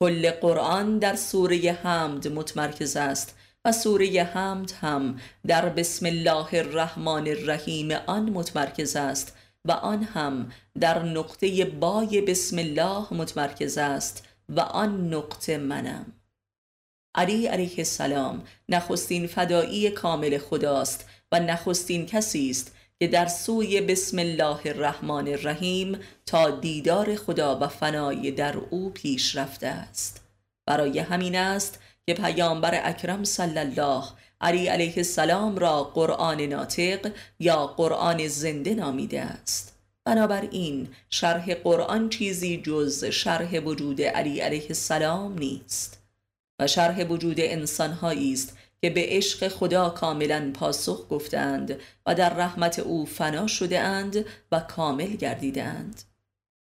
کل 0.03 0.31
قرآن 0.31 0.99
در 0.99 1.15
سوره 1.15 1.79
حمد 1.83 2.27
متمرکز 2.27 2.95
است 2.95 3.35
و 3.65 3.71
سوره 3.71 4.23
حمد 4.23 4.71
هم 4.81 5.19
در 5.47 5.69
بسم 5.69 6.05
الله 6.05 6.53
الرحمن 6.53 7.27
الرحیم 7.27 7.91
آن 7.91 8.29
متمرکز 8.29 8.95
است 8.95 9.37
و 9.65 9.71
آن 9.71 10.03
هم 10.03 10.51
در 10.79 11.03
نقطه 11.03 11.65
بای 11.65 12.21
بسم 12.21 12.57
الله 12.57 13.13
متمرکز 13.13 13.77
است 13.77 14.27
و 14.49 14.59
آن 14.59 15.13
نقطه 15.13 15.57
منم. 15.57 16.20
علی 17.15 17.47
علیه 17.47 17.73
السلام 17.77 18.43
نخستین 18.69 19.27
فدایی 19.27 19.89
کامل 19.89 20.37
خداست 20.37 21.05
و 21.31 21.39
نخستین 21.39 22.05
کسی 22.05 22.49
است 22.49 22.75
که 22.99 23.07
در 23.07 23.25
سوی 23.25 23.81
بسم 23.81 24.19
الله 24.19 24.59
الرحمن 24.65 25.27
الرحیم 25.27 25.99
تا 26.25 26.49
دیدار 26.49 27.15
خدا 27.15 27.59
و 27.59 27.67
فنای 27.67 28.31
در 28.31 28.57
او 28.57 28.89
پیش 28.89 29.35
رفته 29.35 29.67
است. 29.67 30.21
برای 30.65 30.99
همین 30.99 31.35
است 31.35 31.79
که 32.05 32.13
پیامبر 32.13 32.81
اکرم 32.83 33.23
صلی 33.23 33.59
الله 33.59 34.03
علی 34.41 34.67
علیه 34.67 34.93
السلام 34.97 35.57
را 35.57 35.83
قرآن 35.83 36.41
ناطق 36.41 37.11
یا 37.39 37.67
قرآن 37.67 38.27
زنده 38.27 38.73
نامیده 38.73 39.21
است. 39.21 39.77
بنابراین 40.05 40.87
شرح 41.09 41.53
قرآن 41.53 42.09
چیزی 42.09 42.61
جز 42.61 43.05
شرح 43.05 43.59
وجود 43.59 44.01
علی 44.01 44.39
علیه 44.39 44.65
السلام 44.69 45.37
نیست. 45.37 46.00
و 46.61 46.67
شرح 46.67 47.03
وجود 47.03 47.35
انسانهایی 47.39 48.33
است 48.33 48.57
که 48.81 48.89
به 48.89 49.05
عشق 49.07 49.47
خدا 49.47 49.89
کاملا 49.89 50.51
پاسخ 50.53 51.07
گفتند 51.09 51.79
و 52.05 52.15
در 52.15 52.33
رحمت 52.33 52.79
او 52.79 53.05
فنا 53.05 53.47
شده 53.47 53.79
اند 53.79 54.25
و 54.51 54.59
کامل 54.59 55.15
گردیدند 55.15 56.01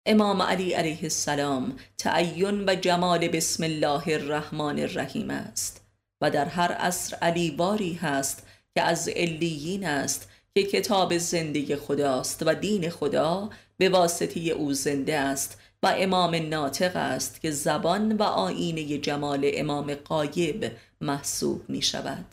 امام 0.06 0.42
علی 0.42 0.74
علیه 0.74 1.04
السلام 1.04 1.76
تعین 1.98 2.70
و 2.70 2.76
جمال 2.76 3.28
بسم 3.28 3.64
الله 3.64 4.08
الرحمن 4.08 4.80
الرحیم 4.80 5.30
است 5.30 5.82
و 6.22 6.32
در 6.32 6.46
هر 6.46 6.72
عصر 6.72 7.16
علی 7.16 7.52
باری 7.52 7.94
هست 7.94 8.48
که 8.76 8.82
از 8.82 9.08
علیین 9.08 9.86
است 9.86 10.30
که 10.54 10.64
کتاب 10.64 11.18
زندگی 11.18 11.76
خداست 11.76 12.44
و 12.46 12.56
دین 12.56 12.90
خدا 12.90 13.50
به 13.78 13.90
واسطه 13.90 14.40
او 14.40 14.74
زنده 14.74 15.18
است 15.18 15.58
و 15.84 15.94
امام 15.98 16.36
ناطق 16.36 16.96
است 16.96 17.42
که 17.42 17.52
زبان 17.52 18.18
و 18.18 18.24
آینه 18.24 18.98
جمال 18.98 19.52
امام 19.54 19.94
قایب 19.94 20.72
محسوب 21.02 21.70
می 21.70 21.82
شود 21.82 22.26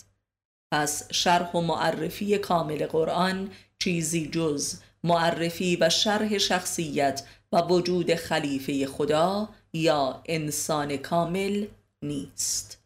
پس 0.73 1.13
شرح 1.13 1.53
و 1.53 1.61
معرفی 1.61 2.39
کامل 2.39 2.87
قرآن 2.87 3.51
چیزی 3.79 4.29
جز 4.29 4.81
معرفی 5.05 5.77
و 5.81 5.89
شرح 5.89 6.39
شخصیت 6.39 7.27
و 7.53 7.63
وجود 7.63 8.15
خلیفه 8.15 8.87
خدا 8.87 9.49
یا 9.73 10.23
انسان 10.25 10.97
کامل 10.97 11.67
نیست. 12.03 12.83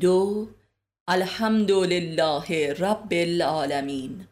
دو 0.00 0.48
الحمد 1.08 1.70
لله 1.70 2.72
رب 2.72 3.08
العالمین. 3.10 4.26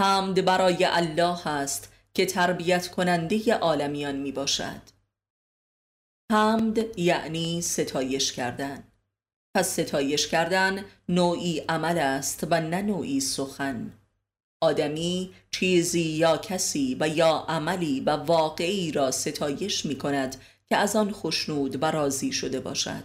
حمد 0.00 0.44
برای 0.44 0.84
الله 0.84 1.48
است 1.48 1.91
که 2.14 2.26
تربیت 2.26 2.88
کننده 2.88 3.54
عالمیان 3.54 4.16
می 4.16 4.32
باشد. 4.32 4.82
حمد 6.32 6.98
یعنی 6.98 7.62
ستایش 7.62 8.32
کردن. 8.32 8.84
پس 9.54 9.80
ستایش 9.80 10.28
کردن 10.28 10.84
نوعی 11.08 11.58
عمل 11.58 11.98
است 11.98 12.46
و 12.50 12.60
نه 12.60 12.82
نوعی 12.82 13.20
سخن. 13.20 13.92
آدمی 14.62 15.34
چیزی 15.50 16.00
یا 16.00 16.36
کسی 16.36 16.96
و 17.00 17.08
یا 17.08 17.44
عملی 17.48 18.00
و 18.00 18.10
واقعی 18.10 18.92
را 18.92 19.10
ستایش 19.10 19.86
می 19.86 19.98
کند 19.98 20.36
که 20.68 20.76
از 20.76 20.96
آن 20.96 21.12
خشنود 21.12 21.82
و 21.82 21.90
راضی 21.90 22.32
شده 22.32 22.60
باشد. 22.60 23.04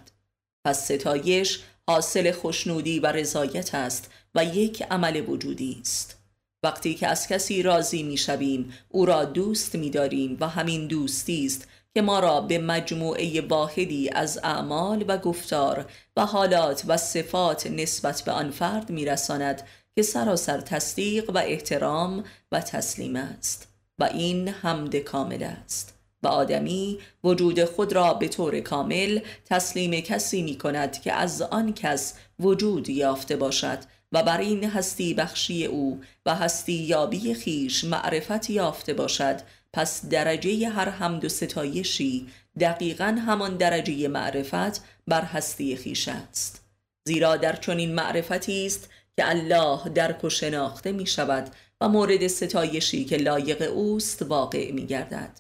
پس 0.66 0.92
ستایش 0.92 1.60
حاصل 1.88 2.32
خشنودی 2.32 3.00
و 3.00 3.08
رضایت 3.08 3.76
است 3.76 4.12
و 4.36 4.44
یک 4.44 4.82
عمل 4.82 5.30
وجودی 5.30 5.78
است. 5.82 6.17
وقتی 6.64 6.96
که 6.96 7.08
از 7.08 7.28
کسی 7.28 7.64
راضی 7.64 8.04
می 8.04 8.18
شویم 8.18 8.74
او 8.90 9.06
را 9.06 9.26
دوست 9.26 9.76
می 9.76 9.90
داریم 9.90 10.38
و 10.40 10.48
همین 10.48 10.88
دوستی 10.88 11.46
است 11.46 11.68
که 11.94 12.02
ما 12.02 12.20
را 12.20 12.42
به 12.42 12.58
مجموعه 12.58 13.42
واحدی 13.42 14.10
از 14.10 14.40
اعمال 14.44 15.06
و 15.08 15.18
گفتار 15.18 15.86
و 16.18 16.26
حالات 16.26 16.84
و 16.88 16.98
صفات 16.98 17.68
نسبت 17.68 18.22
به 18.22 18.32
آن 18.32 18.52
فرد 18.52 18.90
می 18.90 19.06
رساند 19.06 19.62
که 19.96 20.02
سراسر 20.02 20.62
تصدیق 20.62 21.30
و 21.30 21.38
احترام 21.38 22.24
و 22.52 22.62
تسلیم 22.62 23.16
است 23.16 23.68
و 24.00 24.04
این 24.04 24.48
حمد 24.48 24.96
کامل 24.96 25.44
است 25.44 25.94
و 26.24 26.28
آدمی 26.28 27.00
وجود 27.24 27.66
خود 27.66 27.94
را 27.94 28.14
به 28.14 28.28
طور 28.28 28.60
کامل 28.60 29.20
تسلیم 29.46 30.02
کسی 30.02 30.42
می 30.42 30.58
کند 30.58 31.02
که 31.02 31.14
از 31.14 31.42
آن 31.42 31.74
کس 31.74 32.14
وجود 32.40 32.90
یافته 32.90 33.36
باشد 33.36 33.80
و 34.12 34.24
بر 34.24 34.38
این 34.38 34.64
هستی 34.64 35.14
بخشی 35.14 35.66
او 35.66 36.02
و 36.26 36.36
هستی 36.36 36.74
یابی 36.74 37.34
خیش 37.34 37.84
معرفت 37.84 38.50
یافته 38.50 38.94
باشد 38.94 39.42
پس 39.74 40.06
درجه 40.06 40.70
هر 40.70 40.90
حمد 40.90 41.26
و 41.26 41.30
ستایشی 41.30 42.28
دقیقا 42.60 43.18
همان 43.28 43.58
درجه 43.58 44.08
معرفت 44.08 44.82
بر 45.08 45.22
هستی 45.22 45.76
خیش 45.76 46.08
است. 46.08 46.64
زیرا 47.08 47.38
در 47.38 47.56
چنین 47.56 47.96
معرفتی 47.96 48.66
است 48.66 48.90
که 49.18 49.30
الله 49.30 49.90
درک 49.90 50.24
و 50.24 50.30
شناخته 50.30 50.92
می 50.92 51.06
شود 51.06 51.50
و 51.82 51.90
مورد 51.90 52.28
ستایشی 52.28 53.06
که 53.06 53.18
لایق 53.18 53.62
اوست 53.72 54.22
واقع 54.22 54.72
می 54.72 54.86
گردد 54.86 55.40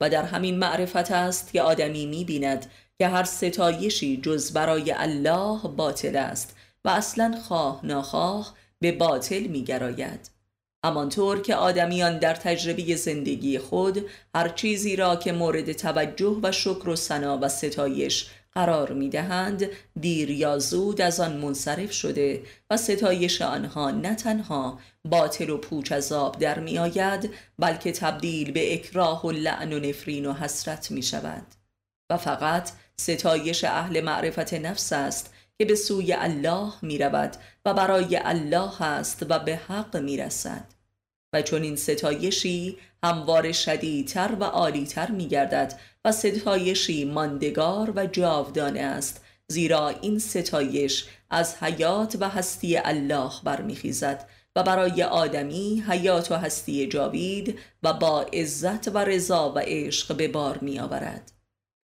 و 0.00 0.10
در 0.10 0.22
همین 0.22 0.58
معرفت 0.58 1.10
است 1.10 1.52
که 1.52 1.62
آدمی 1.62 2.06
می 2.06 2.24
بیند 2.24 2.66
که 2.98 3.08
هر 3.08 3.24
ستایشی 3.24 4.16
جز 4.16 4.52
برای 4.52 4.92
الله 4.92 5.60
باطل 5.68 6.16
است 6.16 6.56
و 6.86 6.88
اصلا 6.88 7.38
خواه 7.48 7.80
ناخواه 7.82 8.54
به 8.80 8.92
باطل 8.92 9.42
می 9.42 9.64
گراید 9.64 10.30
همانطور 10.84 11.42
که 11.42 11.54
آدمیان 11.54 12.18
در 12.18 12.34
تجربه 12.34 12.96
زندگی 12.96 13.58
خود 13.58 14.06
هر 14.34 14.48
چیزی 14.48 14.96
را 14.96 15.16
که 15.16 15.32
مورد 15.32 15.72
توجه 15.72 16.40
و 16.42 16.52
شکر 16.52 16.88
و 16.88 16.96
سنا 16.96 17.38
و 17.42 17.48
ستایش 17.48 18.30
قرار 18.52 18.92
می 18.92 19.08
دهند 19.08 19.68
دیر 20.00 20.30
یا 20.30 20.58
زود 20.58 21.00
از 21.00 21.20
آن 21.20 21.36
منصرف 21.36 21.92
شده 21.92 22.42
و 22.70 22.76
ستایش 22.76 23.42
آنها 23.42 23.90
نه 23.90 24.14
تنها 24.14 24.78
باطل 25.04 25.50
و 25.50 25.58
پوچ 25.58 25.92
از 25.92 26.12
آب 26.12 26.38
در 26.38 26.58
می 26.58 26.78
آید 26.78 27.30
بلکه 27.58 27.92
تبدیل 27.92 28.52
به 28.52 28.74
اکراه 28.74 29.26
و 29.26 29.30
لعن 29.30 29.72
و 29.72 29.78
نفرین 29.78 30.26
و 30.26 30.32
حسرت 30.32 30.90
می 30.90 31.02
شود 31.02 31.46
و 32.10 32.16
فقط 32.16 32.70
ستایش 32.96 33.64
اهل 33.64 34.00
معرفت 34.00 34.54
نفس 34.54 34.92
است 34.92 35.35
که 35.58 35.64
به 35.64 35.74
سوی 35.74 36.12
الله 36.12 36.72
می 36.82 36.98
رود 36.98 37.36
و 37.64 37.74
برای 37.74 38.16
الله 38.16 38.82
است 38.82 39.26
و 39.28 39.38
به 39.38 39.56
حق 39.56 39.96
می 39.96 40.16
رسد 40.16 40.64
و 41.32 41.42
چون 41.42 41.62
این 41.62 41.76
ستایشی 41.76 42.78
هموار 43.04 43.52
شدیدتر 43.52 44.36
و 44.40 44.44
عالیتر 44.44 45.10
می 45.10 45.28
گردد 45.28 45.80
و 46.04 46.12
ستایشی 46.12 47.04
ماندگار 47.04 47.92
و 47.96 48.06
جاودانه 48.06 48.80
است 48.80 49.24
زیرا 49.48 49.88
این 49.88 50.18
ستایش 50.18 51.06
از 51.30 51.56
حیات 51.62 52.16
و 52.20 52.28
هستی 52.28 52.76
الله 52.76 53.30
برمیخیزد 53.44 54.28
و 54.56 54.62
برای 54.62 55.02
آدمی 55.02 55.84
حیات 55.88 56.32
و 56.32 56.34
هستی 56.34 56.86
جاوید 56.86 57.58
و 57.82 57.92
با 57.92 58.22
عزت 58.22 58.88
و 58.88 58.98
رضا 58.98 59.52
و 59.52 59.58
عشق 59.58 60.16
به 60.16 60.28
بار 60.28 60.58
می 60.58 60.78
آورد 60.78 61.32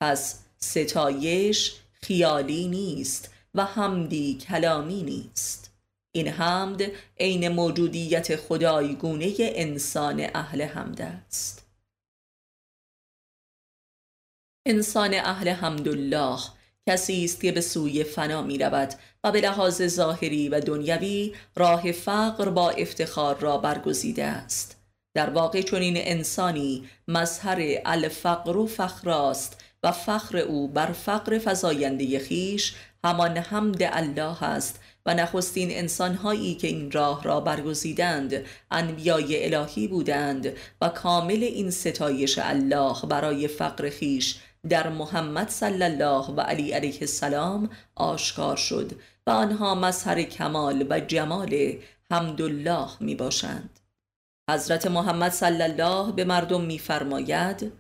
پس 0.02 0.40
ستایش 0.58 1.76
خیالی 1.94 2.68
نیست 2.68 3.31
و 3.56 3.66
حمدی 3.66 4.38
کلامی 4.38 5.04
نیست. 5.04 5.74
این 6.12 6.28
حمد 6.28 6.82
عین 7.20 7.48
موجودیت 7.48 8.36
خدایگونه 8.36 9.34
انسان 9.40 10.30
اهل 10.36 10.62
حمد 10.62 11.02
است. 11.02 11.68
انسان 14.66 15.14
اهل 15.14 15.50
حمدالله 15.50 16.40
کسی 16.90 17.26
است 17.26 17.42
که 17.42 17.52
به 17.52 17.62
سوی 17.62 18.04
فنا 18.04 18.42
می 18.42 18.58
رود 18.58 18.94
و 19.24 19.32
به 19.32 19.42
لحاظ 19.42 19.88
ظاهری 19.88 20.50
و 20.50 20.60
دنیوی 20.60 21.36
راه 21.56 21.92
فقر 21.92 22.50
با 22.50 22.70
افتخار 22.70 23.40
را 23.40 23.58
برگزیده 23.58 24.26
است. 24.26 24.78
در 25.14 25.30
واقع 25.30 25.62
چنین 25.62 25.94
انسانی 25.98 26.90
مظهر 27.08 27.82
الفقر 27.86 28.58
و 28.58 28.68
فخراست 28.68 29.64
و 29.84 29.92
فخر 29.92 30.38
او 30.38 30.68
بر 30.68 30.92
فقر 30.92 31.40
فزاینده 31.46 32.20
خیش 32.20 32.76
همان 33.04 33.38
حمد 33.38 33.84
الله 33.84 34.44
است 34.44 34.80
و 35.06 35.14
نخستین 35.14 35.72
انسانهایی 35.72 36.56
که 36.56 36.68
این 36.68 36.92
راه 36.92 37.24
را 37.24 37.40
برگزیدند 37.40 38.44
انبیای 38.72 39.54
الهی 39.54 39.88
بودند 39.88 40.54
و 40.82 40.90
کامل 40.90 41.44
این 41.44 41.72
ستایش 41.72 42.40
الله 42.40 42.96
برای 43.10 43.48
فقر 43.48 43.90
خیش 43.90 44.40
در 44.70 44.90
محمد 44.90 45.50
صلی 45.50 45.84
الله 45.84 46.26
و 46.26 46.42
علی 46.42 46.72
علیه 46.72 46.98
السلام 47.02 47.70
آشکار 47.96 48.56
شد 48.56 48.92
و 49.28 49.30
آنها 49.30 49.76
مظهر 49.76 50.24
کمال 50.24 50.88
و 50.90 51.00
جمال 51.00 51.78
حمدالله 52.12 52.90
می 53.00 53.16
باشند 53.16 53.80
حضرت 54.50 54.88
محمد 54.88 55.32
صلی 55.32 55.62
الله 55.62 56.12
به 56.12 56.24
مردم 56.24 56.62
میفرماید 56.62 57.72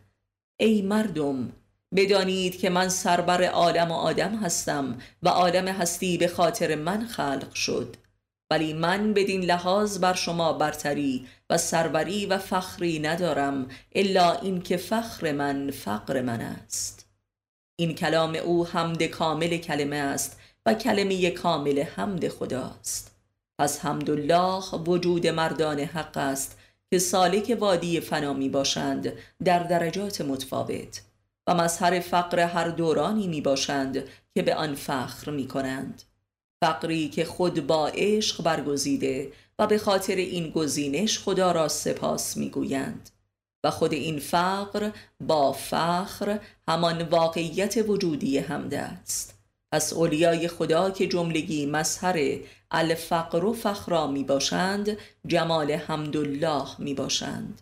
ای 0.59 0.81
مردم 0.81 1.51
بدانید 1.95 2.59
که 2.59 2.69
من 2.69 2.89
سربر 2.89 3.43
عالم 3.43 3.91
و 3.91 3.93
آدم 3.93 4.35
هستم 4.35 4.97
و 5.23 5.29
عالم 5.29 5.67
هستی 5.67 6.17
به 6.17 6.27
خاطر 6.27 6.75
من 6.75 7.05
خلق 7.05 7.53
شد. 7.53 7.95
ولی 8.51 8.73
من 8.73 9.13
بدین 9.13 9.41
لحاظ 9.41 9.99
بر 9.99 10.13
شما 10.13 10.53
برتری 10.53 11.27
و 11.49 11.57
سروری 11.57 12.25
و 12.25 12.37
فخری 12.37 12.99
ندارم 12.99 13.67
الا 13.95 14.33
اینکه 14.33 14.77
فخر 14.77 15.31
من 15.31 15.71
فقر 15.71 16.21
من 16.21 16.41
است. 16.41 17.07
این 17.75 17.95
کلام 17.95 18.35
او 18.35 18.67
حمد 18.67 19.03
کامل 19.03 19.57
کلمه 19.57 19.95
است 19.95 20.39
و 20.65 20.73
کلمه 20.73 21.31
کامل 21.31 21.79
حمد 21.79 22.27
خداست. 22.27 23.15
پس 23.59 23.79
حمدالله 23.79 24.75
وجود 24.75 25.27
مردان 25.27 25.79
حق 25.79 26.17
است 26.17 26.59
که 26.89 26.99
سالک 26.99 27.57
وادی 27.59 27.99
فنا 27.99 28.33
می 28.33 28.49
باشند 28.49 29.13
در 29.43 29.59
درجات 29.59 30.21
متفاوت. 30.21 31.01
و 31.47 31.55
مظهر 31.55 31.99
فقر 31.99 32.39
هر 32.39 32.67
دورانی 32.67 33.27
می 33.27 33.41
باشند 33.41 34.03
که 34.35 34.41
به 34.41 34.55
آن 34.55 34.75
فخر 34.75 35.31
می 35.31 35.47
کنند 35.47 36.03
فقری 36.63 37.09
که 37.09 37.25
خود 37.25 37.67
با 37.67 37.87
عشق 37.87 38.43
برگزیده 38.43 39.31
و 39.59 39.67
به 39.67 39.77
خاطر 39.77 40.15
این 40.15 40.49
گزینش 40.49 41.19
خدا 41.19 41.51
را 41.51 41.67
سپاس 41.67 42.37
می 42.37 42.49
گویند 42.49 43.09
و 43.63 43.71
خود 43.71 43.93
این 43.93 44.19
فقر 44.19 44.91
با 45.21 45.51
فخر 45.51 46.39
همان 46.67 47.01
واقعیت 47.01 47.77
وجودی 47.87 48.37
همده 48.37 48.79
است. 48.79 49.37
پس 49.71 49.93
اولیای 49.93 50.47
خدا 50.47 50.91
که 50.91 51.07
جملگی 51.07 51.65
مظهر 51.65 52.39
الفقر 52.71 53.45
و 53.45 53.53
فخرا 53.53 54.07
می 54.07 54.23
باشند 54.23 54.97
جمال 55.27 55.71
حمدالله 55.71 56.67
می 56.79 56.93
باشند 56.93 57.61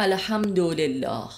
الحمدلله. 0.00 1.28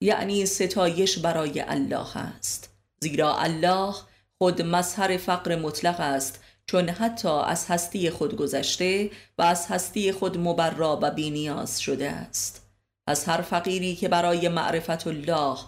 یعنی 0.00 0.46
ستایش 0.46 1.18
برای 1.18 1.60
الله 1.60 2.16
است. 2.16 2.70
زیرا 3.00 3.36
الله 3.36 3.94
خود 4.38 4.62
مظهر 4.62 5.16
فقر 5.16 5.56
مطلق 5.56 6.00
است 6.00 6.40
چون 6.66 6.88
حتی 6.88 7.28
از 7.28 7.66
هستی 7.66 8.10
خود 8.10 8.36
گذشته 8.36 9.10
و 9.38 9.42
از 9.42 9.66
هستی 9.66 10.12
خود 10.12 10.38
مبرا 10.38 10.98
و 11.02 11.10
بینیاز 11.10 11.80
شده 11.80 12.10
است. 12.10 12.62
از 13.06 13.24
هر 13.24 13.40
فقیری 13.40 13.96
که 13.96 14.08
برای 14.08 14.48
معرفت 14.48 15.06
الله 15.06 15.58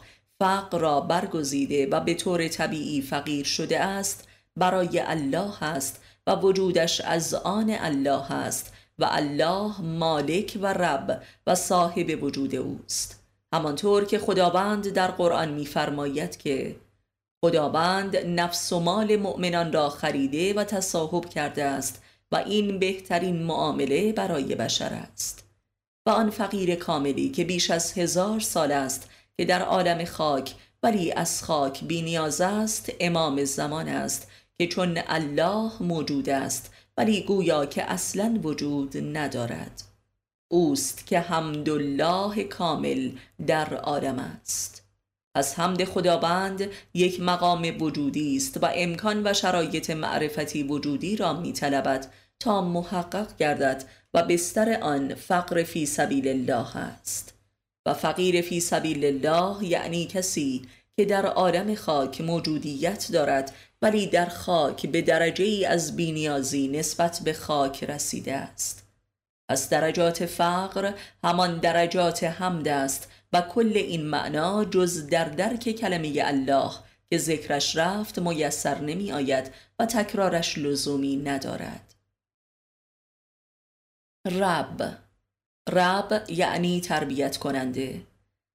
فقر 0.40 0.78
را 0.78 1.00
برگزیده 1.00 1.86
و 1.86 2.00
به 2.00 2.14
طور 2.14 2.48
طبیعی 2.48 3.02
فقیر 3.02 3.44
شده 3.44 3.80
است 3.80 4.28
برای 4.56 5.00
الله 5.00 5.62
است 5.62 6.00
و 6.26 6.34
وجودش 6.34 7.00
از 7.00 7.34
آن 7.34 7.70
الله 7.70 8.32
است 8.32 8.72
و 8.98 9.08
الله 9.10 9.80
مالک 9.80 10.58
و 10.60 10.66
رب 10.66 11.22
و 11.46 11.54
صاحب 11.54 12.22
وجود 12.22 12.54
اوست. 12.54 13.24
همانطور 13.54 14.04
که 14.04 14.18
خداوند 14.18 14.88
در 14.88 15.10
قرآن 15.10 15.48
می‌فرماید 15.48 16.36
که 16.36 16.76
خداوند 17.44 18.16
نفس 18.16 18.72
و 18.72 18.80
مال 18.80 19.16
مؤمنان 19.16 19.72
را 19.72 19.88
خریده 19.88 20.54
و 20.54 20.64
تصاحب 20.64 21.28
کرده 21.28 21.64
است 21.64 22.02
و 22.32 22.36
این 22.36 22.78
بهترین 22.78 23.42
معامله 23.42 24.12
برای 24.12 24.54
بشر 24.54 24.92
است. 25.12 25.44
و 26.06 26.10
آن 26.10 26.30
فقیر 26.30 26.74
کاملی 26.74 27.28
که 27.28 27.44
بیش 27.44 27.70
از 27.70 27.92
هزار 27.98 28.40
سال 28.40 28.72
است 28.72 29.10
که 29.36 29.44
در 29.44 29.62
عالم 29.62 30.04
خاک 30.04 30.54
ولی 30.82 31.12
از 31.12 31.42
خاک 31.44 31.84
بینیاز 31.84 32.40
است 32.40 32.92
امام 33.00 33.44
زمان 33.44 33.88
است 33.88 34.28
که 34.58 34.66
چون 34.66 34.98
الله 35.06 35.82
موجود 35.82 36.28
است 36.28 36.73
ولی 36.96 37.20
گویا 37.20 37.66
که 37.66 37.82
اصلا 37.90 38.40
وجود 38.42 39.16
ندارد. 39.16 39.82
اوست 40.48 41.06
که 41.06 41.20
حمدالله 41.20 42.44
کامل 42.44 43.10
در 43.46 43.74
عالم 43.74 44.18
است. 44.18 44.82
پس 45.34 45.58
حمد 45.58 45.84
خداوند 45.84 46.70
یک 46.94 47.20
مقام 47.20 47.76
وجودی 47.80 48.36
است 48.36 48.62
و 48.62 48.68
امکان 48.74 49.26
و 49.26 49.32
شرایط 49.32 49.90
معرفتی 49.90 50.62
وجودی 50.62 51.16
را 51.16 51.32
می 51.32 51.52
تا 52.40 52.60
محقق 52.60 53.36
گردد 53.36 53.84
و 54.14 54.22
بستر 54.22 54.78
آن 54.80 55.14
فقر 55.14 55.62
فی 55.62 55.86
سبیل 55.86 56.28
الله 56.28 56.76
است. 56.76 57.34
و 57.86 57.94
فقیر 57.94 58.42
فی 58.42 58.60
سبیل 58.60 59.04
الله 59.04 59.64
یعنی 59.64 60.06
کسی 60.06 60.62
که 60.96 61.04
در 61.04 61.26
عالم 61.26 61.74
خاک 61.74 62.20
موجودیت 62.20 63.08
دارد 63.12 63.54
ولی 63.84 64.06
در 64.06 64.26
خاک 64.26 64.86
به 64.86 65.02
درجه 65.02 65.44
ای 65.44 65.64
از 65.64 65.96
بینیازی 65.96 66.68
نسبت 66.68 67.20
به 67.24 67.32
خاک 67.32 67.84
رسیده 67.84 68.34
است. 68.34 68.86
از 69.48 69.68
درجات 69.68 70.26
فقر 70.26 70.92
همان 71.24 71.58
درجات 71.58 72.24
حمد 72.24 72.68
است 72.68 73.08
و 73.32 73.40
کل 73.40 73.72
این 73.74 74.06
معنا 74.06 74.64
جز 74.64 75.06
در 75.06 75.24
درک 75.24 75.70
کلمه 75.70 76.12
الله 76.16 76.70
که 77.10 77.18
ذکرش 77.18 77.76
رفت 77.76 78.18
میسر 78.18 78.80
نمی 78.80 79.12
آید 79.12 79.54
و 79.78 79.86
تکرارش 79.86 80.58
لزومی 80.58 81.16
ندارد. 81.16 81.94
رب. 84.26 84.98
رب 85.68 86.24
یعنی 86.28 86.80
تربیت 86.80 87.36
کننده 87.36 88.02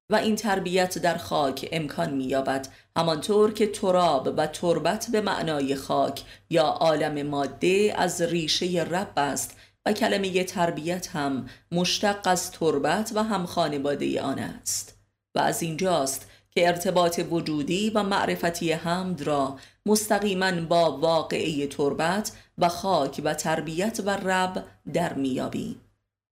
و 0.10 0.16
این 0.16 0.36
تربیت 0.36 0.98
در 0.98 1.18
خاک 1.18 1.70
امکان 1.72 2.14
مییابد 2.14 2.68
همانطور 2.98 3.54
که 3.54 3.68
تراب 3.68 4.34
و 4.38 4.48
تربت 4.48 5.08
به 5.12 5.22
معنای 5.22 5.76
خاک 5.76 6.24
یا 6.50 6.64
عالم 6.64 7.28
ماده 7.28 7.94
از 7.98 8.22
ریشه 8.22 8.84
رب 8.84 9.12
است 9.18 9.58
و 9.86 9.94
کلمه 9.94 10.44
تربیت 10.44 11.08
هم 11.08 11.46
مشتق 11.72 12.20
از 12.26 12.52
تربت 12.52 13.12
و 13.16 13.24
هم 13.24 13.46
خانواده 13.46 14.22
آن 14.22 14.40
است. 14.40 14.96
و 15.36 15.40
از 15.40 15.62
اینجاست 15.62 16.30
که 16.52 16.68
ارتباط 16.68 17.22
وجودی 17.32 17.90
و 17.90 18.04
معرفتی 18.04 18.72
حمد 18.72 19.22
را 19.22 19.58
مستقیما 19.86 20.52
با 20.52 20.98
واقعه 20.98 21.68
تربت 21.68 22.32
و 22.58 22.70
خاک 22.70 23.22
و 23.24 23.34
تربیت 23.34 24.00
و 24.06 24.10
رب 24.10 24.66
در 24.94 25.14
میابیم 25.14 25.82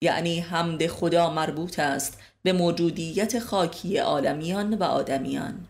یعنی 0.02 0.40
حمد 0.40 0.86
خدا 0.86 1.30
مربوط 1.30 1.78
است 1.78 2.18
به 2.42 2.52
موجودیت 2.52 3.38
خاکی 3.38 3.96
عالمیان 3.96 4.74
و 4.74 4.82
آدمیان. 4.82 5.68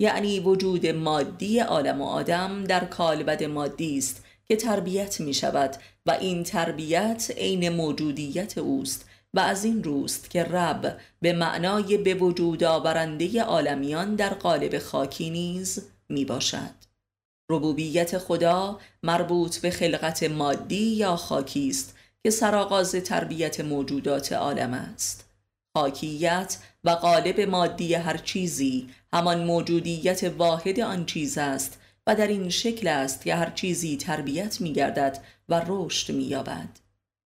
یعنی 0.00 0.40
وجود 0.40 0.86
مادی 0.86 1.58
عالم 1.58 2.00
و 2.00 2.04
آدم 2.04 2.64
در 2.64 2.84
کالبد 2.84 3.44
مادی 3.44 3.98
است 3.98 4.24
که 4.44 4.56
تربیت 4.56 5.20
می 5.20 5.34
شود 5.34 5.76
و 6.06 6.10
این 6.10 6.42
تربیت 6.42 7.30
عین 7.36 7.68
موجودیت 7.68 8.58
اوست 8.58 9.08
و 9.34 9.40
از 9.40 9.64
این 9.64 9.84
روست 9.84 10.30
که 10.30 10.44
رب 10.44 11.00
به 11.20 11.32
معنای 11.32 11.96
به 11.96 12.14
وجود 12.14 12.64
آورنده 12.64 13.42
عالمیان 13.42 14.14
در 14.14 14.34
قالب 14.34 14.78
خاکی 14.78 15.30
نیز 15.30 15.82
می 16.08 16.24
باشد. 16.24 16.78
ربوبیت 17.50 18.18
خدا 18.18 18.78
مربوط 19.02 19.58
به 19.58 19.70
خلقت 19.70 20.22
مادی 20.22 20.84
یا 20.84 21.16
خاکی 21.16 21.68
است 21.68 21.96
که 22.22 22.30
سرآغاز 22.30 22.92
تربیت 22.92 23.60
موجودات 23.60 24.32
عالم 24.32 24.74
است. 24.74 25.27
خاکیت 25.78 26.56
و 26.84 26.90
قالب 26.90 27.40
مادی 27.40 27.94
هر 27.94 28.16
چیزی. 28.16 28.88
همان 29.12 29.44
موجودیت 29.44 30.24
واحد 30.38 30.80
آن 30.80 31.06
چیز 31.06 31.38
است 31.38 31.78
و 32.06 32.14
در 32.14 32.26
این 32.26 32.48
شکل 32.48 32.88
است 32.88 33.24
که 33.24 33.34
هر 33.34 33.50
چیزی 33.50 33.96
تربیت 33.96 34.60
می 34.60 34.72
گردد 34.72 35.18
و 35.48 35.62
رشد 35.66 36.12
می 36.12 36.24
یابد 36.24 36.68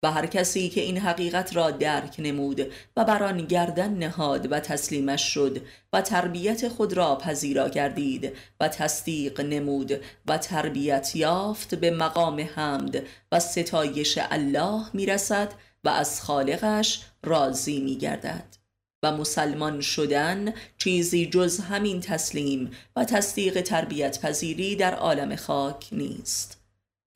و 0.02 0.12
هر 0.12 0.26
کسی 0.26 0.68
که 0.68 0.80
این 0.80 0.98
حقیقت 0.98 1.56
را 1.56 1.70
درک 1.70 2.14
نمود 2.18 2.72
و 2.96 3.04
بر 3.04 3.22
آن 3.22 3.38
گردن 3.38 3.94
نهاد 3.94 4.52
و 4.52 4.60
تسلیمش 4.60 5.22
شد 5.22 5.62
و 5.92 6.00
تربیت 6.00 6.68
خود 6.68 6.92
را 6.92 7.16
پذیرا 7.16 7.68
گردید 7.68 8.32
و 8.60 8.68
تصدیق 8.68 9.40
نمود 9.40 9.92
و 10.26 10.38
تربیت 10.38 11.16
یافت 11.16 11.74
به 11.74 11.90
مقام 11.90 12.48
حمد 12.54 13.02
و 13.32 13.40
ستایش 13.40 14.18
الله 14.30 14.84
می‌رسد 14.92 15.52
و 15.86 15.88
از 15.88 16.22
خالقش 16.22 17.00
راضی 17.26 17.80
میگردد. 17.80 18.56
و 19.02 19.12
مسلمان 19.12 19.80
شدن 19.80 20.54
چیزی 20.78 21.26
جز 21.26 21.60
همین 21.60 22.00
تسلیم 22.00 22.70
و 22.96 23.04
تصدیق 23.04 23.60
تربیت 23.60 24.20
پذیری 24.20 24.76
در 24.76 24.94
عالم 24.94 25.36
خاک 25.36 25.88
نیست. 25.92 26.60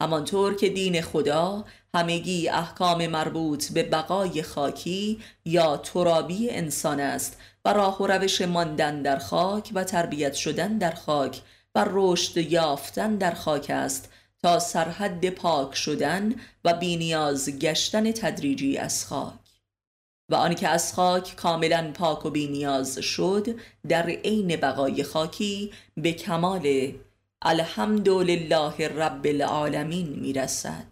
همانطور 0.03 0.55
که 0.55 0.69
دین 0.69 1.03
خدا 1.03 1.65
همگی 1.95 2.49
احکام 2.49 3.07
مربوط 3.07 3.73
به 3.73 3.83
بقای 3.83 4.43
خاکی 4.43 5.21
یا 5.45 5.77
ترابی 5.77 6.51
انسان 6.51 7.01
است 7.01 7.37
و 7.65 7.73
راه 7.73 8.03
و 8.03 8.07
روش 8.07 8.41
ماندن 8.41 9.03
در 9.03 9.19
خاک 9.19 9.71
و 9.75 9.85
تربیت 9.85 10.35
شدن 10.35 10.79
در 10.79 10.95
خاک 10.95 11.41
و 11.75 11.87
رشد 11.91 12.37
یافتن 12.37 13.17
در 13.17 13.35
خاک 13.35 13.71
است 13.71 14.09
تا 14.43 14.59
سرحد 14.59 15.31
پاک 15.31 15.75
شدن 15.75 16.35
و 16.65 16.75
بینیاز 16.75 17.59
گشتن 17.59 18.13
تدریجی 18.13 18.79
از 18.79 19.07
خاک. 19.07 19.40
و 20.31 20.35
آنکه 20.35 20.69
از 20.69 20.95
خاک 20.95 21.37
کاملا 21.37 21.91
پاک 21.95 22.27
و 22.27 22.31
بینیاز 22.31 22.99
شد 22.99 23.47
در 23.89 24.07
عین 24.07 24.57
بقای 24.57 25.03
خاکی 25.03 25.73
به 25.97 26.13
کمال 26.13 26.93
الحمدلله 27.43 28.89
رب 28.89 29.27
العالمین 29.27 30.09
می‌رسد. 30.09 30.87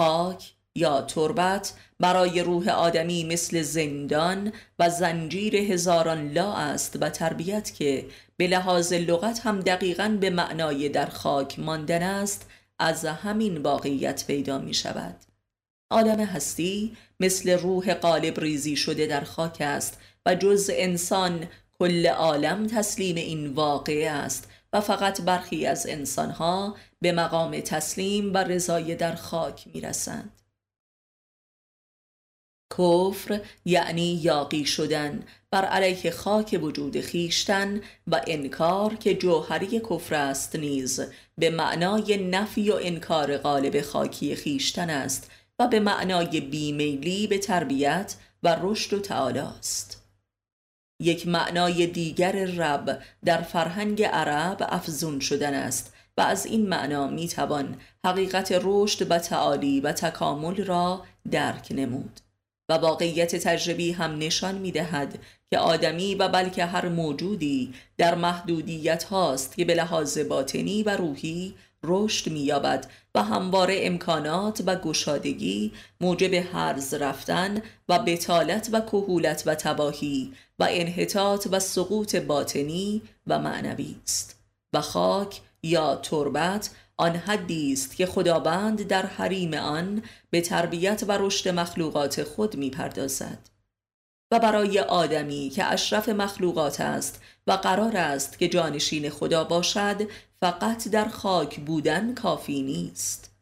خاک 0.00 0.52
یا 0.74 1.02
تربت 1.02 1.72
برای 2.00 2.40
روح 2.40 2.68
آدمی 2.68 3.24
مثل 3.24 3.62
زندان 3.62 4.52
و 4.78 4.90
زنجیر 4.90 5.56
هزاران 5.56 6.32
لا 6.32 6.52
است 6.52 6.98
و 7.00 7.10
تربیت 7.10 7.74
که 7.74 8.06
به 8.36 8.46
لحاظ 8.46 8.92
لغت 8.92 9.40
هم 9.46 9.60
دقیقا 9.60 10.16
به 10.20 10.30
معنای 10.30 10.88
در 10.88 11.06
خاک 11.06 11.58
ماندن 11.58 12.02
است 12.02 12.50
از 12.78 13.04
همین 13.04 13.62
واقعیت 13.62 14.26
پیدا 14.26 14.58
می 14.58 14.74
شود 14.74 15.31
عالم 15.92 16.20
هستی 16.20 16.96
مثل 17.20 17.50
روح 17.58 17.94
قالب 17.94 18.40
ریزی 18.40 18.76
شده 18.76 19.06
در 19.06 19.24
خاک 19.24 19.56
است 19.60 19.98
و 20.26 20.34
جز 20.34 20.70
انسان 20.72 21.48
کل 21.78 22.06
عالم 22.06 22.66
تسلیم 22.66 23.16
این 23.16 23.46
واقعه 23.46 24.10
است 24.10 24.48
و 24.72 24.80
فقط 24.80 25.20
برخی 25.20 25.66
از 25.66 25.86
انسانها 25.86 26.76
به 27.00 27.12
مقام 27.12 27.60
تسلیم 27.60 28.34
و 28.34 28.36
رضای 28.36 28.94
در 28.94 29.14
خاک 29.14 29.66
می 29.74 29.80
رسند. 29.80 30.42
کفر 32.78 33.40
یعنی 33.64 34.20
یاقی 34.22 34.64
شدن 34.64 35.22
بر 35.50 35.64
علیه 35.64 36.10
خاک 36.10 36.58
وجود 36.62 37.00
خیشتن 37.00 37.80
و 38.06 38.20
انکار 38.26 38.94
که 38.94 39.14
جوهری 39.14 39.80
کفر 39.80 40.14
است 40.14 40.56
نیز 40.56 41.00
به 41.38 41.50
معنای 41.50 42.16
نفی 42.16 42.70
و 42.70 42.78
انکار 42.82 43.36
غالب 43.36 43.80
خاکی 43.80 44.34
خیشتن 44.34 44.90
است 44.90 45.30
به 45.66 45.80
معنای 45.80 46.40
بیمیلی 46.40 47.26
به 47.26 47.38
تربیت 47.38 48.14
و 48.42 48.56
رشد 48.62 48.92
و 48.92 48.98
تعالی 48.98 49.38
است 49.38 50.02
یک 51.02 51.28
معنای 51.28 51.86
دیگر 51.86 52.32
رب 52.32 53.02
در 53.24 53.42
فرهنگ 53.42 54.02
عرب 54.02 54.66
افزون 54.68 55.20
شدن 55.20 55.54
است 55.54 55.94
و 56.16 56.20
از 56.20 56.46
این 56.46 56.68
معنا 56.68 57.06
می‌توان 57.06 57.76
حقیقت 58.04 58.60
رشد 58.62 59.10
و 59.10 59.18
تعالی 59.18 59.80
و 59.80 59.92
تکامل 59.92 60.64
را 60.64 61.02
درک 61.30 61.68
نمود 61.70 62.20
و 62.68 62.72
واقعیت 62.72 63.36
تجربی 63.36 63.92
هم 63.92 64.18
نشان 64.18 64.54
می 64.54 64.72
دهد 64.72 65.18
که 65.50 65.58
آدمی 65.58 66.14
و 66.14 66.28
بلکه 66.28 66.64
هر 66.64 66.88
موجودی 66.88 67.74
در 67.96 68.14
محدودیت 68.14 69.04
هاست 69.04 69.56
که 69.56 69.64
به 69.64 69.74
لحاظ 69.74 70.18
باطنی 70.18 70.82
و 70.82 70.96
روحی 70.96 71.54
رشد 71.84 72.30
مییابد 72.30 72.90
و 73.14 73.22
همواره 73.22 73.76
امکانات 73.80 74.62
و 74.66 74.76
گشادگی 74.76 75.72
موجب 76.00 76.34
حرز 76.34 76.94
رفتن 76.94 77.62
و 77.88 77.98
بتالت 77.98 78.68
و 78.72 78.80
کهولت 78.80 79.42
و 79.46 79.54
تباهی 79.54 80.32
و 80.58 80.66
انحطاط 80.70 81.48
و 81.50 81.60
سقوط 81.60 82.16
باطنی 82.16 83.02
و 83.26 83.38
معنوی 83.38 83.96
است. 84.02 84.38
و 84.72 84.80
خاک 84.80 85.40
یا 85.62 85.96
تربت 85.96 86.70
آن 86.96 87.16
حدی 87.16 87.72
است 87.72 87.96
که 87.96 88.06
خداوند 88.06 88.82
در 88.82 89.06
حریم 89.06 89.54
آن 89.54 90.02
به 90.30 90.40
تربیت 90.40 91.04
و 91.08 91.18
رشد 91.18 91.48
مخلوقات 91.48 92.22
خود 92.22 92.56
می‌پردازد. 92.56 93.38
و 94.32 94.38
برای 94.38 94.78
آدمی 94.78 95.50
که 95.50 95.64
اشرف 95.64 96.08
مخلوقات 96.08 96.80
است 96.80 97.22
و 97.46 97.52
قرار 97.52 97.96
است 97.96 98.38
که 98.38 98.48
جانشین 98.48 99.10
خدا 99.10 99.44
باشد 99.44 100.08
فقط 100.40 100.88
در 100.88 101.08
خاک 101.08 101.60
بودن 101.60 102.14
کافی 102.14 102.62
نیست 102.62 103.32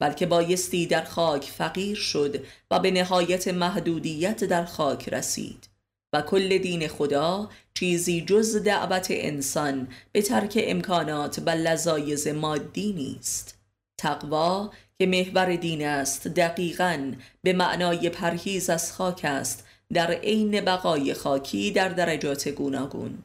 بلکه 0.00 0.26
بایستی 0.26 0.86
در 0.86 1.04
خاک 1.04 1.44
فقیر 1.44 1.96
شد 1.96 2.44
و 2.70 2.78
به 2.78 2.90
نهایت 2.90 3.48
محدودیت 3.48 4.44
در 4.44 4.64
خاک 4.64 5.08
رسید. 5.08 5.68
و 6.12 6.22
کل 6.22 6.58
دین 6.58 6.88
خدا 6.88 7.50
چیزی 7.74 8.20
جز 8.20 8.56
دعوت 8.56 9.06
انسان 9.10 9.88
به 10.12 10.22
ترک 10.22 10.58
امکانات 10.62 11.42
و 11.46 11.50
لذایز 11.50 12.28
مادی 12.28 12.92
نیست. 12.92 13.58
تقوا 13.98 14.70
که 14.98 15.06
محور 15.06 15.56
دین 15.56 15.86
است 15.86 16.28
دقیقا 16.28 17.12
به 17.42 17.52
معنای 17.52 18.10
پرهیز 18.10 18.70
از 18.70 18.92
خاک 18.92 19.20
است 19.24 19.66
در 19.92 20.10
عین 20.10 20.60
بقای 20.60 21.14
خاکی 21.14 21.70
در 21.70 21.88
درجات 21.88 22.48
گوناگون. 22.48 23.24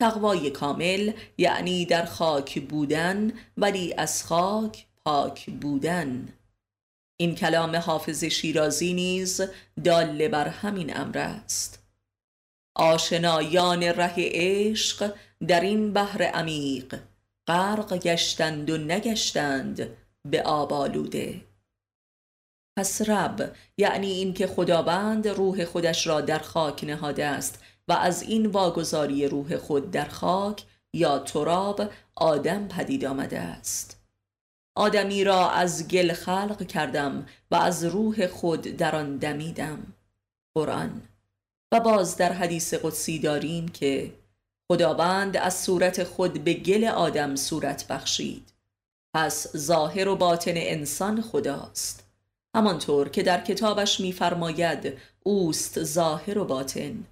تقوای 0.00 0.50
کامل 0.50 1.12
یعنی 1.38 1.86
در 1.86 2.04
خاک 2.04 2.62
بودن 2.62 3.32
ولی 3.56 3.94
از 3.94 4.24
خاک 4.24 4.86
پاک 5.04 5.50
بودن. 5.50 6.28
این 7.16 7.34
کلام 7.34 7.76
حافظ 7.76 8.24
شیرازی 8.24 8.94
نیز 8.94 9.40
دال 9.84 10.28
بر 10.28 10.48
همین 10.48 10.96
امر 10.96 11.18
است. 11.18 11.82
آشنایان 12.76 13.82
ره 13.82 14.14
عشق 14.18 15.14
در 15.48 15.60
این 15.60 15.92
بحر 15.92 16.22
عمیق 16.22 16.98
غرق 17.46 17.98
گشتند 17.98 18.70
و 18.70 18.76
نگشتند 18.76 19.88
به 20.24 20.42
آبالوده 20.42 21.40
پس 22.78 23.10
رب 23.10 23.56
یعنی 23.78 24.10
اینکه 24.10 24.46
خداوند 24.46 25.28
روح 25.28 25.64
خودش 25.64 26.06
را 26.06 26.20
در 26.20 26.38
خاک 26.38 26.84
نهاده 26.84 27.26
است 27.26 27.62
و 27.88 27.92
از 27.92 28.22
این 28.22 28.46
واگذاری 28.46 29.28
روح 29.28 29.56
خود 29.56 29.90
در 29.90 30.08
خاک 30.08 30.64
یا 30.92 31.18
تراب 31.18 31.90
آدم 32.14 32.68
پدید 32.68 33.04
آمده 33.04 33.38
است. 33.38 34.00
آدمی 34.76 35.24
را 35.24 35.50
از 35.50 35.88
گل 35.88 36.12
خلق 36.12 36.66
کردم 36.66 37.26
و 37.50 37.54
از 37.54 37.84
روح 37.84 38.26
خود 38.26 38.62
در 38.62 38.96
آن 38.96 39.16
دمیدم. 39.16 39.92
قرآن. 40.54 41.02
و 41.72 41.80
باز 41.80 42.16
در 42.16 42.32
حدیث 42.32 42.74
قدسی 42.74 43.18
داریم 43.18 43.68
که 43.68 44.12
خداوند 44.72 45.36
از 45.36 45.60
صورت 45.60 46.04
خود 46.04 46.44
به 46.44 46.54
گل 46.54 46.84
آدم 46.84 47.36
صورت 47.36 47.86
بخشید. 47.86 48.52
پس 49.14 49.56
ظاهر 49.56 50.08
و 50.08 50.16
باطن 50.16 50.54
انسان 50.56 51.22
خداست. 51.22 52.04
همانطور 52.56 53.08
که 53.08 53.22
در 53.22 53.40
کتابش 53.40 54.00
میفرماید 54.00 54.98
اوست 55.22 55.84
ظاهر 55.84 56.38
و 56.38 56.44
باطن. 56.44 57.04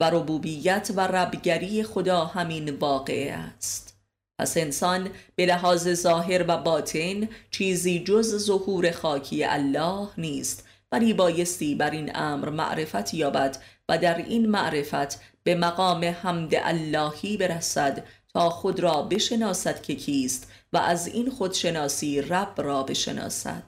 و 0.00 0.10
ربوبیت 0.10 0.90
و 0.96 1.00
ربگری 1.00 1.82
خدا 1.82 2.24
همین 2.24 2.70
واقعه 2.70 3.32
است. 3.32 3.90
پس 4.38 4.56
انسان 4.56 5.10
به 5.36 5.46
لحاظ 5.46 5.88
ظاهر 5.88 6.44
و 6.48 6.56
باطن 6.56 7.28
چیزی 7.50 8.04
جز 8.04 8.36
ظهور 8.36 8.90
خاکی 8.90 9.44
الله 9.44 10.08
نیست 10.18 10.66
ولی 10.92 11.14
بایستی 11.14 11.74
بر 11.74 11.90
این 11.90 12.10
امر 12.14 12.48
معرفت 12.48 13.14
یابد 13.14 13.56
و 13.88 13.98
در 13.98 14.16
این 14.16 14.46
معرفت 14.46 15.20
به 15.42 15.54
مقام 15.54 16.04
حمد 16.04 16.54
اللهی 16.54 17.36
برسد 17.36 18.04
تا 18.32 18.50
خود 18.50 18.80
را 18.80 19.02
بشناسد 19.02 19.82
که 19.82 19.94
کیست 19.94 20.52
و 20.72 20.78
از 20.78 21.06
این 21.06 21.30
خودشناسی 21.30 22.22
رب 22.22 22.54
را 22.56 22.82
بشناسد. 22.82 23.62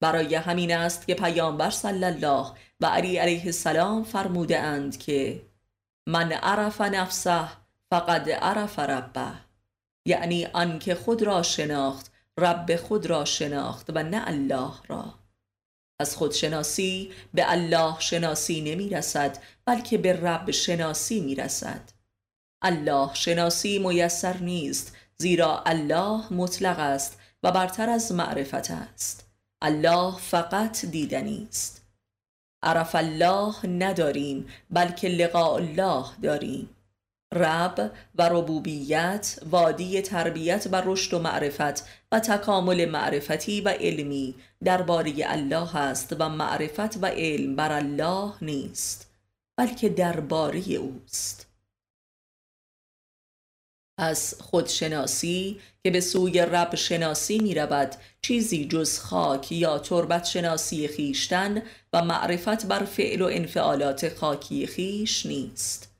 برای 0.00 0.34
همین 0.34 0.76
است 0.76 1.06
که 1.06 1.14
پیامبر 1.14 1.70
صلی 1.70 2.04
الله 2.04 2.46
و 2.80 2.86
علی 2.86 3.16
علیه 3.16 3.44
السلام 3.44 4.04
فرموده 4.04 4.58
اند 4.58 4.96
که 4.96 5.42
من 6.06 6.32
عرف 6.32 6.80
نفسه 6.80 7.48
فقد 7.90 8.30
عرف 8.30 8.78
ربه. 8.78 9.32
یعنی 10.06 10.46
آنکه 10.46 10.94
خود 10.94 11.22
را 11.22 11.42
شناخت 11.42 12.12
رب 12.38 12.76
خود 12.76 13.06
را 13.06 13.24
شناخت 13.24 13.90
و 13.94 14.02
نه 14.02 14.22
الله 14.26 14.72
را. 14.88 15.14
از 16.00 16.16
خودشناسی 16.16 17.12
به 17.34 17.52
الله 17.52 18.00
شناسی 18.00 18.60
نمی 18.60 18.88
رسد 18.88 19.38
بلکه 19.64 19.98
به 19.98 20.12
رب 20.12 20.50
شناسی 20.50 21.20
می 21.20 21.34
رسد 21.34 21.90
الله 22.62 23.14
شناسی 23.14 23.78
میسر 23.78 24.36
نیست 24.36 24.96
زیرا 25.18 25.62
الله 25.66 26.32
مطلق 26.32 26.78
است 26.78 27.18
و 27.42 27.52
برتر 27.52 27.90
از 27.90 28.12
معرفت 28.12 28.70
است. 28.70 29.26
الله 29.62 30.16
فقط 30.16 30.84
دیدنی 30.84 31.46
است. 31.48 31.81
عرف 32.62 32.94
الله 32.94 33.66
نداریم 33.66 34.46
بلکه 34.70 35.08
لقاء 35.08 35.54
الله 35.54 36.04
داریم. 36.22 36.70
رب 37.34 37.90
و 38.14 38.28
ربوبیت 38.28 39.38
وادی 39.50 40.02
تربیت 40.02 40.68
و 40.72 40.82
رشد 40.84 41.14
و 41.14 41.18
معرفت 41.18 41.88
و 42.12 42.20
تکامل 42.20 42.84
معرفتی 42.84 43.60
و 43.60 43.68
علمی 43.68 44.34
درباره 44.64 45.12
الله 45.18 45.76
است 45.76 46.16
و 46.18 46.28
معرفت 46.28 46.96
و 47.02 47.06
علم 47.06 47.56
بر 47.56 47.72
الله 47.72 48.32
نیست 48.42 49.10
بلکه 49.56 49.88
درباره 49.88 50.62
اوست. 50.70 51.51
از 53.98 54.34
خودشناسی 54.40 55.60
که 55.84 55.90
به 55.90 56.00
سوی 56.00 56.40
رب 56.40 56.74
شناسی 56.74 57.38
می 57.38 57.54
رود 57.54 57.94
چیزی 58.22 58.64
جز 58.64 58.98
خاک 58.98 59.52
یا 59.52 59.78
تربت 59.78 60.24
شناسی 60.24 60.88
خیشتن 60.88 61.62
و 61.92 62.04
معرفت 62.04 62.66
بر 62.66 62.84
فعل 62.84 63.22
و 63.22 63.28
انفعالات 63.32 64.14
خاکی 64.14 64.66
خیش 64.66 65.26
نیست. 65.26 65.96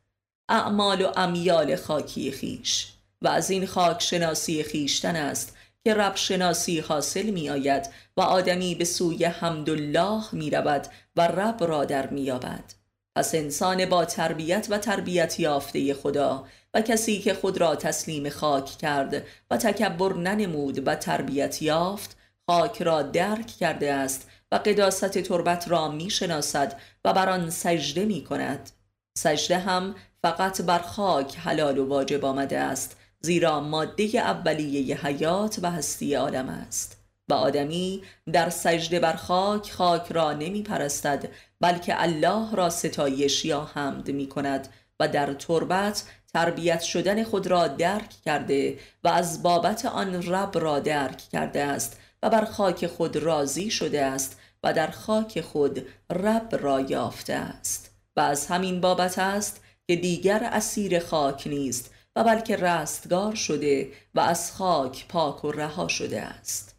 اعمال 0.48 1.02
و 1.02 1.12
امیال 1.16 1.76
خاکی 1.76 2.30
خیش. 2.30 2.92
و 3.22 3.28
از 3.28 3.50
این 3.50 3.66
خاک 3.66 4.02
شناسی 4.02 4.62
خیشتن 4.62 5.16
است 5.16 5.56
که 5.84 5.94
رب 5.94 6.16
شناسی 6.16 6.80
حاصل 6.80 7.30
می 7.30 7.50
آید 7.50 7.90
و 8.16 8.20
آدمی 8.20 8.74
به 8.74 8.84
سوی 8.84 9.24
حمدالله 9.24 10.34
می 10.34 10.50
رود 10.50 10.86
و 11.16 11.28
رب 11.28 11.64
را 11.64 11.84
در 11.84 12.06
می 12.06 12.20
یابد 12.20 12.74
پس 13.16 13.34
انسان 13.34 13.86
با 13.86 14.04
تربیت 14.04 14.66
و 14.70 14.78
تربیت 14.78 15.40
یافته 15.40 15.94
خدا 15.94 16.44
و 16.74 16.80
کسی 16.80 17.18
که 17.18 17.34
خود 17.34 17.58
را 17.58 17.76
تسلیم 17.76 18.28
خاک 18.28 18.64
کرد 18.64 19.26
و 19.50 19.56
تکبر 19.56 20.12
ننمود 20.12 20.88
و 20.88 20.94
تربیت 20.94 21.62
یافت 21.62 22.16
خاک 22.46 22.82
را 22.82 23.02
درک 23.02 23.46
کرده 23.46 23.92
است 23.92 24.28
و 24.52 24.56
قداست 24.56 25.18
تربت 25.18 25.68
را 25.68 25.88
می 25.88 26.10
شناسد 26.10 26.80
و 27.04 27.12
بر 27.12 27.28
آن 27.28 27.50
سجده 27.50 28.04
می 28.04 28.24
کند 28.24 28.70
سجده 29.18 29.58
هم 29.58 29.94
فقط 30.22 30.62
بر 30.62 30.78
خاک 30.78 31.38
حلال 31.38 31.78
و 31.78 31.86
واجب 31.88 32.24
آمده 32.24 32.58
است 32.58 32.96
زیرا 33.20 33.60
ماده 33.60 34.04
اولیه 34.04 35.06
حیات 35.06 35.58
و 35.62 35.70
هستی 35.70 36.14
عالم 36.14 36.48
است. 36.48 37.02
و 37.28 37.34
آدمی 37.34 38.02
در 38.32 38.50
سجده 38.50 39.00
بر 39.00 39.12
خاک 39.12 39.70
خاک 39.70 40.12
را 40.12 40.32
نمی 40.32 40.62
پرستد 40.62 41.28
بلکه 41.60 42.02
الله 42.02 42.54
را 42.54 42.70
ستایش 42.70 43.44
یا 43.44 43.70
حمد 43.74 44.10
می 44.10 44.26
کند 44.26 44.68
و 45.00 45.08
در 45.08 45.34
تربت 45.34 46.04
تربیت 46.34 46.80
شدن 46.80 47.24
خود 47.24 47.46
را 47.46 47.68
درک 47.68 48.10
کرده 48.24 48.78
و 49.04 49.08
از 49.08 49.42
بابت 49.42 49.86
آن 49.86 50.22
رب 50.22 50.58
را 50.58 50.80
درک 50.80 51.18
کرده 51.32 51.62
است 51.62 52.00
و 52.22 52.30
بر 52.30 52.44
خاک 52.44 52.86
خود 52.86 53.16
راضی 53.16 53.70
شده 53.70 54.02
است 54.02 54.40
و 54.62 54.72
در 54.72 54.90
خاک 54.90 55.40
خود 55.40 55.86
رب 56.10 56.48
را 56.60 56.80
یافته 56.80 57.34
است. 57.34 57.90
و 58.16 58.20
از 58.20 58.46
همین 58.46 58.80
بابت 58.80 59.18
است 59.18 59.60
که 59.86 59.96
دیگر 59.96 60.44
اسیر 60.44 60.98
خاک 60.98 61.46
نیست 61.46 61.90
و 62.16 62.24
بلکه 62.24 62.56
رستگار 62.56 63.34
شده 63.34 63.92
و 64.14 64.20
از 64.20 64.52
خاک 64.52 65.08
پاک 65.08 65.44
و 65.44 65.52
رها 65.52 65.88
شده 65.88 66.22
است. 66.22 66.74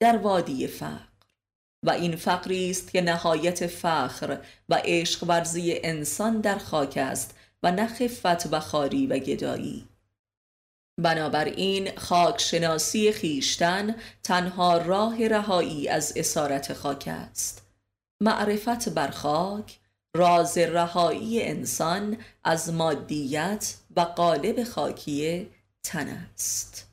در 0.00 0.16
وادی 0.16 0.66
فقر. 0.66 1.10
و 1.82 1.90
این 1.90 2.16
فقری 2.16 2.70
است 2.70 2.90
که 2.90 3.00
نهایت 3.00 3.66
فخر 3.66 4.38
و 4.68 4.80
عشق 4.84 5.24
ورزی 5.28 5.80
انسان 5.82 6.40
در 6.40 6.58
خاک 6.58 6.96
است 6.96 7.34
و 7.62 7.72
نه 7.72 7.86
خفت 7.86 8.52
و 8.52 8.60
خاری 8.60 9.06
و 9.06 9.18
گدایی. 9.18 9.88
بنابراین 10.98 11.90
خاک 11.96 12.40
شناسی 12.40 13.12
خیشتن 13.12 13.96
تنها 14.22 14.78
راه 14.78 15.28
رهایی 15.28 15.88
از 15.88 16.12
اسارت 16.16 16.72
خاک 16.72 17.04
است. 17.08 17.66
معرفت 18.20 18.88
بر 18.88 19.10
خاک 19.10 19.78
راز 20.16 20.58
رهایی 20.58 21.42
انسان 21.42 22.16
از 22.44 22.72
مادیت 22.72 23.74
و 23.96 24.00
قالب 24.00 24.64
خاکی 24.64 25.48
تن 25.82 26.08
است. 26.08 26.89